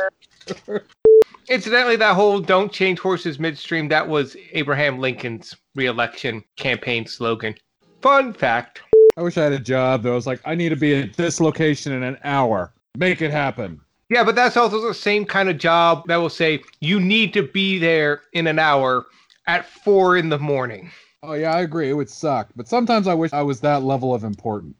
bear. 0.67 0.83
Incidentally, 1.49 1.97
that 1.97 2.15
whole 2.15 2.39
"Don't 2.39 2.71
change 2.71 2.99
horses 2.99 3.39
midstream" 3.39 3.89
that 3.89 4.07
was 4.07 4.37
Abraham 4.53 4.99
Lincoln's 4.99 5.55
reelection 5.75 6.43
campaign 6.55 7.05
slogan. 7.05 7.55
Fun 8.01 8.33
fact. 8.33 8.81
I 9.17 9.21
wish 9.21 9.37
I 9.37 9.43
had 9.43 9.53
a 9.53 9.59
job 9.59 10.03
that 10.03 10.11
was 10.11 10.25
like, 10.25 10.41
I 10.45 10.55
need 10.55 10.69
to 10.69 10.75
be 10.75 10.95
at 10.95 11.13
this 11.13 11.39
location 11.39 11.91
in 11.91 12.03
an 12.03 12.17
hour. 12.23 12.73
Make 12.97 13.21
it 13.21 13.31
happen. 13.31 13.79
Yeah, 14.09 14.23
but 14.23 14.35
that's 14.35 14.57
also 14.57 14.81
the 14.81 14.93
same 14.93 15.25
kind 15.25 15.49
of 15.49 15.57
job 15.57 16.07
that 16.07 16.17
will 16.17 16.29
say 16.29 16.61
you 16.79 16.99
need 16.99 17.33
to 17.33 17.43
be 17.43 17.77
there 17.77 18.21
in 18.33 18.47
an 18.47 18.59
hour 18.59 19.05
at 19.47 19.65
four 19.65 20.17
in 20.17 20.29
the 20.29 20.39
morning. 20.39 20.91
Oh 21.23 21.33
yeah, 21.33 21.53
I 21.53 21.61
agree. 21.61 21.89
It 21.89 21.93
would 21.93 22.09
suck, 22.09 22.49
but 22.55 22.67
sometimes 22.67 23.07
I 23.07 23.13
wish 23.13 23.31
I 23.31 23.41
was 23.41 23.61
that 23.61 23.83
level 23.83 24.13
of 24.13 24.23
important. 24.23 24.75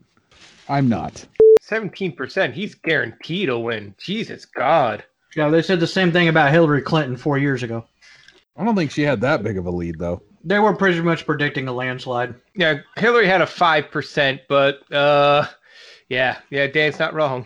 I'm 0.67 0.89
not. 0.89 1.25
17%. 1.63 2.51
He's 2.53 2.75
guaranteed 2.75 3.47
to 3.47 3.57
win. 3.57 3.95
Jesus 3.97 4.45
God. 4.45 5.03
Yeah, 5.35 5.49
they 5.49 5.61
said 5.61 5.79
the 5.79 5.87
same 5.87 6.11
thing 6.11 6.27
about 6.27 6.51
Hillary 6.51 6.81
Clinton 6.81 7.15
four 7.15 7.37
years 7.37 7.63
ago. 7.63 7.85
I 8.57 8.65
don't 8.65 8.75
think 8.75 8.91
she 8.91 9.03
had 9.03 9.21
that 9.21 9.43
big 9.43 9.57
of 9.57 9.65
a 9.65 9.71
lead 9.71 9.97
though. 9.97 10.21
They 10.43 10.59
were 10.59 10.75
pretty 10.75 11.01
much 11.01 11.25
predicting 11.25 11.67
a 11.67 11.73
landslide. 11.73 12.33
Yeah, 12.55 12.79
Hillary 12.97 13.27
had 13.27 13.41
a 13.41 13.45
5%, 13.45 14.39
but 14.47 14.91
uh 14.91 15.47
yeah, 16.09 16.39
yeah, 16.49 16.67
Dan's 16.67 16.99
not 16.99 17.13
wrong. 17.13 17.45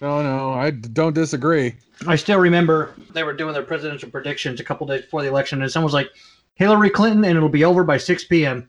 No, 0.00 0.22
no, 0.22 0.52
I 0.52 0.70
don't 0.70 1.14
disagree. 1.14 1.74
I 2.06 2.16
still 2.16 2.38
remember 2.38 2.94
they 3.12 3.22
were 3.22 3.32
doing 3.32 3.54
their 3.54 3.62
presidential 3.62 4.10
predictions 4.10 4.60
a 4.60 4.64
couple 4.64 4.86
days 4.86 5.02
before 5.02 5.22
the 5.22 5.28
election, 5.28 5.62
and 5.62 5.70
someone 5.70 5.86
was 5.86 5.94
like, 5.94 6.10
Hillary 6.54 6.90
Clinton, 6.90 7.24
and 7.24 7.36
it'll 7.36 7.48
be 7.48 7.64
over 7.64 7.84
by 7.84 7.96
6 7.96 8.24
p.m. 8.24 8.68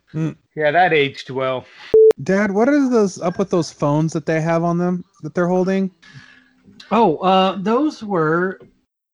Yeah, 0.56 0.72
that 0.72 0.94
aged 0.94 1.32
well. 1.32 1.66
Dad, 2.22 2.52
what 2.52 2.70
are 2.70 2.90
those 2.90 3.20
up 3.20 3.40
with 3.40 3.50
those 3.50 3.72
phones 3.72 4.14
that 4.14 4.26
they 4.26 4.40
have 4.42 4.64
on 4.64 4.78
them 4.78 5.04
that 5.24 5.34
they're 5.34 5.48
holding? 5.48 5.92
Oh, 6.92 7.18
uh, 7.18 7.58
those 7.60 8.04
were 8.04 8.60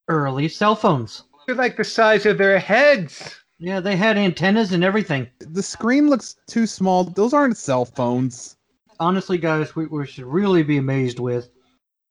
early 0.07 0.47
cell 0.47 0.75
phones. 0.75 1.23
They're 1.47 1.55
like 1.55 1.77
the 1.77 1.83
size 1.83 2.25
of 2.25 2.37
their 2.37 2.59
heads. 2.59 3.39
Yeah, 3.59 3.79
they 3.79 3.95
had 3.95 4.17
antennas 4.17 4.73
and 4.73 4.83
everything. 4.83 5.27
The 5.39 5.63
screen 5.63 6.09
looks 6.09 6.35
too 6.47 6.67
small. 6.67 7.05
Those 7.05 7.33
aren't 7.33 7.57
cell 7.57 7.85
phones. 7.85 8.57
Honestly, 8.99 9.37
guys, 9.37 9.75
we, 9.75 9.85
we 9.87 10.05
should 10.05 10.25
really 10.25 10.63
be 10.63 10.77
amazed 10.77 11.19
with 11.19 11.49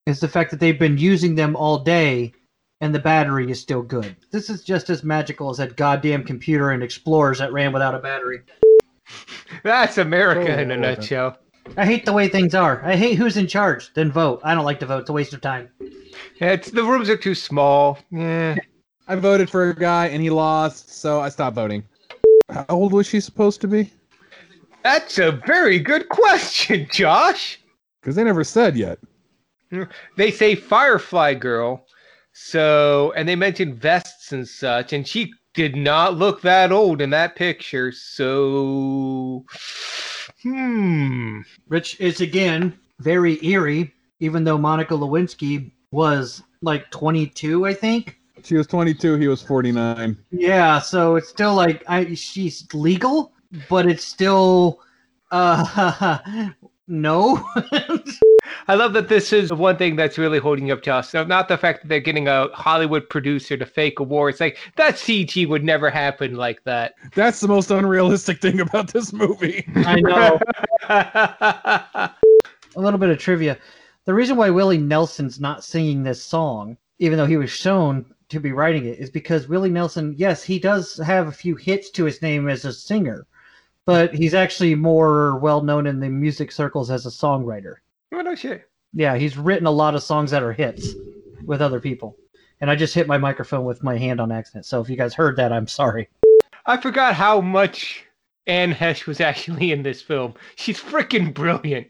is 0.07 0.21
the 0.21 0.29
fact 0.29 0.51
that 0.51 0.61
they've 0.61 0.79
been 0.79 0.99
using 0.99 1.35
them 1.35 1.57
all 1.57 1.79
day 1.79 2.33
and 2.81 2.95
the 2.95 2.99
battery 2.99 3.51
is 3.51 3.61
still 3.61 3.83
good. 3.83 4.17
This 4.31 4.51
is 4.51 4.63
just 4.63 4.91
as 4.91 5.03
magical 5.03 5.49
as 5.51 5.57
that 5.59 5.77
goddamn 5.77 6.25
computer 6.25 6.71
and 6.71 6.83
Explorers 6.83 7.39
that 7.39 7.53
ran 7.53 7.73
without 7.73 7.95
a 7.95 7.99
battery. 7.99 8.41
That's 9.63 9.99
America 9.99 10.55
oh, 10.57 10.61
in 10.61 10.71
a 10.71 10.75
Oh. 10.75 10.79
nutshell. 10.79 11.39
I 11.79 11.87
hate 11.87 12.05
the 12.05 12.13
way 12.13 12.29
things 12.29 12.55
are. 12.55 12.85
I 12.85 12.95
hate 12.97 13.15
who's 13.15 13.39
in 13.39 13.47
charge. 13.47 13.93
Then 13.95 14.13
vote. 14.13 14.41
I 14.45 14.55
don't 14.55 14.67
like 14.67 14.81
to 14.81 14.87
vote. 14.87 15.01
It's 15.01 15.11
a 15.11 15.15
waste 15.15 15.33
of 15.33 15.41
time. 15.41 15.71
Yeah, 16.39 16.53
it's 16.53 16.71
the 16.71 16.85
rooms 16.85 17.09
are 17.09 17.17
too 17.17 17.35
small. 17.35 17.99
Yeah. 18.11 18.57
I 19.07 19.17
voted 19.17 19.51
for 19.51 19.69
a 19.69 19.75
guy 19.75 20.07
and 20.07 20.23
he 20.23 20.31
lost, 20.31 20.91
so 20.91 21.21
I 21.21 21.29
stopped 21.29 21.57
voting. 21.57 21.85
How 22.51 22.65
old 22.69 22.93
was 22.93 23.07
she 23.07 23.21
supposed 23.21 23.61
to 23.61 23.69
be? 23.69 23.93
That's 24.83 25.19
a 25.19 25.33
very 25.33 25.79
good 25.79 26.09
question, 26.09 26.87
Josh. 26.93 27.61
Because 28.01 28.17
they 28.17 28.25
never 28.25 28.45
said 28.45 28.77
yet. 28.77 28.99
They 30.17 30.31
say 30.31 30.55
Firefly 30.55 31.35
Girl. 31.35 31.87
So, 32.33 33.13
and 33.17 33.29
they 33.29 33.37
mentioned 33.37 33.77
vests 33.77 34.33
and 34.33 34.47
such, 34.47 34.93
and 34.93 35.07
she 35.07 35.33
did 35.55 35.77
not 35.77 36.17
look 36.17 36.43
that 36.43 36.73
old 36.73 37.01
in 37.01 37.11
that 37.11 37.37
picture. 37.37 37.93
So, 37.93 39.45
hmm. 40.43 41.41
Which 41.69 41.99
is 42.01 42.21
again 42.21 42.77
very 42.99 43.45
eerie, 43.45 43.93
even 44.21 44.45
though 44.45 44.59
Monica 44.59 44.95
Lewinsky 44.95 45.71
was 45.93 46.43
like 46.61 46.91
22, 46.91 47.67
I 47.67 47.75
think. 47.75 48.19
She 48.45 48.57
was 48.57 48.67
22, 48.67 49.17
he 49.17 49.27
was 49.27 49.41
49. 49.41 50.19
Yeah, 50.31 50.79
so 50.79 51.17
it's 51.17 51.29
still 51.29 51.55
like 51.55 51.83
I 51.89 52.15
she's 52.15 52.67
legal, 52.75 53.33
but 53.71 53.87
it's 53.87 54.05
still 54.05 54.81
uh 55.31 56.19
no. 56.87 57.43
I 58.69 58.75
love 58.75 58.93
that 58.93 59.09
this 59.09 59.33
is 59.33 59.51
one 59.51 59.79
thing 59.79 59.97
that's 59.97 60.19
really 60.19 60.39
holding 60.39 60.71
up 60.71 60.83
to 60.83 60.95
us. 60.95 61.09
So 61.09 61.25
not 61.25 61.49
the 61.49 61.57
fact 61.57 61.83
that 61.83 61.89
they're 61.89 62.01
getting 62.01 62.29
a 62.29 62.49
Hollywood 62.49 63.09
producer 63.09 63.57
to 63.57 63.65
fake 63.65 63.99
a 63.99 64.03
war. 64.03 64.29
It's 64.29 64.41
like 64.41 64.59
that 64.77 64.97
CG 64.97 65.49
would 65.49 65.65
never 65.65 65.89
happen 65.89 66.35
like 66.35 66.63
that. 66.65 66.95
That's 67.15 67.41
the 67.41 67.49
most 67.49 67.71
unrealistic 67.71 68.43
thing 68.43 68.61
about 68.61 68.93
this 68.93 69.15
movie. 69.15 69.65
I 69.77 70.01
know. 70.01 70.39
a 70.91 72.11
little 72.77 72.99
bit 72.99 73.09
of 73.09 73.19
trivia. 73.19 73.57
The 74.05 74.13
reason 74.13 74.37
why 74.37 74.51
Willie 74.51 74.77
Nelson's 74.77 75.41
not 75.41 75.65
singing 75.65 76.03
this 76.03 76.23
song, 76.23 76.77
even 76.99 77.17
though 77.17 77.25
he 77.25 77.39
was 77.39 77.51
shown 77.51 78.14
to 78.29 78.41
be 78.41 78.53
writing 78.53 78.87
it, 78.87 78.99
is 78.99 79.11
because 79.11 79.49
Willie 79.49 79.71
Nelson, 79.71 80.15
yes, 80.17 80.43
he 80.43 80.59
does 80.59 80.97
have 80.99 81.29
a 81.29 81.33
few 81.33 81.57
hits 81.57 81.91
to 81.91 82.05
his 82.05 82.23
name 82.23 82.49
as 82.49 82.65
a 82.65 82.73
singer, 82.73 83.27
but 83.87 84.15
he's 84.15 84.35
actually 84.35 84.75
more 84.75 85.39
well 85.39 85.63
known 85.63 85.87
in 85.87 86.01
the 86.01 86.09
music 86.09 86.53
circles 86.53 86.91
as 86.91 87.07
a 87.07 87.11
songwriter. 87.11 87.77
Oh, 88.13 88.21
no 88.21 88.35
shit. 88.35 88.69
Yeah, 88.93 89.17
he's 89.17 89.37
written 89.37 89.67
a 89.67 89.73
lot 89.73 89.95
of 89.95 90.03
songs 90.03 90.31
that 90.31 90.43
are 90.43 90.53
hits 90.53 90.95
with 91.45 91.61
other 91.61 91.81
people. 91.81 92.17
And 92.61 92.71
I 92.71 92.77
just 92.77 92.95
hit 92.95 93.09
my 93.09 93.19
microphone 93.19 93.65
with 93.65 93.83
my 93.83 93.99
hand 93.99 94.21
on 94.21 94.33
accident. 94.33 94.65
So 94.67 94.81
if 94.81 94.89
you 94.89 94.97
guys 94.97 95.13
heard 95.13 95.37
that, 95.37 95.53
I'm 95.53 95.67
sorry. 95.67 96.09
I 96.67 96.77
forgot 96.77 97.15
how 97.15 97.41
much 97.41 98.05
Anne 98.47 98.73
Heche 98.73 99.07
was 99.07 99.21
actually 99.21 99.73
in 99.73 99.83
this 99.83 100.01
film. 100.01 100.35
She's 100.57 100.81
freaking 100.81 101.35
brilliant. 101.35 101.89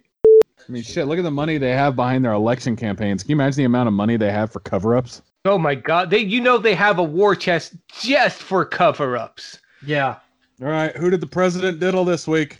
I 0.66 0.72
mean, 0.72 0.82
shit, 0.82 1.06
look 1.06 1.18
at 1.18 1.24
the 1.24 1.30
money 1.30 1.58
they 1.58 1.72
have 1.72 1.94
behind 1.94 2.24
their 2.24 2.32
election 2.32 2.74
campaigns. 2.74 3.22
Can 3.22 3.30
you 3.30 3.36
imagine 3.36 3.58
the 3.58 3.64
amount 3.64 3.86
of 3.86 3.92
money 3.92 4.16
they 4.16 4.32
have 4.32 4.50
for 4.50 4.60
cover 4.60 4.96
ups? 4.96 5.20
Oh 5.44 5.58
my 5.58 5.74
god. 5.74 6.10
They 6.10 6.18
you 6.20 6.40
know 6.40 6.58
they 6.58 6.74
have 6.74 6.98
a 6.98 7.02
war 7.02 7.34
chest 7.36 7.74
just 8.00 8.40
for 8.40 8.64
cover-ups. 8.64 9.58
Yeah. 9.84 10.16
All 10.62 10.68
right, 10.68 10.96
who 10.96 11.10
did 11.10 11.20
the 11.20 11.26
president 11.26 11.80
diddle 11.80 12.04
this 12.04 12.26
week? 12.28 12.58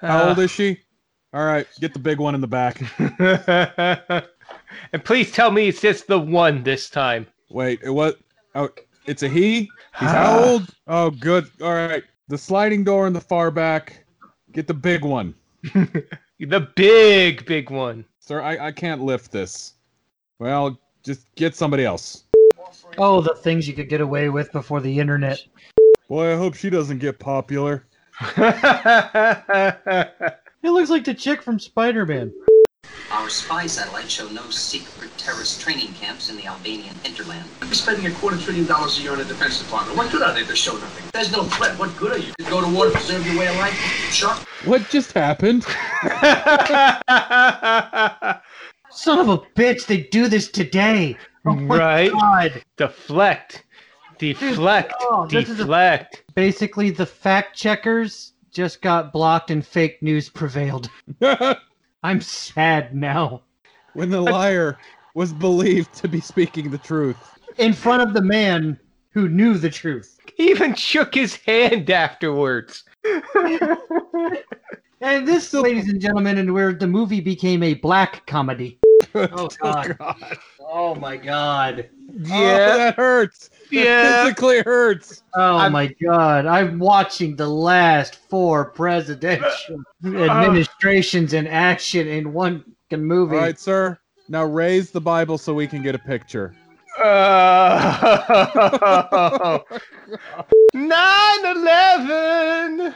How 0.00 0.24
Uh, 0.24 0.28
old 0.28 0.38
is 0.38 0.50
she? 0.50 0.78
All 1.32 1.44
right, 1.46 1.66
get 1.80 1.92
the 1.94 1.98
big 1.98 2.18
one 2.18 2.34
in 2.34 2.40
the 2.42 2.46
back. 2.46 2.80
and 4.92 5.04
please 5.04 5.32
tell 5.32 5.50
me 5.50 5.68
it's 5.68 5.80
just 5.80 6.06
the 6.06 6.18
one 6.18 6.62
this 6.62 6.90
time. 6.90 7.26
Wait, 7.50 7.80
it 7.82 7.90
was. 7.90 8.14
Oh, 8.54 8.68
it's 9.06 9.22
a 9.22 9.28
he. 9.28 9.60
He's 9.60 9.70
how 10.10 10.38
old? 10.44 10.74
Oh, 10.86 11.10
good. 11.10 11.50
All 11.62 11.72
right, 11.74 12.04
the 12.28 12.36
sliding 12.38 12.84
door 12.84 13.06
in 13.06 13.12
the 13.14 13.20
far 13.20 13.50
back. 13.50 14.04
Get 14.52 14.66
the 14.66 14.74
big 14.74 15.04
one. 15.04 15.34
The 16.40 16.68
big, 16.74 17.46
big 17.46 17.70
one. 17.70 18.04
Sir, 18.18 18.42
I, 18.42 18.66
I 18.66 18.72
can't 18.72 19.00
lift 19.00 19.30
this. 19.30 19.74
Well, 20.40 20.76
just 21.02 21.32
get 21.34 21.54
somebody 21.54 21.84
else. 21.84 22.24
Oh, 22.98 23.20
the 23.20 23.34
things 23.34 23.68
you 23.68 23.74
could 23.74 23.88
get 23.88 24.00
away 24.00 24.28
with 24.28 24.52
before 24.52 24.80
the 24.80 24.98
internet. 24.98 25.44
Boy, 26.08 26.32
I 26.32 26.36
hope 26.36 26.54
she 26.54 26.70
doesn't 26.70 26.98
get 26.98 27.18
popular. 27.18 27.84
It 30.62 30.70
looks 30.70 30.90
like 30.90 31.04
the 31.04 31.12
chick 31.12 31.42
from 31.42 31.58
Spider 31.58 32.06
Man. 32.06 32.32
Our 33.10 33.28
spy 33.28 33.66
satellites 33.66 34.12
show 34.12 34.28
no 34.28 34.48
secret 34.50 35.10
terrorist 35.18 35.60
training 35.60 35.92
camps 35.94 36.30
in 36.30 36.36
the 36.36 36.46
Albanian 36.46 36.94
hinterland. 37.02 37.48
You're 37.62 37.74
spending 37.74 38.06
a 38.06 38.12
quarter 38.12 38.36
trillion 38.36 38.66
dollars 38.66 38.96
a 38.98 39.02
year 39.02 39.10
on 39.10 39.18
the 39.18 39.24
Defense 39.24 39.60
Department. 39.60 39.98
What 39.98 40.12
good 40.12 40.22
are 40.22 40.32
they 40.32 40.44
to 40.44 40.54
show 40.54 40.74
nothing? 40.74 41.04
There's 41.12 41.32
no 41.32 41.42
threat. 41.42 41.76
What 41.80 41.96
good 41.96 42.12
are 42.12 42.18
you? 42.18 42.32
You 42.38 42.44
go 42.44 42.60
to 42.60 42.68
war 42.72 42.84
to 42.86 42.92
preserve 42.92 43.26
your 43.26 43.40
way 43.40 43.48
of 43.48 43.56
life? 43.56 43.74
Sure. 44.12 44.34
What 44.64 44.88
just 44.88 45.12
happened? 45.12 45.66
Son 48.92 49.18
of 49.18 49.28
a 49.28 49.38
bitch, 49.38 49.86
they 49.86 50.02
do 50.02 50.28
this 50.28 50.50
today. 50.50 51.16
Oh 51.46 51.54
my 51.54 51.78
right? 51.78 52.12
God. 52.12 52.62
Deflect. 52.76 53.64
Deflect. 54.18 54.92
Oh, 55.00 55.26
this 55.26 55.48
is 55.48 55.60
a- 55.60 55.64
deflect. 55.64 56.24
Basically, 56.34 56.90
the 56.90 57.06
fact 57.06 57.56
checkers 57.56 58.32
just 58.50 58.82
got 58.82 59.12
blocked 59.12 59.50
and 59.50 59.66
fake 59.66 60.02
news 60.02 60.28
prevailed. 60.28 60.90
I'm 62.02 62.20
sad 62.20 62.94
now. 62.94 63.42
when 63.94 64.10
the 64.10 64.20
liar 64.20 64.78
was 65.14 65.32
believed 65.32 65.92
to 65.94 66.08
be 66.08 66.20
speaking 66.20 66.70
the 66.70 66.78
truth. 66.78 67.16
In 67.58 67.72
front 67.72 68.02
of 68.02 68.14
the 68.14 68.22
man 68.22 68.78
who 69.10 69.28
knew 69.28 69.54
the 69.58 69.70
truth. 69.70 70.18
He 70.36 70.50
even 70.50 70.74
shook 70.74 71.14
his 71.14 71.36
hand 71.36 71.90
afterwards. 71.90 72.84
And 75.02 75.26
this, 75.26 75.52
ladies 75.52 75.88
and 75.88 76.00
gentlemen, 76.00 76.38
and 76.38 76.54
where 76.54 76.72
the 76.72 76.86
movie 76.86 77.20
became 77.20 77.64
a 77.64 77.74
black 77.74 78.24
comedy. 78.26 78.78
Oh 79.14 79.48
God! 79.62 79.96
Oh 80.60 80.94
my 80.94 81.16
God! 81.16 81.88
Oh, 82.30 82.44
that 82.44 82.96
hurts. 82.96 83.48
That 83.48 83.58
Yeah. 83.70 84.24
physically 84.24 84.62
hurts. 84.62 85.22
Oh 85.34 85.68
my 85.70 85.94
God! 86.02 86.46
I'm 86.46 86.78
watching 86.78 87.36
the 87.36 87.48
last 87.48 88.16
four 88.28 88.66
presidential 88.66 89.82
administrations 90.04 91.32
in 91.32 91.46
action 91.46 92.06
in 92.08 92.32
one 92.32 92.64
movie. 92.90 93.36
All 93.36 93.42
right, 93.42 93.58
sir. 93.58 93.98
Now 94.28 94.44
raise 94.44 94.90
the 94.90 95.00
Bible 95.00 95.38
so 95.38 95.54
we 95.54 95.66
can 95.66 95.82
get 95.82 95.94
a 95.94 95.98
picture. 95.98 96.54
Uh, 97.02 99.58
9-11! 100.74 102.94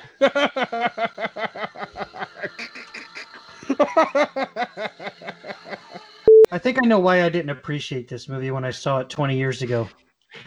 I 6.57 6.59
think 6.59 6.79
I 6.83 6.87
know 6.87 6.99
why 6.99 7.23
I 7.23 7.29
didn't 7.29 7.51
appreciate 7.51 8.09
this 8.09 8.31
movie 8.31 8.51
when 8.51 8.65
I 8.65 8.71
saw 8.71 9.01
it 9.01 9.11
20 9.11 9.37
years 9.37 9.61
ago. 9.61 9.87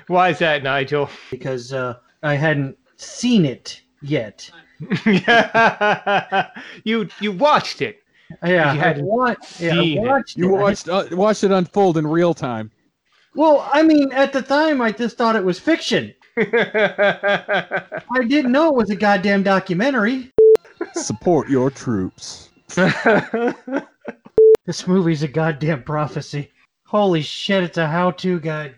Why 0.07 0.29
is 0.29 0.39
that, 0.39 0.63
Nigel? 0.63 1.07
Because 1.29 1.71
uh, 1.71 1.97
I 2.23 2.33
hadn't 2.33 2.79
seen 2.97 3.45
it 3.45 3.79
yet. 4.01 4.49
you 6.83 7.07
you 7.19 7.31
watched 7.31 7.83
it. 7.83 7.99
Yeah, 8.41 8.73
You 8.73 8.79
hadn't 8.79 9.05
watched. 9.05 9.61
Yeah, 9.61 9.73
I 9.73 9.83
seen 9.83 9.97
it. 9.99 10.01
watched 10.01 10.35
You 10.35 10.49
watched 10.49 10.89
uh, 10.89 11.05
watched 11.11 11.43
it 11.43 11.51
unfold 11.51 11.95
in 11.95 12.07
real 12.07 12.33
time. 12.33 12.71
Well, 13.35 13.69
I 13.71 13.83
mean, 13.83 14.11
at 14.11 14.33
the 14.33 14.41
time, 14.41 14.81
I 14.81 14.91
just 14.91 15.15
thought 15.15 15.35
it 15.35 15.43
was 15.43 15.59
fiction. 15.59 16.15
I 16.37 18.01
didn't 18.27 18.51
know 18.51 18.69
it 18.69 18.75
was 18.75 18.89
a 18.89 18.95
goddamn 18.95 19.43
documentary. 19.43 20.31
Support 20.95 21.49
your 21.49 21.69
troops. 21.69 22.49
This 24.69 24.85
movie's 24.85 25.23
a 25.23 25.27
goddamn 25.27 25.81
prophecy. 25.81 26.51
Holy 26.85 27.23
shit, 27.23 27.63
it's 27.63 27.79
a 27.79 27.87
how-to 27.87 28.39
guide. 28.39 28.75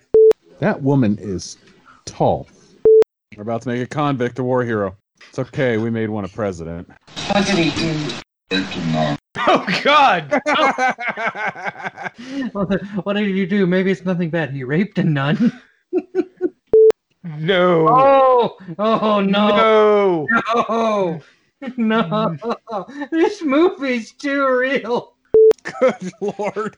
That 0.60 0.82
woman 0.82 1.18
is 1.20 1.58
tall. 2.06 2.48
We're 3.36 3.44
about 3.44 3.64
to 3.64 3.68
make 3.68 3.82
a 3.82 3.88
convict 3.88 4.40
a 4.40 4.44
war 4.46 4.64
hero. 4.64 4.96
It's 5.28 5.38
okay. 5.38 5.76
We 5.78 5.90
made 5.90 6.10
one 6.10 6.24
a 6.24 6.30
president. 6.30 6.90
What 7.34 7.46
did 7.46 7.58
he 7.58 7.72
do? 7.72 9.18
oh 9.36 9.82
God! 9.84 10.42
what 13.04 13.18
did 13.18 13.36
you 13.36 13.46
do? 13.46 13.68
Maybe 13.68 13.92
it's 13.92 14.06
nothing 14.06 14.30
bad. 14.30 14.52
He 14.52 14.64
raped 14.64 14.98
a 14.98 15.04
nun. 15.04 15.62
No. 17.38 17.88
Oh, 17.90 18.58
oh 18.80 19.20
no, 19.20 20.26
No. 20.56 21.22
no, 21.76 22.38
no! 22.72 22.88
This 23.12 23.42
movie's 23.42 24.14
too 24.14 24.48
real. 24.58 25.18
Good 25.80 26.12
lord. 26.22 26.78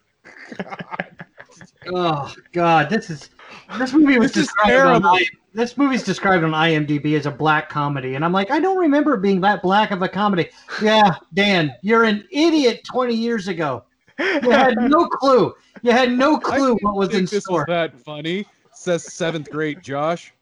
Oh 1.88 2.34
God, 2.52 2.90
this 2.90 3.10
is 3.10 3.30
this 3.78 3.94
movie 3.94 4.18
was 4.18 4.32
This 4.32 4.48
described 4.48 5.04
on 5.06 5.20
this 5.54 5.78
movie's 5.78 6.04
described 6.04 6.44
on 6.44 6.52
IMDb 6.52 7.18
as 7.18 7.26
a 7.26 7.32
black 7.32 7.70
comedy, 7.70 8.16
and 8.16 8.26
I'm 8.26 8.32
like, 8.32 8.52
I 8.52 8.60
don't 8.60 8.78
remember 8.78 9.14
it 9.14 9.22
being 9.22 9.42
that 9.42 9.62
black 9.62 9.92
of 9.92 10.02
a 10.02 10.10
comedy. 10.10 10.50
Yeah, 10.82 11.16
Dan, 11.34 11.74
you're 11.82 12.04
an 12.04 12.28
idiot. 12.32 12.82
Twenty 12.86 13.16
years 13.16 13.48
ago, 13.48 13.84
you 14.20 14.52
had 14.52 14.76
no 14.78 15.08
clue. 15.12 15.54
You 15.82 15.92
had 15.92 16.12
no 16.12 16.40
clue 16.40 16.78
what 16.82 16.96
was 16.96 17.10
in 17.14 17.26
this 17.26 17.44
store. 17.44 17.60
was 17.60 17.68
that 17.68 18.00
funny. 18.00 18.46
Says 18.74 19.04
seventh 19.04 19.50
grade 19.50 19.84
Josh. 19.84 20.34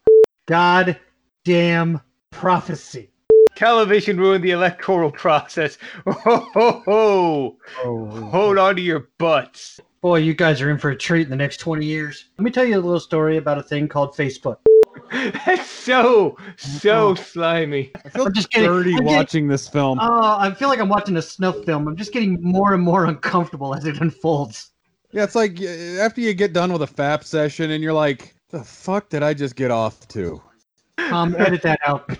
God 0.46 0.98
damn 1.44 2.00
prophecy. 2.30 3.11
Television 3.54 4.18
ruined 4.18 4.42
the 4.42 4.50
electoral 4.50 5.10
process. 5.10 5.78
Oh, 6.06 6.48
ho, 6.54 7.56
ho. 7.76 8.28
Hold 8.30 8.58
on 8.58 8.76
to 8.76 8.82
your 8.82 9.08
butts. 9.18 9.78
Boy, 10.00 10.18
you 10.18 10.34
guys 10.34 10.60
are 10.60 10.70
in 10.70 10.78
for 10.78 10.90
a 10.90 10.96
treat 10.96 11.22
in 11.22 11.30
the 11.30 11.36
next 11.36 11.58
20 11.58 11.84
years. 11.86 12.30
Let 12.38 12.44
me 12.44 12.50
tell 12.50 12.64
you 12.64 12.74
a 12.76 12.80
little 12.80 12.98
story 13.00 13.36
about 13.36 13.58
a 13.58 13.62
thing 13.62 13.88
called 13.88 14.16
Facebook. 14.16 14.56
That's 15.12 15.68
so, 15.68 16.36
so 16.56 17.14
slimy. 17.14 17.92
I 18.04 18.08
feel 18.08 18.26
I'm 18.26 18.32
just 18.32 18.50
kidding. 18.50 18.68
dirty 18.68 18.90
I'm 18.92 18.98
getting- 19.00 19.14
watching 19.16 19.48
this 19.48 19.68
film. 19.68 19.98
Oh, 20.00 20.36
I 20.38 20.52
feel 20.54 20.68
like 20.68 20.80
I'm 20.80 20.88
watching 20.88 21.16
a 21.16 21.22
snuff 21.22 21.64
film. 21.64 21.86
I'm 21.86 21.96
just 21.96 22.12
getting 22.12 22.38
more 22.42 22.72
and 22.74 22.82
more 22.82 23.04
uncomfortable 23.06 23.74
as 23.74 23.84
it 23.84 24.00
unfolds. 24.00 24.70
Yeah, 25.12 25.24
it's 25.24 25.34
like 25.34 25.60
uh, 25.60 25.66
after 26.00 26.20
you 26.20 26.32
get 26.34 26.52
done 26.52 26.72
with 26.72 26.82
a 26.82 26.86
FAP 26.86 27.22
session 27.24 27.70
and 27.72 27.82
you're 27.84 27.92
like, 27.92 28.34
the 28.50 28.64
fuck 28.64 29.08
did 29.10 29.22
I 29.22 29.34
just 29.34 29.54
get 29.56 29.70
off 29.70 30.08
to? 30.08 30.40
Tom, 30.98 31.36
edit 31.38 31.62
that 31.62 31.80
out. 31.86 32.10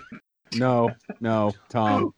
No, 0.55 0.91
no, 1.19 1.53
Tom, 1.69 2.13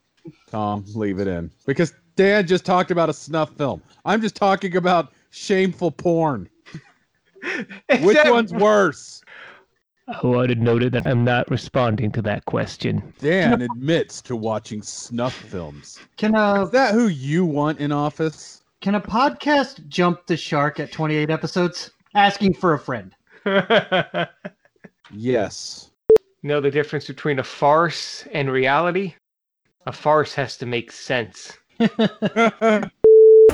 Tom, 0.50 0.84
leave 0.94 1.20
it 1.20 1.28
in. 1.28 1.52
Because 1.66 1.94
Dan 2.16 2.48
just 2.48 2.66
talked 2.66 2.92
about 2.92 3.10
a 3.10 3.14
snuff 3.14 3.52
film. 3.58 3.82
I'm 4.06 4.22
just 4.22 4.36
talking 4.36 4.76
about 4.76 5.12
shameful 5.32 5.92
porn. 5.92 6.50
Which 7.42 7.68
Except- 7.90 8.32
one's 8.32 8.54
worse? 8.54 9.22
Oh, 10.08 10.34
I 10.34 10.36
want 10.36 10.50
to 10.50 10.56
note 10.56 10.92
that 10.92 11.08
I'm 11.08 11.24
not 11.24 11.50
responding 11.50 12.12
to 12.12 12.22
that 12.22 12.46
question. 12.46 13.12
Dan 13.20 13.64
admits 13.64 14.22
to 14.24 14.36
watching 14.36 14.84
snuff 14.84 15.34
films. 15.34 16.00
Can 16.18 16.36
a 16.36 16.66
Is 16.66 16.70
that 16.72 16.94
who 16.94 17.08
you 17.08 17.44
want 17.44 17.80
in 17.80 17.92
office? 17.92 18.62
can 18.82 18.94
a 18.94 19.02
podcast 19.02 19.88
jump 19.88 20.28
the 20.28 20.38
shark 20.38 20.80
at 20.80 20.92
28 20.92 21.32
episodes? 21.32 21.90
Asking 22.14 22.54
for 22.54 22.74
a 22.74 22.80
friend. 22.80 23.16
Yes. 25.12 25.92
Know 26.46 26.62
the 26.62 26.72
difference 26.72 27.08
between 27.08 27.40
a 27.40 27.44
farce 27.44 28.26
and 28.32 28.52
reality? 28.52 29.16
A 29.86 29.92
farce 29.92 30.34
has 30.36 30.58
to 30.58 30.66
make 30.66 30.92
sense. 30.92 31.58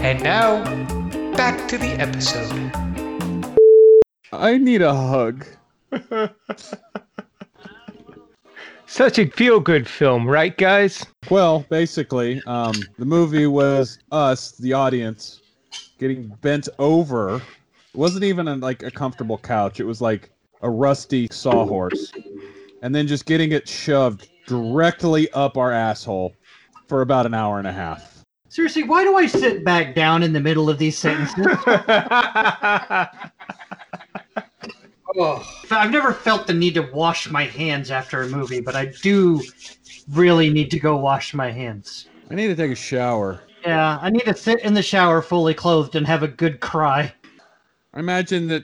And 0.01 0.23
now, 0.23 0.63
back 1.35 1.67
to 1.67 1.77
the 1.77 1.91
episode. 2.01 2.71
I 4.33 4.57
need 4.57 4.81
a 4.81 4.95
hug. 4.95 5.45
Such 8.87 9.19
a 9.19 9.27
feel 9.27 9.59
good 9.59 9.87
film, 9.87 10.27
right, 10.27 10.57
guys? 10.57 11.05
Well, 11.29 11.67
basically, 11.69 12.41
um, 12.47 12.73
the 12.97 13.05
movie 13.05 13.45
was 13.45 13.99
us, 14.11 14.53
the 14.53 14.73
audience, 14.73 15.41
getting 15.99 16.29
bent 16.41 16.67
over. 16.79 17.35
It 17.35 17.41
wasn't 17.93 18.23
even 18.23 18.47
a, 18.47 18.55
like 18.55 18.81
a 18.81 18.89
comfortable 18.89 19.37
couch. 19.37 19.79
It 19.79 19.85
was 19.85 20.01
like 20.01 20.31
a 20.63 20.69
rusty 20.69 21.27
sawhorse, 21.31 22.11
and 22.81 22.93
then 22.93 23.07
just 23.07 23.25
getting 23.25 23.51
it 23.51 23.67
shoved 23.67 24.29
directly 24.47 25.31
up 25.31 25.57
our 25.57 25.71
asshole 25.71 26.33
for 26.87 27.01
about 27.01 27.25
an 27.25 27.33
hour 27.33 27.57
and 27.57 27.67
a 27.67 27.71
half. 27.71 28.23
Seriously, 28.49 28.83
why 28.83 29.03
do 29.03 29.15
I 29.15 29.27
sit 29.27 29.63
back 29.63 29.95
down 29.95 30.23
in 30.23 30.33
the 30.33 30.41
middle 30.41 30.69
of 30.69 30.77
these 30.77 30.97
sentences? 30.97 31.47
Oh, 35.17 35.45
I've 35.69 35.91
never 35.91 36.13
felt 36.13 36.47
the 36.47 36.53
need 36.53 36.75
to 36.75 36.89
wash 36.93 37.29
my 37.29 37.43
hands 37.43 37.91
after 37.91 38.21
a 38.21 38.29
movie, 38.29 38.61
but 38.61 38.75
I 38.75 38.93
do 39.01 39.41
really 40.09 40.49
need 40.49 40.71
to 40.71 40.79
go 40.79 40.95
wash 40.95 41.33
my 41.33 41.51
hands. 41.51 42.07
I 42.29 42.35
need 42.35 42.47
to 42.47 42.55
take 42.55 42.71
a 42.71 42.75
shower. 42.75 43.41
Yeah, 43.65 43.99
I 44.01 44.09
need 44.09 44.23
to 44.23 44.33
sit 44.33 44.61
in 44.61 44.73
the 44.73 44.81
shower 44.81 45.21
fully 45.21 45.53
clothed 45.53 45.95
and 45.95 46.07
have 46.07 46.23
a 46.23 46.27
good 46.27 46.61
cry. 46.61 47.13
I 47.93 47.99
imagine 47.99 48.47
that 48.47 48.63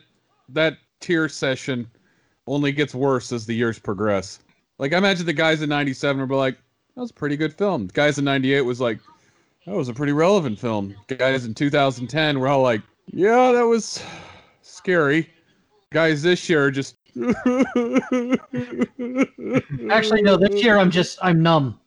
that 0.49 0.77
tear 1.01 1.27
session 1.27 1.89
only 2.47 2.71
gets 2.71 2.95
worse 2.95 3.31
as 3.31 3.45
the 3.45 3.53
years 3.53 3.77
progress. 3.77 4.39
Like, 4.79 4.93
I 4.93 4.97
imagine 4.97 5.25
the 5.25 5.33
guys 5.33 5.61
in 5.61 5.69
'97 5.69 6.27
were 6.27 6.35
like, 6.35 6.57
"That 6.95 7.01
was 7.01 7.11
a 7.11 7.13
pretty 7.13 7.37
good 7.37 7.53
film." 7.53 7.87
The 7.87 7.93
guys 7.93 8.17
in 8.17 8.25
'98 8.25 8.61
was 8.61 8.81
like, 8.81 8.99
That 9.65 9.75
was 9.75 9.89
a 9.89 9.93
pretty 9.93 10.13
relevant 10.13 10.57
film. 10.57 10.95
Guys 11.07 11.45
in 11.45 11.53
2010 11.53 12.39
were 12.39 12.47
all 12.47 12.61
like, 12.61 12.81
"Yeah, 13.07 13.51
that 13.51 13.65
was 13.65 14.01
scary." 14.61 15.29
Guys 15.91 16.21
this 16.21 16.49
year 16.49 16.65
are 16.65 16.71
just 16.71 16.95
Actually, 19.89 20.21
no. 20.21 20.37
This 20.37 20.63
year, 20.63 20.77
I'm 20.77 20.91
just 20.91 21.17
I'm 21.21 21.41
numb. 21.41 21.79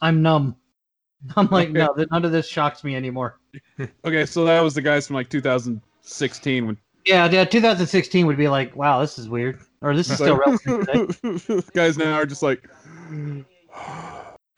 I'm 0.00 0.22
numb. 0.22 0.56
I'm 1.36 1.48
like, 1.48 1.70
no, 1.70 1.92
th- 1.94 2.08
none 2.10 2.24
of 2.24 2.32
this 2.32 2.48
shocks 2.48 2.84
me 2.84 2.94
anymore. 2.94 3.38
Okay, 4.04 4.24
so 4.24 4.44
that 4.44 4.60
was 4.62 4.74
the 4.74 4.82
guys 4.82 5.06
from 5.06 5.16
like 5.16 5.28
2016 5.28 6.66
when 6.66 6.78
Yeah, 7.04 7.28
yeah. 7.30 7.44
2016 7.44 8.26
would 8.26 8.36
be 8.36 8.48
like, 8.48 8.74
wow, 8.76 9.00
this 9.00 9.18
is 9.18 9.28
weird, 9.28 9.60
or 9.82 9.94
this 9.96 10.10
is 10.10 10.16
still 10.16 10.38
relevant 10.38 11.72
guys 11.72 11.96
now 11.98 12.14
are 12.14 12.26
just 12.26 12.42
like 12.42 12.68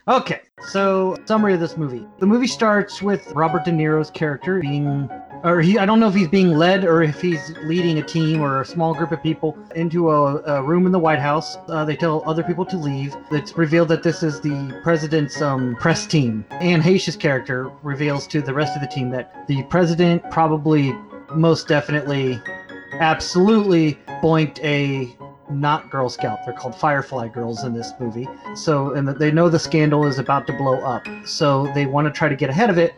Okay, 0.07 0.41
so 0.69 1.15
summary 1.25 1.53
of 1.53 1.59
this 1.59 1.77
movie. 1.77 2.03
The 2.19 2.25
movie 2.25 2.47
starts 2.47 3.03
with 3.03 3.25
Robert 3.33 3.65
De 3.65 3.71
Niro's 3.71 4.09
character 4.09 4.59
being, 4.59 5.07
or 5.43 5.61
he, 5.61 5.77
I 5.77 5.85
don't 5.85 5.99
know 5.99 6.07
if 6.07 6.15
he's 6.15 6.27
being 6.27 6.57
led 6.57 6.85
or 6.85 7.03
if 7.03 7.21
he's 7.21 7.55
leading 7.65 7.99
a 7.99 8.01
team 8.01 8.41
or 8.41 8.61
a 8.61 8.65
small 8.65 8.95
group 8.95 9.11
of 9.11 9.21
people 9.21 9.55
into 9.75 10.09
a, 10.09 10.41
a 10.41 10.63
room 10.63 10.87
in 10.87 10.91
the 10.91 10.97
White 10.97 11.19
House. 11.19 11.55
Uh, 11.67 11.85
they 11.85 11.95
tell 11.95 12.23
other 12.27 12.41
people 12.41 12.65
to 12.65 12.77
leave. 12.77 13.15
It's 13.29 13.55
revealed 13.55 13.89
that 13.89 14.01
this 14.01 14.23
is 14.23 14.41
the 14.41 14.77
president's 14.81 15.39
um, 15.39 15.75
press 15.75 16.07
team. 16.07 16.45
Anne 16.49 16.81
Heche's 16.81 17.15
character 17.15 17.69
reveals 17.83 18.25
to 18.27 18.41
the 18.41 18.55
rest 18.55 18.75
of 18.75 18.81
the 18.81 18.87
team 18.87 19.11
that 19.11 19.47
the 19.47 19.61
president 19.63 20.29
probably, 20.31 20.93
most 21.35 21.67
definitely, 21.67 22.41
absolutely 23.01 23.95
boinked 24.21 24.63
a 24.63 25.13
not 25.49 25.89
Girl 25.89 26.07
Scout. 26.07 26.39
They're 26.45 26.53
called 26.53 26.75
Firefly 26.75 27.27
Girls 27.29 27.63
in 27.63 27.73
this 27.73 27.91
movie. 27.99 28.27
So, 28.55 28.93
and 28.93 29.07
they 29.07 29.31
know 29.31 29.49
the 29.49 29.59
scandal 29.59 30.05
is 30.05 30.19
about 30.19 30.47
to 30.47 30.53
blow 30.53 30.79
up. 30.81 31.05
So 31.25 31.69
they 31.73 31.85
want 31.85 32.07
to 32.07 32.11
try 32.11 32.29
to 32.29 32.35
get 32.35 32.49
ahead 32.49 32.69
of 32.69 32.77
it 32.77 32.93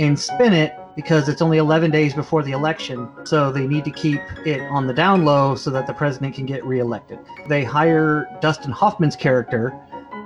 and 0.00 0.18
spin 0.18 0.52
it 0.52 0.74
because 0.96 1.28
it's 1.28 1.40
only 1.40 1.58
11 1.58 1.90
days 1.90 2.14
before 2.14 2.42
the 2.42 2.52
election. 2.52 3.08
So 3.24 3.50
they 3.50 3.66
need 3.66 3.84
to 3.84 3.90
keep 3.90 4.20
it 4.44 4.60
on 4.62 4.86
the 4.86 4.92
down 4.92 5.24
low 5.24 5.54
so 5.54 5.70
that 5.70 5.86
the 5.86 5.94
president 5.94 6.34
can 6.34 6.46
get 6.46 6.64
reelected. 6.64 7.18
They 7.48 7.64
hire 7.64 8.28
Dustin 8.40 8.72
Hoffman's 8.72 9.16
character. 9.16 9.72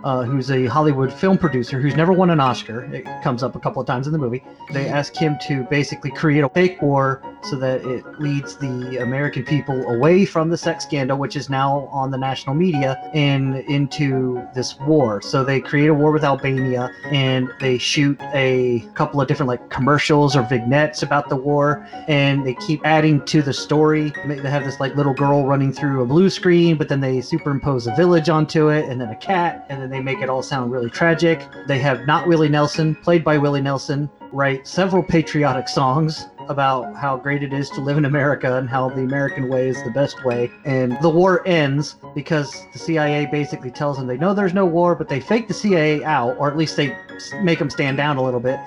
Uh, 0.05 0.22
who's 0.22 0.49
a 0.53 0.66
Hollywood 0.66 1.12
film 1.12 1.37
producer 1.37 1.81
who's 1.81 1.97
never 1.97 2.12
won 2.12 2.31
an 2.31 2.39
Oscar. 2.39 2.85
It 2.95 3.05
comes 3.24 3.43
up 3.43 3.57
a 3.57 3.59
couple 3.59 3.83
of 3.83 3.87
times 3.89 4.07
in 4.07 4.12
the 4.12 4.18
movie. 4.18 4.45
They 4.72 4.87
ask 4.87 5.16
him 5.16 5.37
to 5.49 5.64
basically 5.64 6.12
create 6.12 6.45
a 6.45 6.49
fake 6.49 6.81
war 6.81 7.20
so 7.43 7.57
that 7.57 7.84
it 7.84 8.05
leads 8.20 8.57
the 8.57 8.99
American 8.99 9.45
people 9.45 9.82
away 9.89 10.24
from 10.24 10.51
the 10.51 10.57
sex 10.57 10.84
scandal, 10.84 11.18
which 11.18 11.36
is 11.36 11.49
now 11.49 11.89
on 11.93 12.11
the 12.11 12.18
national 12.18 12.55
media, 12.55 13.01
and 13.14 13.57
into 13.57 14.43
this 14.55 14.78
war. 14.80 15.20
So 15.22 15.45
they 15.45 15.61
create 15.61 15.89
a 15.89 15.95
war 15.95 16.12
with 16.12 16.24
Albania 16.24 16.91
and 17.11 17.49
they 17.61 17.78
shoot 17.78 18.20
a 18.34 18.86
couple 18.95 19.20
of 19.20 19.28
different 19.28 19.49
like 19.49 19.70
commercials 19.70 20.36
or 20.36 20.43
vignettes 20.43 21.03
about 21.03 21.28
the 21.28 21.36
war, 21.36 21.86
and 22.09 22.47
they 22.47 22.55
keep 22.55 22.80
adding 22.84 23.24
to 23.26 23.43
the 23.43 23.53
story. 23.53 24.12
They 24.26 24.51
have 24.51 24.64
this 24.64 24.80
like 24.80 24.95
little 24.97 25.14
girl 25.14 25.47
running 25.47 25.72
through 25.72 26.03
a 26.03 26.07
blue 26.07 26.30
screen, 26.30 26.76
but 26.76 26.89
then 26.89 27.01
they 27.01 27.20
superimpose 27.20 27.86
a 27.86 27.95
village 27.95 28.28
onto 28.28 28.68
it, 28.68 28.89
and 28.89 29.01
then 29.01 29.09
a 29.09 29.16
cat, 29.16 29.66
and 29.68 29.80
then 29.80 29.91
they 29.91 30.01
make 30.01 30.20
it 30.20 30.28
all 30.28 30.43
sound 30.43 30.72
really 30.72 30.91
tragic. 30.91 31.47
They 31.66 31.78
have 31.78 32.07
not 32.07 32.26
Willie 32.26 32.49
Nelson, 32.49 32.95
played 32.97 33.24
by 33.24 33.39
Willie 33.39 33.61
Nelson, 33.61 34.11
write 34.32 34.66
several 34.66 35.03
patriotic 35.03 35.68
songs 35.68 36.26
about 36.49 36.97
how 36.97 37.17
great 37.17 37.43
it 37.43 37.53
is 37.53 37.71
to 37.71 37.81
live 37.81 37.99
in 37.99 38.05
America 38.05 38.57
and 38.57 38.69
how 38.69 38.89
the 38.89 39.03
American 39.03 39.49
way 39.49 39.69
is 39.69 39.83
the 39.85 39.91
best 39.91 40.25
way. 40.25 40.51
And 40.65 40.99
the 41.03 41.11
war 41.11 41.47
ends 41.47 41.97
because 42.15 42.67
the 42.73 42.79
CIA 42.79 43.27
basically 43.27 43.71
tells 43.71 43.97
them 43.97 44.07
they 44.07 44.17
know 44.17 44.35
there's 44.35 44.55
no 44.55 44.67
war, 44.67 44.95
but 44.95 45.09
they 45.09 45.21
fake 45.21 45.49
the 45.49 45.55
CIA 45.55 46.05
out, 46.05 46.37
or 46.39 46.51
at 46.51 46.57
least 46.57 46.77
they 46.77 46.97
make 47.43 47.59
them 47.59 47.71
stand 47.71 47.97
down 47.97 48.17
a 48.17 48.23
little 48.23 48.41
bit. 48.41 48.59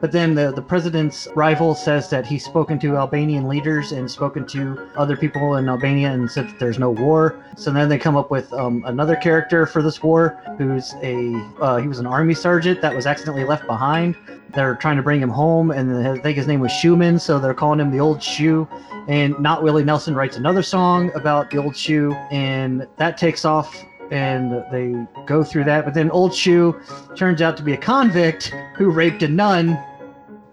But 0.00 0.12
then 0.12 0.34
the, 0.34 0.52
the 0.52 0.62
president's 0.62 1.28
rival 1.34 1.74
says 1.74 2.08
that 2.10 2.26
he's 2.26 2.44
spoken 2.44 2.78
to 2.80 2.96
Albanian 2.96 3.48
leaders 3.48 3.92
and 3.92 4.10
spoken 4.10 4.46
to 4.46 4.88
other 4.96 5.16
people 5.16 5.56
in 5.56 5.68
Albania 5.68 6.10
and 6.10 6.30
said 6.30 6.48
that 6.48 6.58
there's 6.58 6.78
no 6.78 6.90
war. 6.90 7.44
So 7.56 7.70
then 7.70 7.88
they 7.88 7.98
come 7.98 8.16
up 8.16 8.30
with 8.30 8.50
um, 8.54 8.82
another 8.86 9.14
character 9.14 9.66
for 9.66 9.82
this 9.82 10.02
war 10.02 10.40
who's 10.56 10.94
a 11.02 11.34
uh, 11.60 11.76
he 11.76 11.88
was 11.88 11.98
an 11.98 12.06
army 12.06 12.34
sergeant 12.34 12.80
that 12.80 12.94
was 12.94 13.06
accidentally 13.06 13.44
left 13.44 13.66
behind. 13.66 14.16
They're 14.54 14.74
trying 14.74 14.96
to 14.96 15.02
bring 15.02 15.20
him 15.20 15.28
home, 15.28 15.70
and 15.70 16.08
I 16.08 16.18
think 16.18 16.36
his 16.36 16.46
name 16.46 16.60
was 16.60 16.72
Schumann, 16.72 17.20
so 17.20 17.38
they're 17.38 17.54
calling 17.54 17.78
him 17.78 17.90
the 17.90 18.00
Old 18.00 18.22
Shoe. 18.22 18.66
And 19.06 19.38
Not 19.38 19.62
Willie 19.62 19.84
Nelson 19.84 20.14
writes 20.14 20.36
another 20.36 20.62
song 20.62 21.10
about 21.14 21.50
the 21.50 21.58
Old 21.58 21.76
Shoe, 21.76 22.12
and 22.30 22.86
that 22.96 23.16
takes 23.16 23.44
off 23.44 23.84
and 24.10 24.64
they 24.72 24.94
go 25.26 25.44
through 25.44 25.64
that. 25.64 25.84
But 25.84 25.94
then 25.94 26.10
Old 26.10 26.34
Shoe 26.34 26.80
turns 27.16 27.40
out 27.40 27.56
to 27.58 27.62
be 27.62 27.72
a 27.74 27.76
convict 27.76 28.52
who 28.74 28.90
raped 28.90 29.22
a 29.22 29.28
nun. 29.28 29.78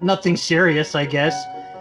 Nothing 0.01 0.37
serious, 0.37 0.95
I 0.95 1.05
guess. 1.05 1.35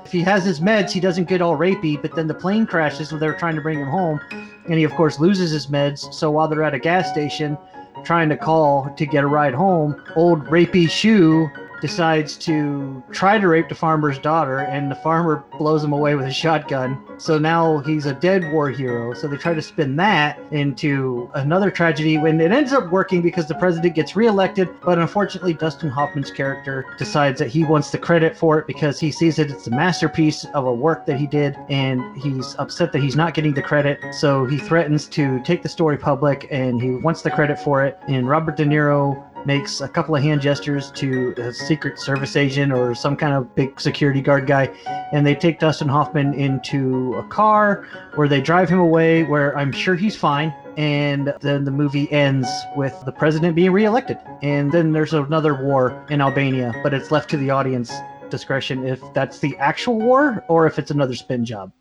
If 0.04 0.12
he 0.12 0.22
has 0.22 0.44
his 0.44 0.60
meds, 0.60 0.90
he 0.90 1.00
doesn't 1.00 1.28
get 1.28 1.42
all 1.42 1.56
rapey, 1.56 2.00
but 2.00 2.14
then 2.14 2.28
the 2.28 2.34
plane 2.34 2.64
crashes 2.66 3.10
when 3.10 3.20
they're 3.20 3.34
trying 3.34 3.56
to 3.56 3.60
bring 3.60 3.80
him 3.80 3.88
home, 3.88 4.20
and 4.30 4.74
he, 4.74 4.84
of 4.84 4.92
course, 4.92 5.18
loses 5.18 5.50
his 5.50 5.66
meds. 5.66 6.14
So 6.14 6.30
while 6.30 6.48
they're 6.48 6.62
at 6.62 6.74
a 6.74 6.78
gas 6.78 7.10
station 7.10 7.58
trying 8.04 8.28
to 8.28 8.36
call 8.36 8.88
to 8.96 9.06
get 9.06 9.24
a 9.24 9.26
ride 9.26 9.54
home, 9.54 10.00
old 10.14 10.44
rapey 10.46 10.88
Shoe 10.88 11.50
decides 11.80 12.36
to 12.38 13.02
try 13.10 13.38
to 13.38 13.48
rape 13.48 13.68
the 13.68 13.74
farmer's 13.74 14.18
daughter, 14.18 14.58
and 14.58 14.90
the 14.90 14.96
farmer 14.96 15.44
blows 15.58 15.82
him 15.82 15.92
away 15.92 16.14
with 16.14 16.26
a 16.26 16.32
shotgun. 16.32 17.02
So 17.18 17.38
now 17.38 17.78
he's 17.78 18.06
a 18.06 18.14
dead 18.14 18.52
war 18.52 18.70
hero. 18.70 19.14
So 19.14 19.28
they 19.28 19.36
try 19.36 19.54
to 19.54 19.62
spin 19.62 19.96
that 19.96 20.38
into 20.50 21.30
another 21.34 21.70
tragedy 21.70 22.18
when 22.18 22.40
it 22.40 22.52
ends 22.52 22.72
up 22.72 22.90
working 22.90 23.22
because 23.22 23.46
the 23.46 23.54
president 23.54 23.94
gets 23.94 24.16
reelected. 24.16 24.68
But 24.82 24.98
unfortunately, 24.98 25.54
Dustin 25.54 25.88
Hoffman's 25.88 26.30
character 26.30 26.84
decides 26.98 27.38
that 27.38 27.48
he 27.48 27.64
wants 27.64 27.90
the 27.90 27.98
credit 27.98 28.36
for 28.36 28.58
it 28.58 28.66
because 28.66 29.00
he 29.00 29.10
sees 29.10 29.38
it 29.38 29.50
it's 29.50 29.66
a 29.66 29.70
masterpiece 29.70 30.44
of 30.54 30.66
a 30.66 30.72
work 30.72 31.06
that 31.06 31.18
he 31.18 31.26
did, 31.26 31.56
and 31.68 32.16
he's 32.16 32.54
upset 32.58 32.92
that 32.92 33.02
he's 33.02 33.16
not 33.16 33.34
getting 33.34 33.54
the 33.54 33.62
credit. 33.62 33.98
So 34.14 34.44
he 34.44 34.58
threatens 34.58 35.06
to 35.08 35.40
take 35.42 35.62
the 35.62 35.68
story 35.68 35.96
public, 35.96 36.46
and 36.50 36.80
he 36.80 36.90
wants 36.90 37.22
the 37.22 37.30
credit 37.30 37.58
for 37.58 37.84
it. 37.84 37.98
And 38.08 38.28
Robert 38.28 38.56
De 38.56 38.64
Niro 38.64 39.25
makes 39.46 39.80
a 39.80 39.88
couple 39.88 40.14
of 40.14 40.22
hand 40.22 40.40
gestures 40.40 40.90
to 40.90 41.32
a 41.38 41.52
secret 41.52 41.98
service 41.98 42.36
agent 42.36 42.72
or 42.72 42.94
some 42.94 43.16
kind 43.16 43.32
of 43.32 43.54
big 43.54 43.80
security 43.80 44.20
guard 44.20 44.46
guy 44.46 44.66
and 45.12 45.26
they 45.26 45.34
take 45.34 45.60
dustin 45.60 45.88
hoffman 45.88 46.34
into 46.34 47.14
a 47.14 47.22
car 47.28 47.86
where 48.16 48.28
they 48.28 48.40
drive 48.40 48.68
him 48.68 48.80
away 48.80 49.22
where 49.24 49.56
i'm 49.56 49.72
sure 49.72 49.94
he's 49.94 50.16
fine 50.16 50.52
and 50.76 51.32
then 51.40 51.64
the 51.64 51.70
movie 51.70 52.10
ends 52.12 52.48
with 52.76 52.94
the 53.06 53.12
president 53.12 53.54
being 53.54 53.72
reelected. 53.72 54.18
And 54.42 54.70
then 54.70 54.92
there's 54.92 55.14
another 55.14 55.54
war 55.54 56.04
in 56.10 56.20
albania 56.20 56.74
but 56.82 56.92
it's 56.92 57.10
left 57.10 57.30
to 57.30 57.36
the 57.36 57.50
audience 57.50 57.92
discretion 58.30 58.86
if 58.86 59.00
that's 59.14 59.38
the 59.38 59.56
actual 59.58 59.98
war 59.98 60.44
or 60.48 60.66
if 60.66 60.78
it's 60.78 60.90
another 60.90 61.14
spin 61.14 61.44
job. 61.44 61.72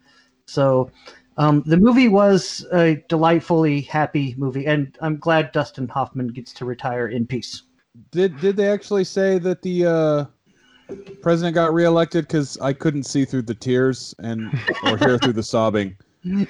So 0.45 0.91
um, 1.37 1.63
the 1.65 1.77
movie 1.77 2.07
was 2.07 2.65
a 2.71 3.03
delightfully 3.09 3.81
happy 3.81 4.35
movie, 4.37 4.65
and 4.65 4.97
I'm 5.01 5.17
glad 5.17 5.51
Dustin 5.51 5.87
Hoffman 5.87 6.27
gets 6.29 6.53
to 6.53 6.65
retire 6.65 7.07
in 7.07 7.27
peace. 7.27 7.63
Did 8.11 8.39
did 8.39 8.55
they 8.55 8.69
actually 8.69 9.03
say 9.03 9.37
that 9.39 9.61
the 9.61 9.85
uh, 9.85 10.95
president 11.21 11.55
got 11.55 11.73
reelected? 11.73 12.27
Because 12.27 12.57
I 12.59 12.73
couldn't 12.73 13.03
see 13.03 13.25
through 13.25 13.43
the 13.43 13.55
tears 13.55 14.15
and 14.19 14.47
or 14.83 14.97
hear 14.97 15.17
through 15.17 15.33
the 15.33 15.43
sobbing. 15.55 15.97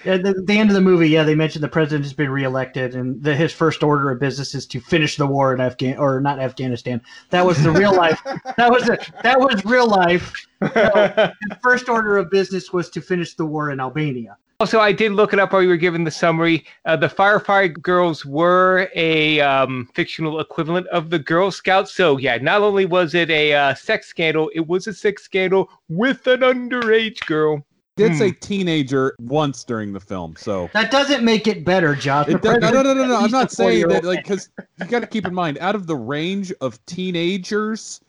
At 0.05 0.23
the, 0.23 0.41
the 0.47 0.57
end 0.57 0.69
of 0.69 0.73
the 0.73 0.81
movie, 0.81 1.09
yeah, 1.09 1.23
they 1.23 1.35
mentioned 1.35 1.61
the 1.61 1.67
president 1.67 2.05
has 2.05 2.13
been 2.13 2.29
reelected, 2.29 2.95
and 2.95 3.21
the, 3.21 3.35
his 3.35 3.51
first 3.51 3.83
order 3.83 4.09
of 4.09 4.21
business 4.21 4.55
is 4.55 4.65
to 4.67 4.79
finish 4.79 5.17
the 5.17 5.27
war 5.27 5.53
in 5.53 5.59
Afghan 5.59 5.97
or 5.97 6.21
not 6.21 6.39
Afghanistan. 6.39 7.01
That 7.31 7.45
was 7.45 7.61
the 7.61 7.71
real 7.71 7.93
life. 7.93 8.21
That 8.57 8.71
was 8.71 8.87
a, 8.87 8.97
that 9.21 9.37
was 9.37 9.65
real 9.65 9.87
life. 9.87 10.31
So, 10.73 11.31
his 11.49 11.57
first 11.61 11.89
order 11.89 12.17
of 12.17 12.31
business 12.31 12.71
was 12.71 12.89
to 12.91 13.01
finish 13.01 13.35
the 13.35 13.45
war 13.45 13.71
in 13.71 13.81
Albania. 13.81 14.37
Also, 14.61 14.79
I 14.79 14.93
did 14.93 15.11
look 15.11 15.33
it 15.33 15.39
up 15.39 15.51
while 15.51 15.61
you 15.61 15.67
were 15.67 15.75
giving 15.75 16.05
the 16.05 16.11
summary. 16.11 16.65
Uh, 16.85 16.95
the 16.95 17.09
Firefly 17.09 17.67
Girls 17.67 18.25
were 18.25 18.89
a 18.95 19.41
um, 19.41 19.89
fictional 19.93 20.39
equivalent 20.39 20.87
of 20.87 21.09
the 21.09 21.19
Girl 21.19 21.51
Scouts. 21.51 21.93
So, 21.93 22.15
yeah, 22.17 22.37
not 22.37 22.61
only 22.61 22.85
was 22.85 23.15
it 23.15 23.29
a 23.29 23.53
uh, 23.53 23.73
sex 23.73 24.07
scandal, 24.07 24.49
it 24.55 24.65
was 24.65 24.87
a 24.87 24.93
sex 24.93 25.23
scandal 25.23 25.69
with 25.89 26.25
an 26.27 26.39
underage 26.39 27.19
girl. 27.25 27.65
Did 27.97 28.11
Hmm. 28.13 28.17
say 28.17 28.31
teenager 28.31 29.15
once 29.19 29.63
during 29.65 29.91
the 29.93 29.99
film, 30.01 30.35
so 30.37 30.69
That 30.73 30.89
doesn't 30.91 31.23
make 31.23 31.47
it 31.47 31.63
better, 31.65 31.93
Josh. 31.95 32.27
It 32.29 32.41
does- 32.41 32.59
no, 32.61 32.69
no, 32.69 32.81
no, 32.81 32.93
no, 32.93 33.05
no. 33.07 33.15
I'm 33.17 33.31
not 33.31 33.51
saying 33.51 33.87
that, 33.89 34.03
like, 34.05 34.23
because 34.23 34.49
you 34.79 34.85
got 34.85 34.99
to 35.01 35.07
keep 35.07 35.25
in 35.25 35.33
mind, 35.33 35.57
out 35.59 35.75
of 35.75 35.85
the 35.87 35.95
range 35.95 36.53
of 36.61 36.83
teenagers, 36.85 37.99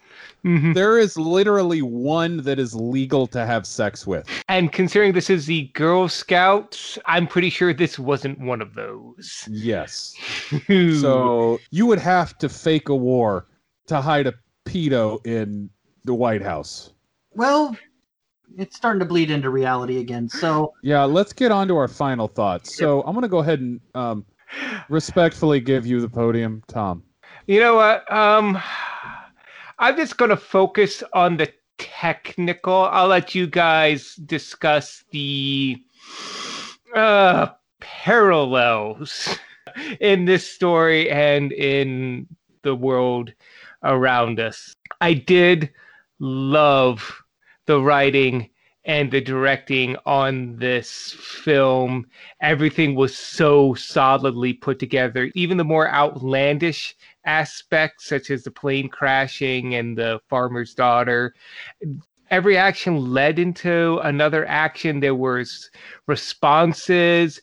Mm-hmm. 0.44 0.74
there 0.74 0.98
is 0.98 1.16
literally 1.16 1.82
one 1.82 2.38
that 2.42 2.58
is 2.58 2.74
legal 2.74 3.26
to 3.28 3.44
have 3.44 3.66
sex 3.66 4.06
with. 4.06 4.28
And 4.48 4.72
considering 4.72 5.12
this 5.12 5.28
is 5.28 5.46
the 5.46 5.64
Girl 5.74 6.08
Scouts, 6.08 6.98
I'm 7.06 7.26
pretty 7.26 7.50
sure 7.50 7.72
this 7.74 7.98
wasn't 7.98 8.38
one 8.38 8.62
of 8.62 8.74
those. 8.74 9.48
Yes. 9.50 10.14
so 11.00 11.58
you 11.70 11.86
would 11.86 11.98
have 11.98 12.38
to 12.38 12.48
fake 12.48 12.88
a 12.88 12.94
war 12.94 13.48
to 13.86 14.00
hide 14.00 14.26
a 14.26 14.34
pedo 14.64 15.24
in 15.26 15.68
the 16.04 16.14
White 16.14 16.42
House. 16.42 16.92
Well, 17.34 17.76
it's 18.56 18.76
starting 18.76 19.00
to 19.00 19.06
bleed 19.06 19.30
into 19.30 19.50
reality 19.50 19.98
again. 19.98 20.28
So 20.28 20.72
Yeah, 20.82 21.04
let's 21.04 21.32
get 21.32 21.50
on 21.50 21.68
to 21.68 21.76
our 21.76 21.88
final 21.88 22.28
thoughts. 22.28 22.76
So 22.76 23.02
I'm 23.02 23.12
going 23.12 23.22
to 23.22 23.28
go 23.28 23.38
ahead 23.38 23.60
and 23.60 23.80
um, 23.94 24.24
respectfully 24.88 25.60
give 25.60 25.86
you 25.86 26.00
the 26.00 26.08
podium, 26.08 26.62
Tom. 26.68 27.02
You 27.46 27.60
know 27.60 27.76
what? 27.76 28.10
Um, 28.12 28.60
I'm 29.78 29.96
just 29.96 30.16
going 30.16 30.30
to 30.30 30.38
focus 30.38 31.02
on 31.12 31.36
the 31.36 31.52
technical. 31.76 32.84
I'll 32.84 33.08
let 33.08 33.34
you 33.34 33.46
guys 33.46 34.14
discuss 34.14 35.04
the 35.10 35.76
uh, 36.94 37.48
parallels 37.80 39.36
in 40.00 40.24
this 40.24 40.50
story 40.50 41.10
and 41.10 41.52
in 41.52 42.26
the 42.62 42.74
world 42.74 43.32
around 43.82 44.40
us. 44.40 44.74
I 45.02 45.12
did 45.12 45.70
love 46.20 47.22
the 47.66 47.80
writing 47.80 48.48
and 48.86 49.10
the 49.10 49.20
directing 49.20 49.96
on 50.06 50.56
this 50.56 51.12
film. 51.12 52.06
Everything 52.40 52.94
was 52.94 53.16
so 53.16 53.74
solidly 53.74 54.54
put 54.54 54.78
together. 54.78 55.30
Even 55.34 55.58
the 55.58 55.64
more 55.64 55.90
outlandish 55.90 56.96
aspects, 57.26 58.06
such 58.06 58.30
as 58.30 58.44
the 58.44 58.50
plane 58.50 58.88
crashing 58.88 59.74
and 59.74 59.96
the 59.98 60.20
farmer's 60.28 60.74
daughter, 60.74 61.34
every 62.30 62.56
action 62.56 63.12
led 63.12 63.38
into 63.38 63.98
another 64.02 64.46
action. 64.46 65.00
There 65.00 65.14
was 65.14 65.70
responses. 66.06 67.40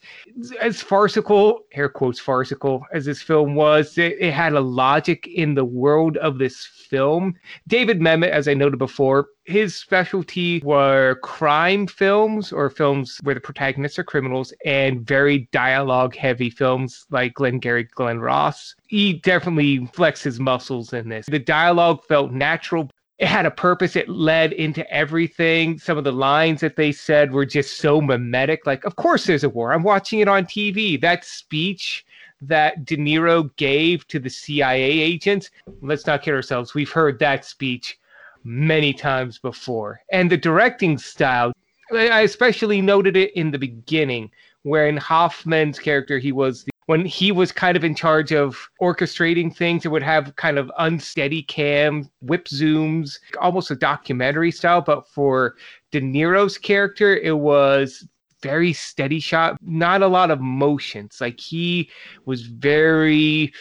As 0.62 0.82
farcical, 0.82 1.66
air 1.74 1.90
quotes 1.90 2.20
farcical, 2.20 2.86
as 2.94 3.06
this 3.06 3.22
film 3.22 3.56
was, 3.56 3.98
it, 3.98 4.18
it 4.20 4.34
had 4.34 4.54
a 4.54 4.62
logic 4.62 5.28
in 5.28 5.54
the 5.56 5.66
world 5.66 6.18
of 6.18 6.38
this 6.38 6.66
film. 6.66 7.36
David 7.68 8.00
Mamet, 8.00 8.30
as 8.30 8.48
I 8.48 8.54
noted 8.54 8.78
before, 8.78 9.28
his 9.46 9.76
specialty 9.76 10.62
were 10.64 11.16
crime 11.16 11.86
films 11.86 12.54
or 12.54 12.70
films 12.70 13.20
where 13.24 13.36
the 13.36 13.42
protagonists 13.42 14.00
are 14.00 14.04
criminals 14.04 14.54
and 14.66 15.06
very 15.06 15.50
dialogue 15.52 16.16
heavy 16.16 16.50
films 16.50 17.06
like 17.10 17.34
Glengarry 17.34 17.84
Glen 17.84 18.20
Ross. 18.20 18.76
He 18.88 19.14
definitely 19.14 19.86
flexed 19.88 20.24
his 20.24 20.40
muscles 20.40 20.94
in 20.94 21.10
this. 21.10 21.26
The 21.26 21.40
dialogue 21.40 22.06
felt 22.06 22.32
natural, 22.32 22.90
it 23.24 23.30
had 23.30 23.46
a 23.46 23.52
purpose. 23.52 23.96
It 23.96 24.10
led 24.10 24.52
into 24.52 24.86
everything. 24.94 25.80
Some 25.80 25.98
of 25.98 26.04
the 26.04 26.12
lines 26.12 26.60
that 26.60 26.76
they 26.76 26.92
said 26.92 27.32
were 27.32 27.46
just 27.46 27.78
so 27.78 28.02
mimetic. 28.02 28.68
Like, 28.68 28.84
of 28.84 28.98
course 28.98 29.26
there's 29.26 29.46
a 29.46 29.50
war. 29.50 29.72
I'm 29.72 29.82
watching 29.82 30.20
it 30.20 30.28
on 30.28 30.44
TV. 30.44 31.00
That 31.00 31.24
speech 31.24 32.06
that 32.42 32.84
De 32.84 32.98
Niro 32.98 33.50
gave 33.56 34.06
to 34.10 34.20
the 34.20 34.30
CIA 34.30 34.84
agents, 34.84 35.52
let's 35.82 36.06
not 36.06 36.22
kid 36.22 36.34
ourselves. 36.34 36.74
We've 36.74 36.92
heard 36.92 37.18
that 37.20 37.46
speech 37.46 37.98
many 38.44 38.92
times 38.92 39.40
before. 39.40 40.02
And 40.12 40.30
the 40.30 40.36
directing 40.36 40.98
style, 40.98 41.54
I 41.94 42.24
especially 42.24 42.82
noted 42.82 43.16
it 43.16 43.32
in 43.38 43.52
the 43.52 43.58
beginning, 43.58 44.32
where 44.64 44.90
in 44.90 44.98
Hoffman's 44.98 45.80
character, 45.80 46.20
he 46.20 46.34
was 46.34 46.66
when 46.86 47.06
he 47.06 47.32
was 47.32 47.52
kind 47.52 47.78
of 47.78 47.84
in 47.84 47.96
charge 47.96 48.32
of 48.32 48.58
orchestrating 48.82 49.56
things, 49.56 49.86
it 49.86 49.90
would 49.90 50.04
have 50.04 50.36
kind 50.36 50.58
of 50.58 50.72
unsteady 50.80 51.44
cam, 51.44 52.10
whip 52.22 52.46
zooms, 52.46 53.18
almost 53.40 53.72
a 53.72 53.76
documentary 53.76 54.52
style. 54.52 54.82
But 54.82 55.08
for 55.08 55.56
De 55.92 56.02
Niro's 56.02 56.58
character, 56.58 57.16
it 57.18 57.38
was 57.38 58.08
very 58.42 58.74
steady 58.74 59.20
shot, 59.20 59.58
not 59.62 60.02
a 60.02 60.08
lot 60.08 60.30
of 60.30 60.42
motions. 60.42 61.20
Like 61.22 61.40
he 61.40 61.90
was 62.26 62.44
very 62.44 63.54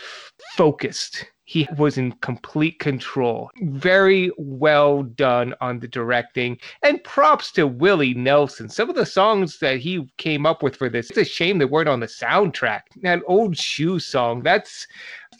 focused 0.57 1.27
he 1.45 1.69
was 1.77 1.99
in 1.99 2.13
complete 2.13 2.79
control. 2.79 3.51
Very 3.63 4.31
well 4.39 5.03
done 5.03 5.55
on 5.61 5.81
the 5.81 5.89
directing. 5.89 6.59
And 6.83 7.03
props 7.03 7.51
to 7.53 7.67
Willie 7.67 8.15
Nelson. 8.15 8.69
Some 8.69 8.89
of 8.89 8.97
the 8.97 9.07
songs 9.07 9.59
that 9.59 9.79
he 9.79 10.09
came 10.19 10.47
up 10.47 10.63
with 10.63 10.77
for 10.77 10.89
this, 10.89 11.11
it's 11.11 11.19
a 11.19 11.25
shame 11.25 11.59
they 11.59 11.65
weren't 11.65 11.89
on 11.89 12.01
the 12.01 12.07
soundtrack. 12.07 12.83
That 13.03 13.23
old 13.27 13.57
shoe 13.57 13.99
song, 13.99 14.43
that's 14.43 14.87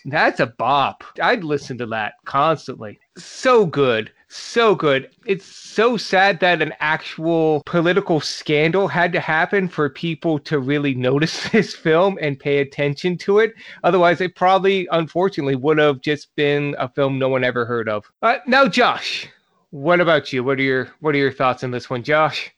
that's 0.07 0.41
a 0.41 0.47
bop. 0.47 1.05
I'd 1.21 1.45
listen 1.45 1.79
to 1.79 1.87
that 1.87 2.15
constantly. 2.25 2.99
So 3.17 3.65
good. 3.67 4.11
So 4.35 4.75
good. 4.75 5.11
It's 5.27 5.45
so 5.45 5.99
sad 5.99 6.41
that 6.41 6.63
an 6.63 6.73
actual 6.81 7.63
political 7.67 8.19
scandal 8.19 8.89
had 8.89 9.13
to 9.13 9.21
happen 9.21 9.69
for 9.69 9.91
people 9.91 10.39
to 10.39 10.59
really 10.59 10.95
notice 11.11 11.51
this 11.51 11.75
film 11.75 12.19
and 12.19 12.41
pay 12.41 12.61
attention 12.61 13.19
to 13.19 13.41
it. 13.41 13.53
Otherwise, 13.85 14.23
it 14.23 14.35
probably, 14.35 14.89
unfortunately, 14.91 15.57
would 15.57 15.77
have 15.77 16.01
just 16.01 16.35
been 16.35 16.75
a 16.79 16.89
film 16.89 17.19
no 17.19 17.29
one 17.29 17.45
ever 17.45 17.67
heard 17.67 17.91
of. 17.91 18.11
Uh, 18.23 18.39
now, 18.47 18.67
Josh, 18.67 19.29
what 19.69 20.01
about 20.01 20.33
you? 20.33 20.43
What 20.43 20.59
are 20.59 20.63
your 20.63 20.89
What 21.01 21.15
are 21.15 21.19
your 21.19 21.33
thoughts 21.33 21.63
on 21.63 21.71
this 21.71 21.91
one, 21.91 22.03
Josh? 22.03 22.51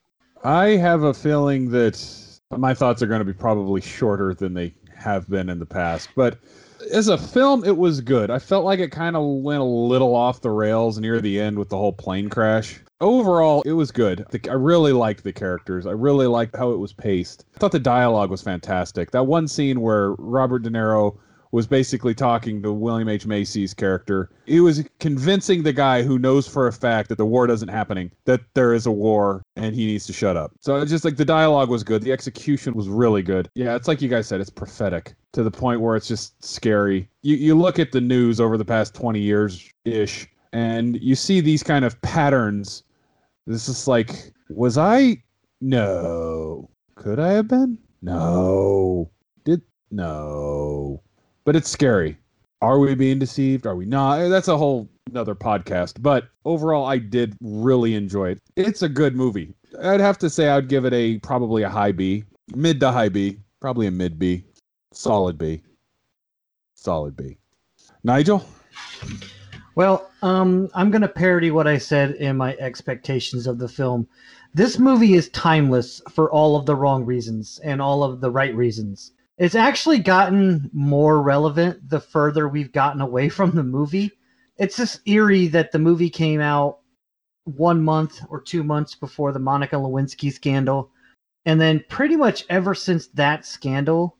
I 0.45 0.77
have 0.77 1.03
a 1.03 1.13
feeling 1.13 1.71
that 1.71 2.01
my 2.51 2.73
thoughts 2.73 3.01
are 3.01 3.07
going 3.07 3.19
to 3.19 3.25
be 3.25 3.33
probably 3.33 3.81
shorter 3.81 4.33
than 4.33 4.53
they 4.53 4.73
have 4.95 5.29
been 5.29 5.49
in 5.49 5.59
the 5.59 5.65
past, 5.65 6.07
but 6.15 6.39
as 6.91 7.07
a 7.07 7.17
film, 7.17 7.63
it 7.63 7.77
was 7.77 8.01
good. 8.01 8.29
I 8.29 8.39
felt 8.39 8.65
like 8.65 8.79
it 8.79 8.91
kind 8.91 9.15
of 9.15 9.23
went 9.41 9.61
a 9.61 9.65
little 9.65 10.15
off 10.15 10.41
the 10.41 10.51
rails 10.51 10.99
near 10.99 11.21
the 11.21 11.39
end 11.39 11.57
with 11.57 11.69
the 11.69 11.77
whole 11.77 11.93
plane 11.93 12.29
crash. 12.29 12.79
Overall, 13.01 13.61
it 13.65 13.73
was 13.73 13.91
good. 13.91 14.25
I 14.49 14.53
really 14.53 14.93
liked 14.93 15.23
the 15.23 15.33
characters. 15.33 15.85
I 15.85 15.91
really 15.91 16.27
liked 16.27 16.55
how 16.55 16.71
it 16.71 16.79
was 16.79 16.93
paced. 16.93 17.45
I 17.55 17.59
thought 17.59 17.73
the 17.73 17.79
dialogue 17.79 18.29
was 18.31 18.41
fantastic. 18.41 19.11
That 19.11 19.27
one 19.27 19.47
scene 19.47 19.81
where 19.81 20.13
Robert 20.13 20.59
De 20.59 20.69
Niro 20.69 21.17
was 21.55 21.65
basically 21.65 22.13
talking 22.13 22.61
to 22.61 22.73
William 22.73 23.07
H. 23.07 23.25
Macy's 23.25 23.73
character. 23.73 24.29
He 24.45 24.59
was 24.59 24.83
convincing 24.99 25.63
the 25.63 25.71
guy 25.71 26.03
who 26.03 26.19
knows 26.19 26.45
for 26.45 26.67
a 26.67 26.73
fact 26.73 27.07
that 27.07 27.17
the 27.17 27.25
war 27.25 27.47
doesn't 27.47 27.69
happening, 27.69 28.11
that 28.25 28.41
there 28.55 28.73
is 28.73 28.85
a 28.85 28.91
war 28.91 29.41
and 29.55 29.73
he 29.73 29.85
needs 29.85 30.05
to 30.07 30.11
shut 30.11 30.35
up. 30.35 30.51
So 30.59 30.75
it's 30.75 30.91
just 30.91 31.05
like 31.05 31.15
the 31.15 31.23
dialogue 31.23 31.69
was 31.69 31.81
good. 31.81 32.01
The 32.01 32.11
execution 32.11 32.73
was 32.73 32.89
really 32.89 33.21
good. 33.21 33.49
Yeah, 33.55 33.73
it's 33.73 33.87
like 33.87 34.01
you 34.01 34.09
guys 34.09 34.27
said, 34.27 34.41
it's 34.41 34.49
prophetic 34.49 35.15
to 35.31 35.43
the 35.43 35.51
point 35.51 35.79
where 35.79 35.95
it's 35.95 36.09
just 36.09 36.43
scary. 36.43 37.07
You 37.21 37.37
you 37.37 37.55
look 37.55 37.79
at 37.79 37.93
the 37.93 38.01
news 38.01 38.41
over 38.41 38.57
the 38.57 38.65
past 38.65 38.93
20 38.93 39.21
years 39.21 39.71
ish 39.85 40.27
and 40.51 41.01
you 41.01 41.15
see 41.15 41.39
these 41.39 41.63
kind 41.63 41.85
of 41.85 42.01
patterns. 42.01 42.83
This 43.47 43.69
is 43.69 43.87
like 43.87 44.33
was 44.49 44.77
I 44.77 45.23
no. 45.61 46.69
Could 46.95 47.21
I 47.21 47.31
have 47.31 47.47
been? 47.47 47.77
No. 48.01 49.09
Did 49.45 49.61
no 49.89 51.01
but 51.45 51.55
it's 51.55 51.69
scary. 51.69 52.17
Are 52.61 52.79
we 52.79 52.95
being 52.95 53.19
deceived? 53.19 53.65
Are 53.65 53.75
we 53.75 53.85
not? 53.85 54.19
Eh, 54.19 54.27
that's 54.27 54.47
a 54.47 54.57
whole 54.57 54.89
another 55.09 55.35
podcast. 55.35 56.01
But 56.01 56.27
overall, 56.43 56.85
I 56.85 56.97
did 56.97 57.37
really 57.41 57.93
enjoy 57.95 58.31
it. 58.31 58.41
It's 58.55 58.81
a 58.81 58.89
good 58.89 59.15
movie. 59.15 59.53
I'd 59.81 59.99
have 59.99 60.17
to 60.19 60.29
say 60.29 60.49
I'd 60.49 60.67
give 60.67 60.85
it 60.85 60.93
a 60.93 61.19
probably 61.19 61.63
a 61.63 61.69
high 61.69 61.91
B, 61.91 62.23
mid 62.55 62.79
to 62.79 62.91
high 62.91 63.09
B, 63.09 63.37
probably 63.61 63.87
a 63.87 63.91
mid 63.91 64.17
B, 64.17 64.43
solid 64.91 65.37
B, 65.37 65.61
solid 66.73 67.15
B. 67.15 67.37
Nigel. 68.03 68.45
Well, 69.75 70.09
um, 70.21 70.69
I'm 70.73 70.89
going 70.89 71.01
to 71.01 71.07
parody 71.07 71.51
what 71.51 71.67
I 71.67 71.77
said 71.77 72.15
in 72.15 72.37
my 72.37 72.55
expectations 72.57 73.45
of 73.45 73.59
the 73.59 73.67
film. 73.67 74.07
This 74.53 74.79
movie 74.79 75.15
is 75.15 75.27
timeless 75.29 76.01
for 76.09 76.31
all 76.31 76.55
of 76.55 76.65
the 76.65 76.75
wrong 76.75 77.05
reasons 77.05 77.59
and 77.63 77.81
all 77.81 78.03
of 78.03 78.21
the 78.21 78.31
right 78.31 78.55
reasons. 78.55 79.11
It's 79.37 79.55
actually 79.55 79.99
gotten 79.99 80.69
more 80.73 81.21
relevant 81.21 81.89
the 81.89 81.99
further 81.99 82.47
we've 82.47 82.71
gotten 82.71 83.01
away 83.01 83.29
from 83.29 83.51
the 83.51 83.63
movie. 83.63 84.11
It's 84.57 84.77
just 84.77 85.05
eerie 85.05 85.47
that 85.47 85.71
the 85.71 85.79
movie 85.79 86.09
came 86.09 86.39
out 86.39 86.79
one 87.43 87.83
month 87.83 88.21
or 88.29 88.41
two 88.41 88.63
months 88.63 88.95
before 88.95 89.33
the 89.33 89.39
Monica 89.39 89.75
Lewinsky 89.75 90.31
scandal. 90.31 90.89
And 91.45 91.59
then 91.59 91.83
pretty 91.89 92.15
much 92.15 92.45
ever 92.49 92.73
since 92.73 93.07
that 93.07 93.45
scandal, 93.45 94.17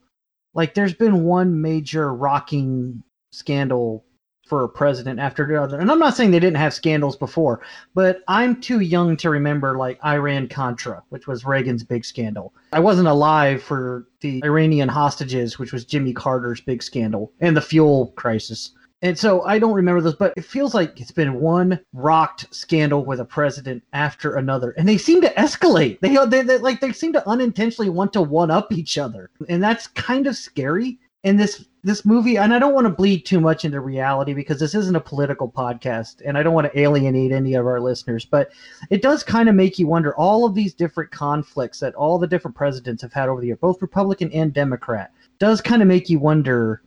like 0.54 0.74
there's 0.74 0.94
been 0.94 1.24
one 1.24 1.62
major 1.62 2.14
rocking 2.14 3.02
scandal 3.32 4.06
for 4.46 4.64
a 4.64 4.70
president 4.70 5.20
after 5.20 5.46
the 5.46 5.62
other. 5.62 5.80
And 5.80 5.92
I'm 5.92 6.00
not 6.00 6.16
saying 6.16 6.32
they 6.32 6.40
didn't 6.40 6.58
have 6.58 6.74
scandals 6.74 7.18
before, 7.18 7.62
but 7.94 8.22
I'm 8.28 8.62
too 8.62 8.80
young 8.80 9.18
to 9.18 9.30
remember 9.30 9.78
like 9.78 10.00
Iran 10.06 10.48
Contra, 10.48 11.04
which 11.10 11.28
was 11.28 11.46
Reagan's 11.46 11.84
big 11.84 12.06
scandal. 12.06 12.54
I 12.72 12.80
wasn't 12.80 13.08
alive 13.08 13.64
for 13.64 14.08
the 14.22 14.42
Iranian 14.46 14.90
hostages, 14.90 15.58
which 15.58 15.74
was 15.74 15.84
Jimmy 15.84 16.14
Carter's 16.14 16.62
big 16.62 16.84
scandal, 16.84 17.34
and 17.40 17.58
the 17.58 17.62
fuel 17.62 18.14
crisis. 18.16 18.72
And 19.02 19.18
so 19.18 19.44
I 19.44 19.60
don't 19.60 19.74
remember 19.74 20.02
those, 20.02 20.16
but 20.16 20.34
it 20.38 20.46
feels 20.46 20.74
like 20.74 21.00
it's 21.00 21.12
been 21.12 21.40
one 21.40 21.80
rocked 21.94 22.54
scandal 22.56 23.04
with 23.06 23.20
a 23.20 23.26
president 23.26 23.84
after 23.94 24.36
another, 24.36 24.72
and 24.72 24.88
they 24.88 24.98
seem 24.98 25.22
to 25.22 25.34
escalate. 25.34 26.00
They, 26.00 26.16
they, 26.28 26.42
they 26.42 26.58
like 26.60 26.82
they 26.82 26.92
seem 26.92 27.14
to 27.14 27.30
unintentionally 27.30 27.90
want 27.90 28.14
to 28.14 28.22
one 28.22 28.52
up 28.52 28.72
each 28.72 28.98
other, 28.98 29.30
and 29.50 29.62
that's 29.62 29.88
kind 29.88 30.28
of 30.28 30.36
scary 30.36 31.00
and 31.26 31.38
this 31.38 31.66
this 31.84 32.06
movie 32.06 32.38
and 32.38 32.54
i 32.54 32.60
don't 32.60 32.74
want 32.74 32.86
to 32.86 32.94
bleed 32.94 33.26
too 33.26 33.42
much 33.42 33.66
into 33.66 33.82
reality 33.82 34.34
because 34.34 34.60
this 34.60 34.74
isn't 34.74 34.96
a 34.96 35.02
political 35.02 35.52
podcast 35.52 36.22
and 36.26 36.38
i 36.38 36.44
don't 36.44 36.54
want 36.54 36.72
to 36.72 36.80
alienate 36.80 37.34
any 37.34 37.54
of 37.54 37.66
our 37.66 37.82
listeners 37.82 38.24
but 38.24 38.52
it 38.90 39.02
does 39.02 39.24
kind 39.24 39.50
of 39.50 39.56
make 39.56 39.78
you 39.78 39.88
wonder 39.88 40.16
all 40.16 40.46
of 40.46 40.56
these 40.56 40.74
different 40.74 41.12
conflicts 41.12 41.80
that 41.80 41.94
all 41.96 42.18
the 42.18 42.28
different 42.28 42.56
presidents 42.56 43.02
have 43.02 43.12
had 43.12 43.28
over 43.28 43.42
the 43.42 43.48
year 43.48 43.58
both 43.58 43.82
republican 43.82 44.32
and 44.32 44.54
democrat 44.54 45.12
does 45.40 45.60
kind 45.60 45.82
of 45.82 45.88
make 45.90 46.10
you 46.10 46.18
wonder 46.20 46.82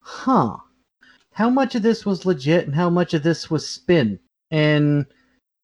huh 0.00 0.56
how 1.36 1.50
much 1.50 1.74
of 1.74 1.82
this 1.82 2.06
was 2.06 2.24
legit 2.24 2.64
and 2.64 2.74
how 2.74 2.88
much 2.88 3.12
of 3.12 3.22
this 3.22 3.50
was 3.50 3.68
spin? 3.68 4.18
And 4.50 5.04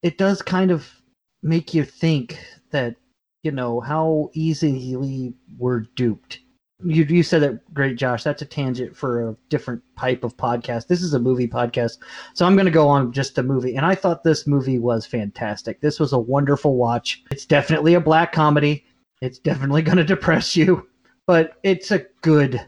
it 0.03 0.19
does 0.19 0.43
kind 0.43 0.71
of 0.71 0.87
make 1.43 1.73
you 1.73 1.83
think 1.83 2.39
that 2.73 2.97
you 3.43 3.53
know 3.53 3.81
how 3.81 4.29
easily 4.35 5.33
we're 5.57 5.87
duped 5.97 6.41
you 6.85 7.05
you 7.05 7.23
said 7.23 7.43
that 7.43 7.75
great, 7.75 7.97
Josh. 7.97 8.23
That's 8.23 8.43
a 8.43 8.47
tangent 8.47 8.97
for 8.97 9.29
a 9.29 9.37
different 9.49 9.83
type 9.99 10.25
of 10.25 10.37
podcast. 10.37 10.87
This 10.87 11.03
is 11.03 11.15
a 11.15 11.19
movie 11.19 11.49
podcast, 11.49 11.99
so 12.35 12.47
I'm 12.47 12.55
going 12.55 12.67
to 12.67 12.73
go 12.73 12.89
on 12.89 13.13
just 13.13 13.35
the 13.35 13.43
movie. 13.43 13.77
And 13.77 13.87
I 13.87 13.95
thought 13.95 14.25
this 14.25 14.47
movie 14.47 14.79
was 14.79 15.07
fantastic. 15.07 15.81
This 15.81 16.01
was 16.01 16.13
a 16.13 16.19
wonderful 16.19 16.77
watch. 16.77 17.23
It's 17.31 17.47
definitely 17.47 17.95
a 17.95 18.01
black 18.01 18.33
comedy. 18.33 18.85
It's 19.21 19.39
definitely 19.39 19.83
going 19.83 19.99
to 19.99 20.05
depress 20.05 20.57
you, 20.57 20.89
but 21.27 21.59
it's 21.63 21.91
a 21.91 22.07
good 22.23 22.61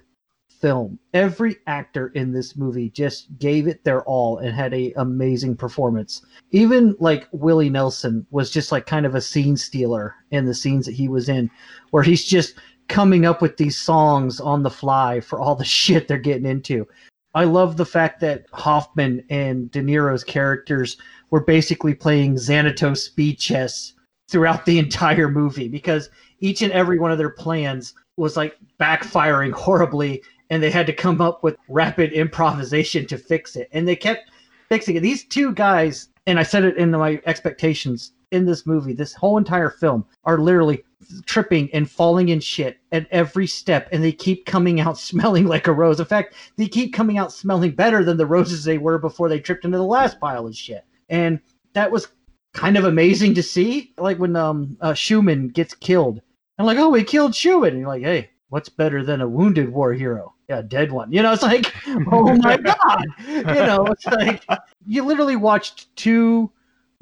film. 0.65 0.99
Every 1.12 1.57
actor 1.67 2.09
in 2.15 2.33
this 2.33 2.57
movie 2.57 2.89
just 2.89 3.39
gave 3.39 3.67
it 3.67 3.85
their 3.85 4.03
all 4.05 4.39
and 4.39 4.55
had 4.55 4.73
a 4.73 4.95
amazing 4.97 5.57
performance. 5.57 6.25
Even 6.53 6.97
like 6.99 7.29
Willie 7.33 7.69
Nelson 7.69 8.27
was 8.31 8.51
just 8.51 8.73
like 8.73 8.87
kind 8.87 9.05
of 9.05 9.15
a 9.15 9.21
scene 9.21 9.59
stealer 9.59 10.15
in 10.31 10.47
the 10.47 10.55
scenes 10.55 10.87
that 10.87 10.95
he 10.95 11.07
was 11.07 11.29
in, 11.29 11.51
where 11.91 12.03
he's 12.03 12.25
just 12.25 12.55
coming 12.89 13.26
up 13.26 13.43
with 13.43 13.57
these 13.57 13.76
songs 13.76 14.41
on 14.41 14.62
the 14.62 14.70
fly 14.70 15.20
for 15.20 15.41
all 15.41 15.55
the 15.55 15.64
shit 15.80 16.09
they're 16.09 16.18
getting 16.18 16.47
into. 16.47 16.87
I 17.35 17.45
love 17.45 17.76
the 17.76 17.87
fact 17.87 18.20
that 18.20 18.47
Hoffman 18.53 19.24
and 19.28 19.70
De 19.70 19.82
Niro's 19.82 20.22
characters 20.22 20.97
were 21.30 21.45
basically 21.45 21.95
playing 21.95 22.37
Xanatos 22.37 22.99
speed 22.99 23.39
chess 23.39 23.95
throughout 24.30 24.64
the 24.64 24.78
entire 24.85 25.28
movie 25.28 25.68
because 25.68 26.11
each 26.41 26.62
and 26.62 26.72
every 26.72 26.99
one 26.99 27.11
of 27.11 27.18
their 27.18 27.30
plans 27.30 27.95
was 28.16 28.37
like 28.37 28.57
backfiring 28.80 29.53
horribly 29.53 30.22
and 30.51 30.62
they 30.62 30.70
had 30.70 30.87
to 30.87 30.93
come 30.93 31.20
up 31.20 31.43
with 31.43 31.57
rapid 31.68 32.12
improvisation 32.12 33.07
to 33.07 33.18
fix 33.18 33.57
it. 33.57 33.68
And 33.72 33.89
they 33.89 33.97
kept 33.97 34.30
fixing 34.68 34.97
it. 34.97 35.01
These 35.01 35.24
two 35.24 35.53
guys, 35.53 36.09
and 36.26 36.39
I 36.39 36.43
said 36.43 36.64
it 36.64 36.76
in 36.76 36.91
my 36.93 37.20
expectations 37.26 38.12
in 38.30 38.47
this 38.47 38.66
movie, 38.66 38.93
this 38.93 39.14
whole 39.14 39.39
entire 39.39 39.70
film, 39.70 40.05
are 40.24 40.39
literally 40.39 40.85
tripping 41.27 41.69
and 41.73 41.91
falling 41.91 42.29
in 42.29 42.41
shit 42.41 42.79
at 42.93 43.07
every 43.11 43.47
step, 43.47 43.89
and 43.93 44.03
they 44.03 44.13
keep 44.13 44.47
coming 44.47 44.81
out 44.81 44.99
smelling 45.11 45.47
like 45.47 45.67
a 45.67 45.73
rose. 45.73 46.01
In 46.01 46.07
fact, 46.07 46.35
they 46.57 46.67
keep 46.67 46.93
coming 46.93 47.19
out 47.19 47.33
smelling 47.33 47.73
better 47.73 48.05
than 48.05 48.17
the 48.17 48.27
roses 48.27 48.65
they 48.65 48.79
were 48.79 48.99
before 48.99 49.29
they 49.29 49.41
tripped 49.41 49.65
into 49.65 49.79
the 49.79 49.85
last 49.85 50.21
pile 50.21 50.47
of 50.47 50.57
shit. 50.57 50.85
And 51.09 51.41
that 51.75 51.91
was 51.91 52.09
kind 52.53 52.77
of 52.77 52.85
amazing 52.85 53.35
to 53.35 53.43
see. 53.43 53.93
Like 53.99 54.19
when 54.19 54.37
um 54.37 54.77
uh, 54.81 54.95
Schumann 54.95 55.49
gets 55.49 55.75
killed, 55.75 56.21
and 56.59 56.67
like, 56.67 56.79
oh, 56.79 56.89
we 56.89 57.05
killed 57.05 57.35
Schumann. 57.35 57.71
And 57.71 57.81
you're 57.81 57.89
like, 57.89 58.03
hey, 58.03 58.31
what's 58.49 58.69
better 58.69 59.05
than 59.05 59.21
a 59.21 59.29
wounded 59.29 59.69
war 59.71 59.93
hero? 59.93 60.35
Yeah, 60.49 60.59
a 60.59 60.63
dead 60.63 60.93
one. 60.93 61.13
You 61.13 61.23
know, 61.23 61.33
it's 61.33 61.43
like, 61.43 61.75
oh 62.13 62.37
my 62.37 62.57
god. 62.59 63.05
You 63.27 63.43
know, 63.43 63.87
it's 63.87 64.07
like 64.07 64.45
you 64.87 65.05
literally 65.05 65.37
watched 65.37 65.95
two 65.97 66.51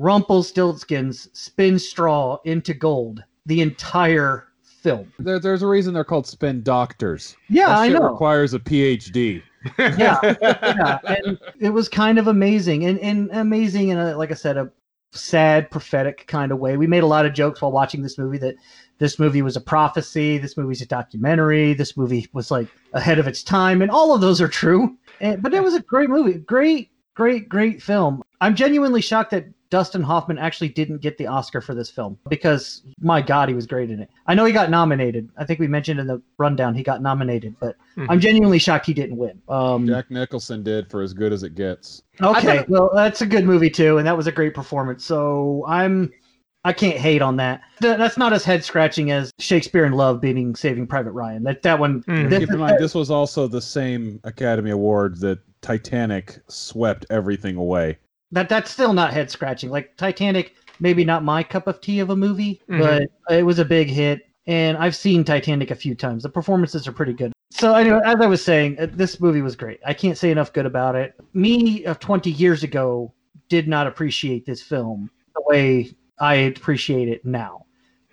Rumpelstiltskins 0.01 1.29
spin 1.37 1.79
straw 1.79 2.39
into 2.45 2.75
gold 2.75 3.23
the 3.47 3.61
entire 3.61 4.49
film. 4.63 5.13
There, 5.19 5.39
there's 5.39 5.63
a 5.63 5.67
reason 5.67 5.95
they're 5.95 6.05
called 6.05 6.27
spin 6.27 6.63
doctors. 6.63 7.37
Yeah, 7.49 7.77
I 7.77 7.89
know. 7.89 8.11
Requires 8.11 8.55
a 8.55 8.59
PhD. 8.59 9.43
yeah, 9.79 10.19
yeah, 10.43 10.99
and 11.05 11.39
it 11.61 11.71
was 11.71 11.89
kind 11.89 12.19
of 12.19 12.27
amazing, 12.27 12.85
and, 12.85 12.99
and 12.99 13.31
amazing 13.33 13.91
in 13.91 13.99
a 13.99 14.17
like 14.17 14.33
I 14.33 14.35
said, 14.35 14.57
a 14.57 14.73
sad, 15.13 15.71
prophetic 15.71 16.27
kind 16.27 16.51
of 16.51 16.59
way. 16.59 16.77
We 16.77 16.87
made 16.87 17.03
a 17.03 17.07
lot 17.07 17.27
of 17.27 17.35
jokes 17.35 17.63
while 17.63 17.71
watching 17.71 18.03
this 18.03 18.19
movie 18.19 18.39
that 18.39 18.57
this 18.99 19.19
movie 19.19 19.43
was 19.43 19.57
a 19.57 19.61
prophecy, 19.61 20.39
this 20.39 20.57
movie's 20.57 20.83
a 20.83 20.87
documentary, 20.87 21.75
this 21.75 21.97
movie 21.97 22.27
was 22.33 22.51
like 22.51 22.67
ahead 22.93 23.19
of 23.19 23.29
its 23.29 23.43
time, 23.43 23.83
and 23.83 23.91
all 23.91 24.15
of 24.15 24.21
those 24.21 24.41
are 24.41 24.49
true. 24.49 24.97
And, 25.21 25.43
but 25.43 25.55
it 25.55 25.63
was 25.63 25.75
a 25.75 25.81
great 25.81 26.11
movie, 26.11 26.39
great, 26.39 26.91
great, 27.15 27.49
great 27.49 27.83
film. 27.83 28.23
I'm 28.41 28.57
genuinely 28.57 29.01
shocked 29.01 29.31
that 29.31 29.47
Dustin 29.73 30.03
Hoffman 30.03 30.37
actually 30.37 30.69
didn't 30.69 30.99
get 30.99 31.17
the 31.17 31.27
Oscar 31.27 31.63
for 31.63 31.75
this 31.75 31.89
film 31.89 32.19
because 32.29 32.83
my 33.01 33.23
God, 33.23 33.49
he 33.49 33.55
was 33.55 33.67
great 33.67 33.91
in 33.91 34.01
it. 34.01 34.11
I 34.27 34.35
know 34.35 34.45
he 34.45 34.53
got 34.53 34.69
nominated. 34.69 35.31
I 35.39 35.47
think 35.47 35.61
we 35.61 35.67
mentioned 35.67 35.99
in 35.99 36.07
the 36.07 36.21
rundown 36.37 36.75
he 36.75 36.83
got 36.83 37.01
nominated, 37.01 37.57
but 37.59 37.77
Mhm. 37.97 38.07
I'm 38.11 38.21
genuinely 38.21 38.59
shocked 38.59 38.85
he 38.85 38.93
didn't 38.93 39.17
win. 39.17 39.41
Um, 39.49 39.87
Jack 39.87 40.11
Nicholson 40.11 40.63
did 40.63 40.91
for 40.91 41.01
as 41.01 41.15
good 41.15 41.33
as 41.33 41.43
it 41.43 41.55
gets. 41.55 42.03
Okay, 42.21 42.67
well, 42.69 42.91
that's 42.93 43.23
a 43.23 43.27
good 43.27 43.47
movie 43.47 43.71
too, 43.71 43.97
and 43.97 44.07
that 44.07 44.15
was 44.15 44.27
a 44.27 44.33
great 44.33 44.53
performance. 44.53 45.07
So 45.07 45.65
I'm, 45.67 46.13
I 46.67 46.75
can't 46.75 46.99
hate 46.99 47.23
on 47.23 47.37
that. 47.37 47.63
Th- 47.81 47.97
That's 47.97 48.19
not 48.19 48.35
as 48.35 48.45
head 48.45 48.63
scratching 48.65 49.11
as 49.11 49.31
Shakespeare 49.39 49.87
in 49.87 49.93
Love 49.95 50.21
beating 50.21 50.55
Saving 50.55 50.87
Private 50.87 51.13
Ryan. 51.13 51.45
That 51.45 51.63
that 51.63 51.79
one. 51.79 52.05
this- 52.07 52.41
Keep 52.41 52.51
in 52.51 52.59
mind, 52.59 52.77
this 52.79 52.95
was 52.95 53.11
also 53.11 53.49
the 53.49 53.63
same 53.63 54.21
Academy 54.25 54.71
Award 54.71 55.19
that 55.21 55.39
Titanic 55.63 56.41
swept 56.49 57.07
everything 57.09 57.57
away. 57.57 57.97
That 58.33 58.49
that's 58.49 58.71
still 58.71 58.93
not 58.93 59.13
head 59.13 59.31
scratching. 59.31 59.71
Like 59.71 59.97
Titanic, 59.97 60.55
maybe 60.81 61.05
not 61.05 61.23
my 61.23 61.43
cup 61.43 61.67
of 61.67 61.81
tea 61.81 62.01
of 62.01 62.11
a 62.11 62.17
movie, 62.17 62.61
Mhm. 62.69 63.07
but 63.29 63.37
it 63.39 63.45
was 63.45 63.59
a 63.59 63.65
big 63.65 63.89
hit, 63.89 64.27
and 64.47 64.77
I've 64.79 64.97
seen 64.97 65.23
Titanic 65.23 65.71
a 65.71 65.75
few 65.75 65.95
times. 65.95 66.23
The 66.23 66.29
performances 66.29 66.89
are 66.89 66.93
pretty 66.93 67.13
good. 67.13 67.33
So 67.51 67.75
anyway, 67.75 68.01
as 68.05 68.17
I 68.21 68.27
was 68.27 68.43
saying, 68.43 68.79
uh, 68.81 68.87
this 68.91 69.21
movie 69.21 69.43
was 69.43 69.55
great. 69.55 69.79
I 69.87 69.93
can't 69.95 70.17
say 70.19 70.31
enough 70.31 70.53
good 70.53 70.67
about 70.67 70.97
it. 70.97 71.15
Me 71.35 71.85
of 71.85 72.01
20 72.01 72.31
years 72.31 72.63
ago 72.63 73.13
did 73.49 73.69
not 73.69 73.87
appreciate 73.87 74.47
this 74.47 74.63
film 74.63 75.11
the 75.35 75.43
way 75.47 75.91
I 76.19 76.35
appreciate 76.35 77.09
it 77.09 77.25
now. 77.25 77.67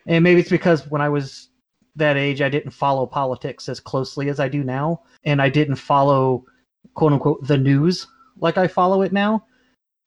And 0.06 0.24
maybe 0.24 0.42
it's 0.42 0.50
because 0.50 0.86
when 0.92 1.02
I 1.02 1.10
was 1.10 1.50
that 1.96 2.18
age, 2.18 2.42
I 2.42 2.50
didn't 2.50 2.72
follow 2.72 3.06
politics 3.06 3.70
as 3.70 3.80
closely 3.80 4.30
as 4.30 4.40
I 4.40 4.50
do 4.50 4.64
now. 4.64 5.02
And 5.24 5.42
I 5.42 5.50
didn't 5.50 5.76
follow, 5.76 6.46
quote 6.94 7.14
unquote, 7.14 7.48
the 7.48 7.58
news 7.58 8.08
like 8.40 8.58
I 8.58 8.68
follow 8.68 9.02
it 9.02 9.14
now. 9.14 9.46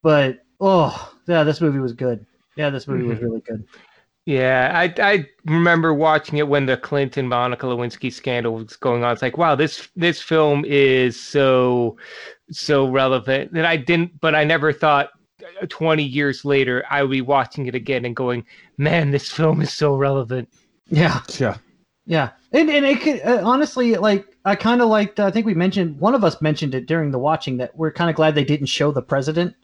But, 0.02 0.40
oh, 0.60 1.14
yeah, 1.26 1.44
this 1.44 1.60
movie 1.60 1.78
was 1.78 1.92
good. 1.92 2.26
Yeah, 2.56 2.70
this 2.70 2.86
movie 2.86 3.04
was 3.04 3.18
Mhm. 3.18 3.22
really 3.22 3.40
good. 3.40 3.64
Yeah, 4.24 4.70
I 4.72 4.94
I 5.02 5.26
remember 5.46 5.92
watching 5.92 6.38
it 6.38 6.46
when 6.46 6.66
the 6.66 6.76
Clinton 6.76 7.26
Monica 7.26 7.66
Lewinsky 7.66 8.12
scandal 8.12 8.54
was 8.54 8.76
going 8.76 9.02
on. 9.02 9.12
It's 9.12 9.22
like, 9.22 9.36
wow, 9.36 9.56
this 9.56 9.88
this 9.96 10.22
film 10.22 10.64
is 10.64 11.20
so 11.20 11.96
so 12.50 12.88
relevant 12.88 13.52
that 13.54 13.64
I 13.64 13.76
didn't, 13.76 14.20
but 14.20 14.36
I 14.36 14.44
never 14.44 14.72
thought 14.72 15.10
uh, 15.60 15.66
20 15.68 16.04
years 16.04 16.44
later 16.44 16.84
I 16.88 17.02
would 17.02 17.10
be 17.10 17.20
watching 17.20 17.66
it 17.66 17.74
again 17.74 18.04
and 18.04 18.14
going, 18.14 18.44
man, 18.78 19.10
this 19.10 19.28
film 19.32 19.60
is 19.60 19.72
so 19.72 19.96
relevant. 19.96 20.48
Yeah. 20.88 21.20
Yeah. 21.38 21.56
Yeah, 22.06 22.30
and 22.52 22.68
and 22.70 22.84
it 22.84 23.00
could 23.00 23.22
uh, 23.22 23.42
honestly 23.44 23.94
like 23.96 24.26
I 24.44 24.54
kind 24.56 24.82
of 24.82 24.88
liked. 24.88 25.18
I 25.20 25.30
think 25.32 25.46
we 25.46 25.54
mentioned 25.54 25.98
one 25.98 26.14
of 26.14 26.22
us 26.22 26.40
mentioned 26.40 26.74
it 26.74 26.86
during 26.86 27.10
the 27.10 27.18
watching 27.18 27.56
that 27.58 27.76
we're 27.76 27.92
kind 27.92 28.10
of 28.10 28.14
glad 28.16 28.34
they 28.34 28.44
didn't 28.44 28.66
show 28.66 28.90
the 28.92 29.02
president 29.02 29.54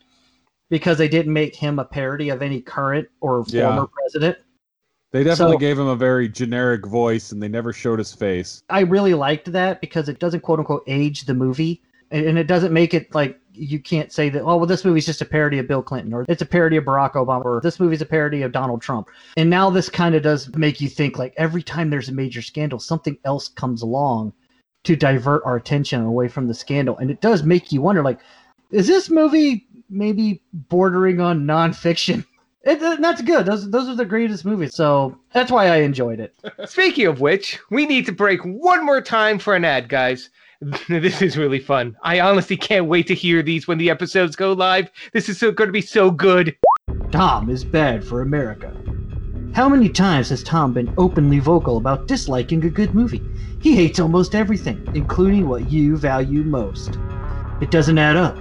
because 0.70 0.98
they 0.98 1.08
didn't 1.08 1.32
make 1.32 1.54
him 1.54 1.78
a 1.78 1.84
parody 1.84 2.28
of 2.28 2.42
any 2.42 2.60
current 2.60 3.08
or 3.20 3.44
Yeah. 3.48 3.68
former 3.68 3.88
president. 3.88 4.38
They 5.12 5.24
definitely 5.24 5.54
So- 5.54 5.60
gave 5.60 5.78
him 5.78 5.86
a 5.86 5.96
very 5.96 6.28
generic 6.28 6.86
voice, 6.86 7.32
and 7.32 7.42
they 7.42 7.48
never 7.48 7.72
showed 7.72 7.98
his 7.98 8.12
face. 8.12 8.62
I 8.68 8.80
really 8.80 9.14
liked 9.14 9.50
that 9.52 9.80
because 9.80 10.08
it 10.08 10.18
doesn't 10.18 10.40
quote 10.40 10.58
unquote 10.58 10.84
age 10.86 11.24
the 11.24 11.32
movie, 11.34 11.80
and, 12.10 12.26
and 12.26 12.38
it 12.38 12.46
doesn't 12.46 12.72
make 12.72 12.92
it 12.92 13.14
like 13.14 13.38
you 13.54 13.80
can't 13.80 14.12
say 14.12 14.28
that. 14.28 14.42
Oh 14.42 14.56
well, 14.58 14.66
this 14.66 14.84
movie's 14.84 15.06
just 15.06 15.22
a 15.22 15.24
parody 15.24 15.58
of 15.58 15.66
Bill 15.66 15.82
Clinton, 15.82 16.12
or 16.12 16.26
it's 16.28 16.42
a 16.42 16.46
parody 16.46 16.76
of 16.76 16.84
Barack 16.84 17.14
Obama, 17.14 17.44
or 17.44 17.60
this 17.62 17.80
movie's 17.80 18.02
a 18.02 18.06
parody 18.06 18.42
of 18.42 18.52
Donald 18.52 18.82
Trump. 18.82 19.08
And 19.38 19.48
now 19.48 19.70
this 19.70 19.88
kind 19.88 20.14
of 20.14 20.22
does 20.22 20.54
make 20.54 20.80
you 20.80 20.88
think 20.88 21.18
like 21.18 21.32
every 21.38 21.62
time 21.62 21.88
there's 21.88 22.10
a 22.10 22.14
major 22.14 22.42
scandal, 22.42 22.78
something 22.78 23.16
else 23.24 23.48
comes 23.48 23.80
along 23.82 24.34
to 24.84 24.94
divert 24.94 25.42
our 25.44 25.56
attention 25.56 26.02
away 26.04 26.28
from 26.28 26.46
the 26.48 26.54
scandal, 26.54 26.98
and 26.98 27.10
it 27.10 27.20
does 27.22 27.42
make 27.44 27.72
you 27.72 27.80
wonder 27.80 28.02
like, 28.02 28.20
is 28.70 28.86
this 28.86 29.08
movie 29.08 29.66
maybe 29.90 30.42
bordering 30.52 31.20
on 31.20 31.46
nonfiction? 31.46 32.24
It, 32.64 33.00
that's 33.00 33.22
good. 33.22 33.46
Those 33.46 33.70
those 33.70 33.88
are 33.88 33.94
the 33.94 34.04
greatest 34.04 34.44
movies. 34.44 34.74
So 34.74 35.16
that's 35.32 35.50
why 35.50 35.68
I 35.68 35.76
enjoyed 35.76 36.20
it. 36.20 36.34
Speaking 36.68 37.06
of 37.06 37.20
which, 37.20 37.58
we 37.70 37.86
need 37.86 38.04
to 38.06 38.12
break 38.12 38.40
one 38.42 38.84
more 38.84 39.00
time 39.00 39.38
for 39.38 39.54
an 39.54 39.64
ad, 39.64 39.88
guys. 39.88 40.28
This 40.88 41.22
is 41.22 41.38
really 41.38 41.60
fun. 41.60 41.96
I 42.02 42.18
honestly 42.18 42.56
can't 42.56 42.86
wait 42.86 43.06
to 43.06 43.14
hear 43.14 43.42
these 43.42 43.68
when 43.68 43.78
the 43.78 43.90
episodes 43.90 44.34
go 44.34 44.52
live. 44.52 44.90
This 45.12 45.28
is 45.28 45.38
so, 45.38 45.52
going 45.52 45.68
to 45.68 45.72
be 45.72 45.80
so 45.80 46.10
good. 46.10 46.56
Tom 47.12 47.48
is 47.48 47.64
bad 47.64 48.04
for 48.04 48.22
America. 48.22 48.76
How 49.54 49.68
many 49.68 49.88
times 49.88 50.28
has 50.30 50.42
Tom 50.42 50.72
been 50.72 50.92
openly 50.98 51.38
vocal 51.38 51.76
about 51.76 52.08
disliking 52.08 52.64
a 52.64 52.70
good 52.70 52.94
movie? 52.94 53.22
He 53.60 53.76
hates 53.76 54.00
almost 54.00 54.34
everything, 54.34 54.86
including 54.94 55.48
what 55.48 55.70
you 55.70 55.96
value 55.96 56.42
most. 56.42 56.98
It 57.60 57.70
doesn't 57.70 57.98
add 57.98 58.16
up. 58.16 58.36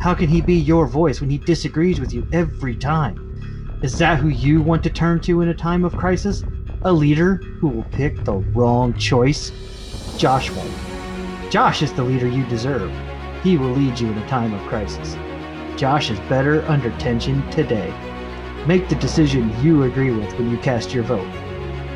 How 0.00 0.14
can 0.14 0.28
he 0.28 0.40
be 0.40 0.54
your 0.54 0.86
voice 0.86 1.20
when 1.20 1.30
he 1.30 1.38
disagrees 1.38 2.00
with 2.00 2.12
you 2.12 2.26
every 2.32 2.76
time? 2.76 3.80
Is 3.82 3.98
that 3.98 4.18
who 4.18 4.28
you 4.28 4.62
want 4.62 4.82
to 4.84 4.90
turn 4.90 5.20
to 5.20 5.40
in 5.40 5.48
a 5.48 5.54
time 5.54 5.84
of 5.84 5.96
crisis? 5.96 6.42
A 6.84 6.92
leader 6.92 7.36
who 7.60 7.68
will 7.68 7.84
pick 7.84 8.24
the 8.24 8.34
wrong 8.34 8.94
choice? 8.94 9.50
Josh 10.18 10.50
won't. 10.50 10.70
Josh 11.50 11.82
is 11.82 11.92
the 11.92 12.02
leader 12.02 12.28
you 12.28 12.44
deserve. 12.46 12.92
He 13.42 13.56
will 13.56 13.70
lead 13.70 13.98
you 13.98 14.10
in 14.10 14.18
a 14.18 14.28
time 14.28 14.52
of 14.52 14.66
crisis. 14.68 15.16
Josh 15.78 16.10
is 16.10 16.18
better 16.28 16.62
under 16.66 16.90
tension 16.98 17.48
today. 17.50 17.92
Make 18.66 18.88
the 18.88 18.94
decision 18.94 19.52
you 19.62 19.82
agree 19.82 20.10
with 20.10 20.32
when 20.38 20.50
you 20.50 20.58
cast 20.58 20.94
your 20.94 21.04
vote. 21.04 21.28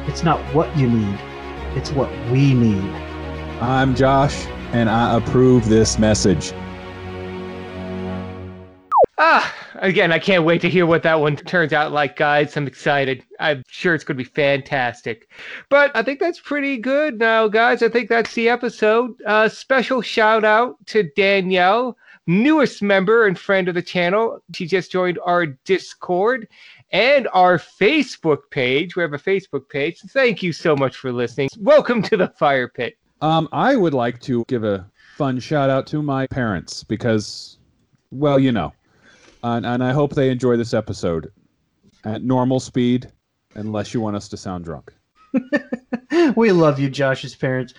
It's 0.07 0.23
not 0.23 0.41
what 0.55 0.75
you 0.77 0.89
need, 0.89 1.19
it's 1.77 1.93
what 1.93 2.11
we 2.31 2.55
need. 2.55 2.93
I'm 3.61 3.95
Josh, 3.95 4.47
and 4.73 4.91
I 4.91 5.17
approve 5.17 5.69
this 5.69 5.99
message. 5.99 6.53
Ah, 9.21 9.53
again, 9.75 10.13
I 10.13 10.21
can't 10.21 10.45
wait 10.45 10.61
to 10.61 10.71
hear 10.71 10.87
what 10.87 11.03
that 11.03 11.19
one 11.19 11.35
turns 11.35 11.73
out 11.73 11.91
like, 11.91 12.15
guys. 12.15 12.57
I'm 12.57 12.69
excited. 12.69 13.25
I'm 13.41 13.65
sure 13.69 13.93
it's 13.93 14.05
going 14.05 14.17
to 14.17 14.23
be 14.23 14.31
fantastic. 14.31 15.29
But 15.69 15.91
I 15.97 16.05
think 16.05 16.21
that's 16.21 16.39
pretty 16.39 16.77
good 16.77 17.19
now, 17.19 17.49
guys. 17.49 17.83
I 17.83 17.89
think 17.89 18.09
that's 18.09 18.33
the 18.35 18.49
episode. 18.49 19.21
Uh, 19.27 19.49
special 19.49 20.03
shout 20.03 20.45
out 20.45 20.77
to 20.87 21.11
Danielle, 21.17 21.99
newest 22.29 22.81
member 22.81 23.27
and 23.27 23.37
friend 23.37 23.67
of 23.67 23.75
the 23.75 23.83
channel. 23.83 24.41
She 24.55 24.67
just 24.67 24.93
joined 24.93 25.19
our 25.25 25.47
Discord 25.47 26.47
and 26.93 27.27
our 27.33 27.59
Facebook 27.59 28.39
page. 28.51 28.95
We 28.95 29.03
have 29.03 29.15
a 29.15 29.19
Facebook 29.19 29.69
page. 29.69 30.01
Thank 30.11 30.45
you 30.45 30.53
so 30.53 30.77
much 30.77 30.95
for 30.95 31.11
listening. 31.11 31.49
Welcome 31.59 32.03
to 32.03 32.17
the 32.17 32.29
Fire 32.39 32.69
Pit. 32.69 32.97
Um, 33.21 33.49
I 33.51 33.75
would 33.75 33.95
like 33.95 34.21
to 34.23 34.45
give 34.47 34.63
a 34.63 34.89
fun 35.17 35.41
shout 35.41 35.71
out 35.71 35.89
to 35.89 36.05
my 36.05 36.29
parents 36.29 36.85
because, 36.85 37.59
well, 38.13 38.39
you 38.39 38.53
know, 38.53 38.73
and, 39.43 39.67
and 39.67 39.83
I 39.83 39.93
hope 39.93 40.15
they 40.15 40.31
enjoy 40.31 40.57
this 40.57 40.75
episode 40.75 41.33
at 42.05 42.23
normal 42.23 42.61
speed, 42.61 43.11
unless 43.55 43.93
you 43.93 44.01
want 44.01 44.17
us 44.17 44.29
to 44.29 44.37
sound 44.37 44.65
drunk. 44.65 44.93
we 46.37 46.53
love 46.53 46.79
you, 46.79 46.89
Josh's 46.89 47.35
parents. 47.35 47.75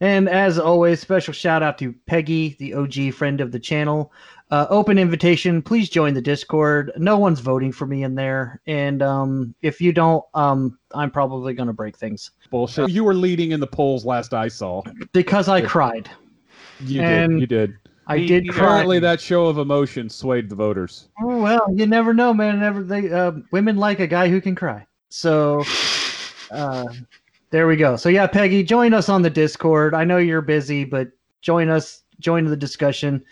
And 0.00 0.28
as 0.28 0.58
always, 0.58 1.00
special 1.00 1.32
shout 1.32 1.62
out 1.62 1.78
to 1.78 1.94
Peggy, 2.06 2.56
the 2.58 2.74
OG 2.74 3.14
friend 3.14 3.40
of 3.40 3.52
the 3.52 3.60
channel. 3.60 4.12
Uh, 4.50 4.66
open 4.68 4.98
invitation. 4.98 5.62
Please 5.62 5.88
join 5.88 6.12
the 6.12 6.20
Discord. 6.20 6.92
No 6.96 7.16
one's 7.16 7.40
voting 7.40 7.72
for 7.72 7.86
me 7.86 8.02
in 8.02 8.14
there, 8.14 8.60
and 8.66 9.00
um, 9.00 9.54
if 9.62 9.80
you 9.80 9.92
don't, 9.92 10.22
um, 10.34 10.78
I'm 10.92 11.10
probably 11.10 11.54
going 11.54 11.68
to 11.68 11.72
break 11.72 11.96
things. 11.96 12.32
Bullshit. 12.50 12.90
You 12.90 13.04
were 13.04 13.14
leading 13.14 13.52
in 13.52 13.60
the 13.60 13.66
polls 13.66 14.04
last 14.04 14.34
I 14.34 14.48
saw. 14.48 14.82
Because 15.12 15.48
I 15.48 15.62
cried. 15.62 16.10
You 16.80 17.00
And 17.00 17.32
did. 17.32 17.40
You 17.40 17.46
did. 17.46 17.78
I 18.06 18.18
did 18.18 18.48
cry. 18.48 18.64
Apparently, 18.64 18.98
that 18.98 19.20
show 19.20 19.46
of 19.46 19.58
emotion 19.58 20.08
swayed 20.08 20.48
the 20.48 20.56
voters. 20.56 21.08
Oh, 21.22 21.40
well, 21.40 21.66
you 21.72 21.86
never 21.86 22.12
know, 22.12 22.34
man. 22.34 22.60
Never 22.60 22.82
they 22.82 23.12
uh, 23.12 23.32
women 23.50 23.76
like 23.76 24.00
a 24.00 24.06
guy 24.06 24.28
who 24.28 24.40
can 24.40 24.54
cry. 24.54 24.86
So, 25.08 25.64
uh, 26.50 26.86
there 27.50 27.66
we 27.66 27.76
go. 27.76 27.96
So 27.96 28.08
yeah, 28.08 28.26
Peggy, 28.26 28.62
join 28.62 28.94
us 28.94 29.08
on 29.08 29.22
the 29.22 29.30
Discord. 29.30 29.94
I 29.94 30.04
know 30.04 30.16
you're 30.16 30.40
busy, 30.40 30.84
but 30.84 31.08
join 31.42 31.68
us, 31.68 32.02
join 32.18 32.46
the 32.46 32.56
discussion, 32.56 33.22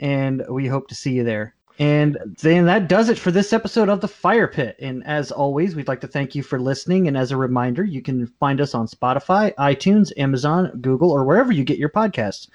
and 0.00 0.42
we 0.48 0.66
hope 0.66 0.88
to 0.88 0.94
see 0.94 1.12
you 1.12 1.22
there. 1.22 1.54
And 1.78 2.18
then 2.42 2.66
that 2.66 2.88
does 2.88 3.08
it 3.08 3.18
for 3.18 3.30
this 3.30 3.52
episode 3.52 3.88
of 3.88 4.00
the 4.00 4.08
Fire 4.08 4.48
Pit. 4.48 4.76
And 4.80 5.06
as 5.06 5.30
always, 5.30 5.76
we'd 5.76 5.86
like 5.86 6.00
to 6.00 6.08
thank 6.08 6.34
you 6.34 6.42
for 6.42 6.58
listening. 6.58 7.06
And 7.06 7.16
as 7.16 7.30
a 7.30 7.36
reminder, 7.36 7.84
you 7.84 8.02
can 8.02 8.26
find 8.26 8.60
us 8.60 8.74
on 8.74 8.88
Spotify, 8.88 9.54
iTunes, 9.56 10.12
Amazon, 10.16 10.72
Google, 10.80 11.12
or 11.12 11.24
wherever 11.24 11.52
you 11.52 11.62
get 11.62 11.78
your 11.78 11.90
podcasts. 11.90 12.48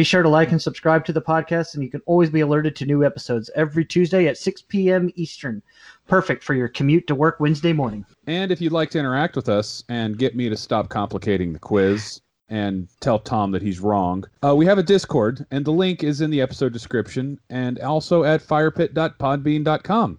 Be 0.00 0.04
sure 0.04 0.22
to 0.22 0.30
like 0.30 0.50
and 0.50 0.62
subscribe 0.62 1.04
to 1.04 1.12
the 1.12 1.20
podcast, 1.20 1.74
and 1.74 1.82
you 1.82 1.90
can 1.90 2.00
always 2.06 2.30
be 2.30 2.40
alerted 2.40 2.74
to 2.76 2.86
new 2.86 3.04
episodes 3.04 3.50
every 3.54 3.84
Tuesday 3.84 4.28
at 4.28 4.38
6 4.38 4.62
p.m. 4.62 5.10
Eastern. 5.14 5.60
Perfect 6.08 6.42
for 6.42 6.54
your 6.54 6.68
commute 6.68 7.06
to 7.08 7.14
work 7.14 7.38
Wednesday 7.38 7.74
morning. 7.74 8.06
And 8.26 8.50
if 8.50 8.62
you'd 8.62 8.72
like 8.72 8.88
to 8.92 8.98
interact 8.98 9.36
with 9.36 9.50
us 9.50 9.84
and 9.90 10.16
get 10.16 10.34
me 10.34 10.48
to 10.48 10.56
stop 10.56 10.88
complicating 10.88 11.52
the 11.52 11.58
quiz 11.58 12.22
and 12.48 12.88
tell 13.00 13.18
Tom 13.18 13.50
that 13.50 13.60
he's 13.60 13.78
wrong, 13.78 14.24
uh, 14.42 14.56
we 14.56 14.64
have 14.64 14.78
a 14.78 14.82
Discord, 14.82 15.44
and 15.50 15.66
the 15.66 15.70
link 15.70 16.02
is 16.02 16.22
in 16.22 16.30
the 16.30 16.40
episode 16.40 16.72
description 16.72 17.38
and 17.50 17.78
also 17.80 18.24
at 18.24 18.40
firepit.podbean.com. 18.40 20.18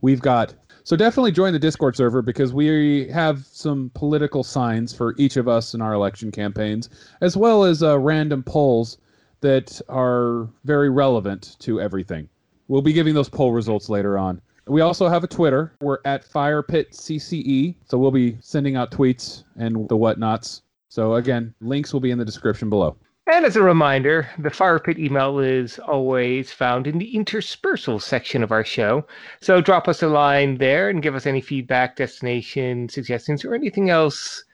We've 0.00 0.20
got 0.20 0.54
so 0.82 0.96
definitely 0.96 1.30
join 1.30 1.52
the 1.52 1.60
Discord 1.60 1.94
server 1.94 2.20
because 2.20 2.52
we 2.52 3.06
have 3.10 3.46
some 3.46 3.92
political 3.94 4.42
signs 4.42 4.92
for 4.92 5.14
each 5.18 5.36
of 5.36 5.46
us 5.46 5.72
in 5.72 5.80
our 5.80 5.94
election 5.94 6.32
campaigns, 6.32 6.90
as 7.20 7.36
well 7.36 7.62
as 7.62 7.80
uh, 7.80 7.96
random 7.96 8.42
polls 8.42 8.98
that 9.40 9.80
are 9.88 10.48
very 10.64 10.90
relevant 10.90 11.56
to 11.60 11.80
everything. 11.80 12.28
We'll 12.68 12.82
be 12.82 12.92
giving 12.92 13.14
those 13.14 13.28
poll 13.28 13.52
results 13.52 13.88
later 13.88 14.18
on. 14.18 14.40
We 14.66 14.80
also 14.82 15.08
have 15.08 15.24
a 15.24 15.26
Twitter. 15.26 15.72
We're 15.80 15.98
at 16.04 16.24
FirePitCCE, 16.24 17.74
so 17.86 17.98
we'll 17.98 18.12
be 18.12 18.36
sending 18.40 18.76
out 18.76 18.92
tweets 18.92 19.44
and 19.56 19.88
the 19.88 19.96
whatnots. 19.96 20.62
So 20.88 21.14
again, 21.14 21.54
links 21.60 21.92
will 21.92 22.00
be 22.00 22.10
in 22.10 22.18
the 22.18 22.24
description 22.24 22.70
below. 22.70 22.96
And 23.26 23.44
as 23.44 23.56
a 23.56 23.62
reminder, 23.62 24.28
the 24.38 24.50
Fire 24.50 24.78
Pit 24.80 24.98
email 24.98 25.38
is 25.38 25.78
always 25.80 26.52
found 26.52 26.86
in 26.86 26.98
the 26.98 27.14
interspersal 27.14 28.00
section 28.00 28.42
of 28.42 28.50
our 28.50 28.64
show. 28.64 29.06
So 29.40 29.60
drop 29.60 29.88
us 29.88 30.02
a 30.02 30.08
line 30.08 30.58
there 30.58 30.88
and 30.88 31.02
give 31.02 31.14
us 31.14 31.26
any 31.26 31.40
feedback, 31.40 31.96
destination, 31.96 32.88
suggestions, 32.88 33.44
or 33.44 33.54
anything 33.54 33.88
else 33.88 34.44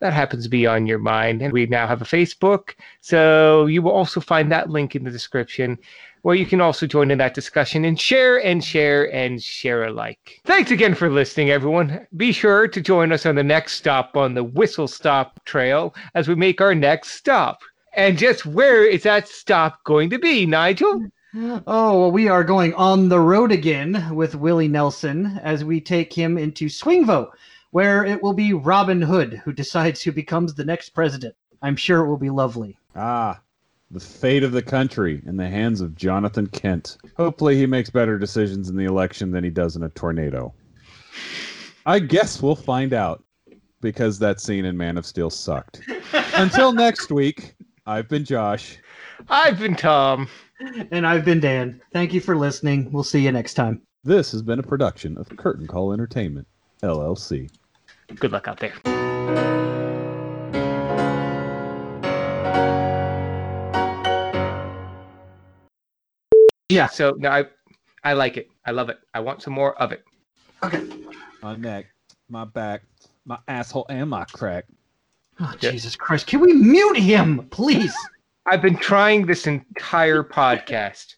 that 0.00 0.12
happens 0.12 0.44
to 0.44 0.50
be 0.50 0.66
on 0.66 0.86
your 0.86 0.98
mind. 0.98 1.42
And 1.42 1.52
we 1.52 1.66
now 1.66 1.86
have 1.86 2.02
a 2.02 2.06
Facebook. 2.06 2.74
So 3.00 3.66
you 3.66 3.82
will 3.82 3.92
also 3.92 4.20
find 4.20 4.50
that 4.52 4.70
link 4.70 4.94
in 4.94 5.04
the 5.04 5.10
description 5.10 5.78
where 6.22 6.34
you 6.34 6.44
can 6.44 6.60
also 6.60 6.88
join 6.88 7.12
in 7.12 7.18
that 7.18 7.34
discussion 7.34 7.84
and 7.84 8.00
share 8.00 8.44
and 8.44 8.64
share 8.64 9.14
and 9.14 9.40
share 9.40 9.84
alike. 9.84 10.40
Thanks 10.44 10.72
again 10.72 10.94
for 10.94 11.08
listening, 11.08 11.50
everyone. 11.50 12.04
Be 12.16 12.32
sure 12.32 12.66
to 12.66 12.80
join 12.80 13.12
us 13.12 13.26
on 13.26 13.36
the 13.36 13.44
next 13.44 13.74
stop 13.74 14.16
on 14.16 14.34
the 14.34 14.42
Whistle 14.42 14.88
Stop 14.88 15.44
Trail 15.44 15.94
as 16.16 16.26
we 16.26 16.34
make 16.34 16.60
our 16.60 16.74
next 16.74 17.12
stop. 17.12 17.60
And 17.94 18.18
just 18.18 18.44
where 18.44 18.84
is 18.84 19.04
that 19.04 19.28
stop 19.28 19.84
going 19.84 20.10
to 20.10 20.18
be, 20.18 20.46
Nigel? 20.46 21.06
Oh, 21.66 22.00
well, 22.00 22.12
we 22.12 22.28
are 22.28 22.42
going 22.42 22.72
on 22.74 23.10
the 23.10 23.20
road 23.20 23.52
again 23.52 24.14
with 24.14 24.34
Willie 24.34 24.68
Nelson 24.68 25.38
as 25.42 25.64
we 25.64 25.82
take 25.82 26.10
him 26.10 26.38
into 26.38 26.70
Swing 26.70 27.04
Vote, 27.04 27.28
where 27.70 28.04
it 28.04 28.22
will 28.22 28.32
be 28.32 28.52
Robin 28.52 29.02
Hood 29.02 29.42
who 29.44 29.52
decides 29.52 30.02
who 30.02 30.12
becomes 30.12 30.54
the 30.54 30.64
next 30.64 30.90
president. 30.90 31.34
I'm 31.62 31.76
sure 31.76 32.04
it 32.04 32.08
will 32.08 32.16
be 32.16 32.30
lovely. 32.30 32.78
Ah, 32.94 33.40
the 33.90 34.00
fate 34.00 34.42
of 34.42 34.52
the 34.52 34.62
country 34.62 35.22
in 35.26 35.36
the 35.36 35.48
hands 35.48 35.80
of 35.80 35.94
Jonathan 35.94 36.46
Kent. 36.48 36.98
Hopefully, 37.16 37.56
he 37.56 37.66
makes 37.66 37.90
better 37.90 38.18
decisions 38.18 38.68
in 38.68 38.76
the 38.76 38.84
election 38.84 39.30
than 39.30 39.44
he 39.44 39.50
does 39.50 39.76
in 39.76 39.82
a 39.82 39.88
tornado. 39.90 40.52
I 41.86 42.00
guess 42.00 42.42
we'll 42.42 42.56
find 42.56 42.92
out 42.92 43.22
because 43.80 44.18
that 44.18 44.40
scene 44.40 44.64
in 44.64 44.76
Man 44.76 44.98
of 44.98 45.06
Steel 45.06 45.30
sucked. 45.30 45.80
Until 46.34 46.72
next 46.72 47.10
week, 47.12 47.54
I've 47.86 48.08
been 48.08 48.24
Josh. 48.24 48.78
I've 49.28 49.58
been 49.58 49.76
Tom. 49.76 50.28
And 50.90 51.06
I've 51.06 51.24
been 51.24 51.40
Dan. 51.40 51.80
Thank 51.92 52.14
you 52.14 52.20
for 52.20 52.36
listening. 52.36 52.90
We'll 52.90 53.04
see 53.04 53.20
you 53.20 53.30
next 53.30 53.54
time. 53.54 53.82
This 54.04 54.32
has 54.32 54.42
been 54.42 54.58
a 54.58 54.62
production 54.62 55.18
of 55.18 55.28
Curtain 55.36 55.66
Call 55.66 55.92
Entertainment, 55.92 56.46
LLC. 56.82 57.50
Good 58.14 58.32
luck 58.32 58.48
out 58.48 58.58
there. 58.60 58.74
Yeah. 66.68 66.88
So 66.88 67.14
no, 67.18 67.30
I, 67.30 67.44
I 68.04 68.12
like 68.12 68.36
it. 68.36 68.48
I 68.64 68.72
love 68.72 68.88
it. 68.88 68.98
I 69.14 69.20
want 69.20 69.42
some 69.42 69.52
more 69.52 69.80
of 69.80 69.92
it. 69.92 70.04
Okay 70.62 70.82
my 71.46 71.54
neck, 71.54 71.86
my 72.28 72.44
back, 72.44 72.82
my 73.24 73.38
asshole, 73.46 73.86
and 73.88 74.10
my 74.10 74.24
crack. 74.24 74.64
Oh, 75.38 75.54
Jesus 75.60 75.94
Christ. 75.94 76.26
Can 76.26 76.40
we 76.40 76.52
mute 76.52 76.98
him, 76.98 77.46
please? 77.50 77.94
I've 78.46 78.62
been 78.62 78.76
trying 78.76 79.26
this 79.26 79.46
entire 79.46 80.22
podcast. 80.40 81.14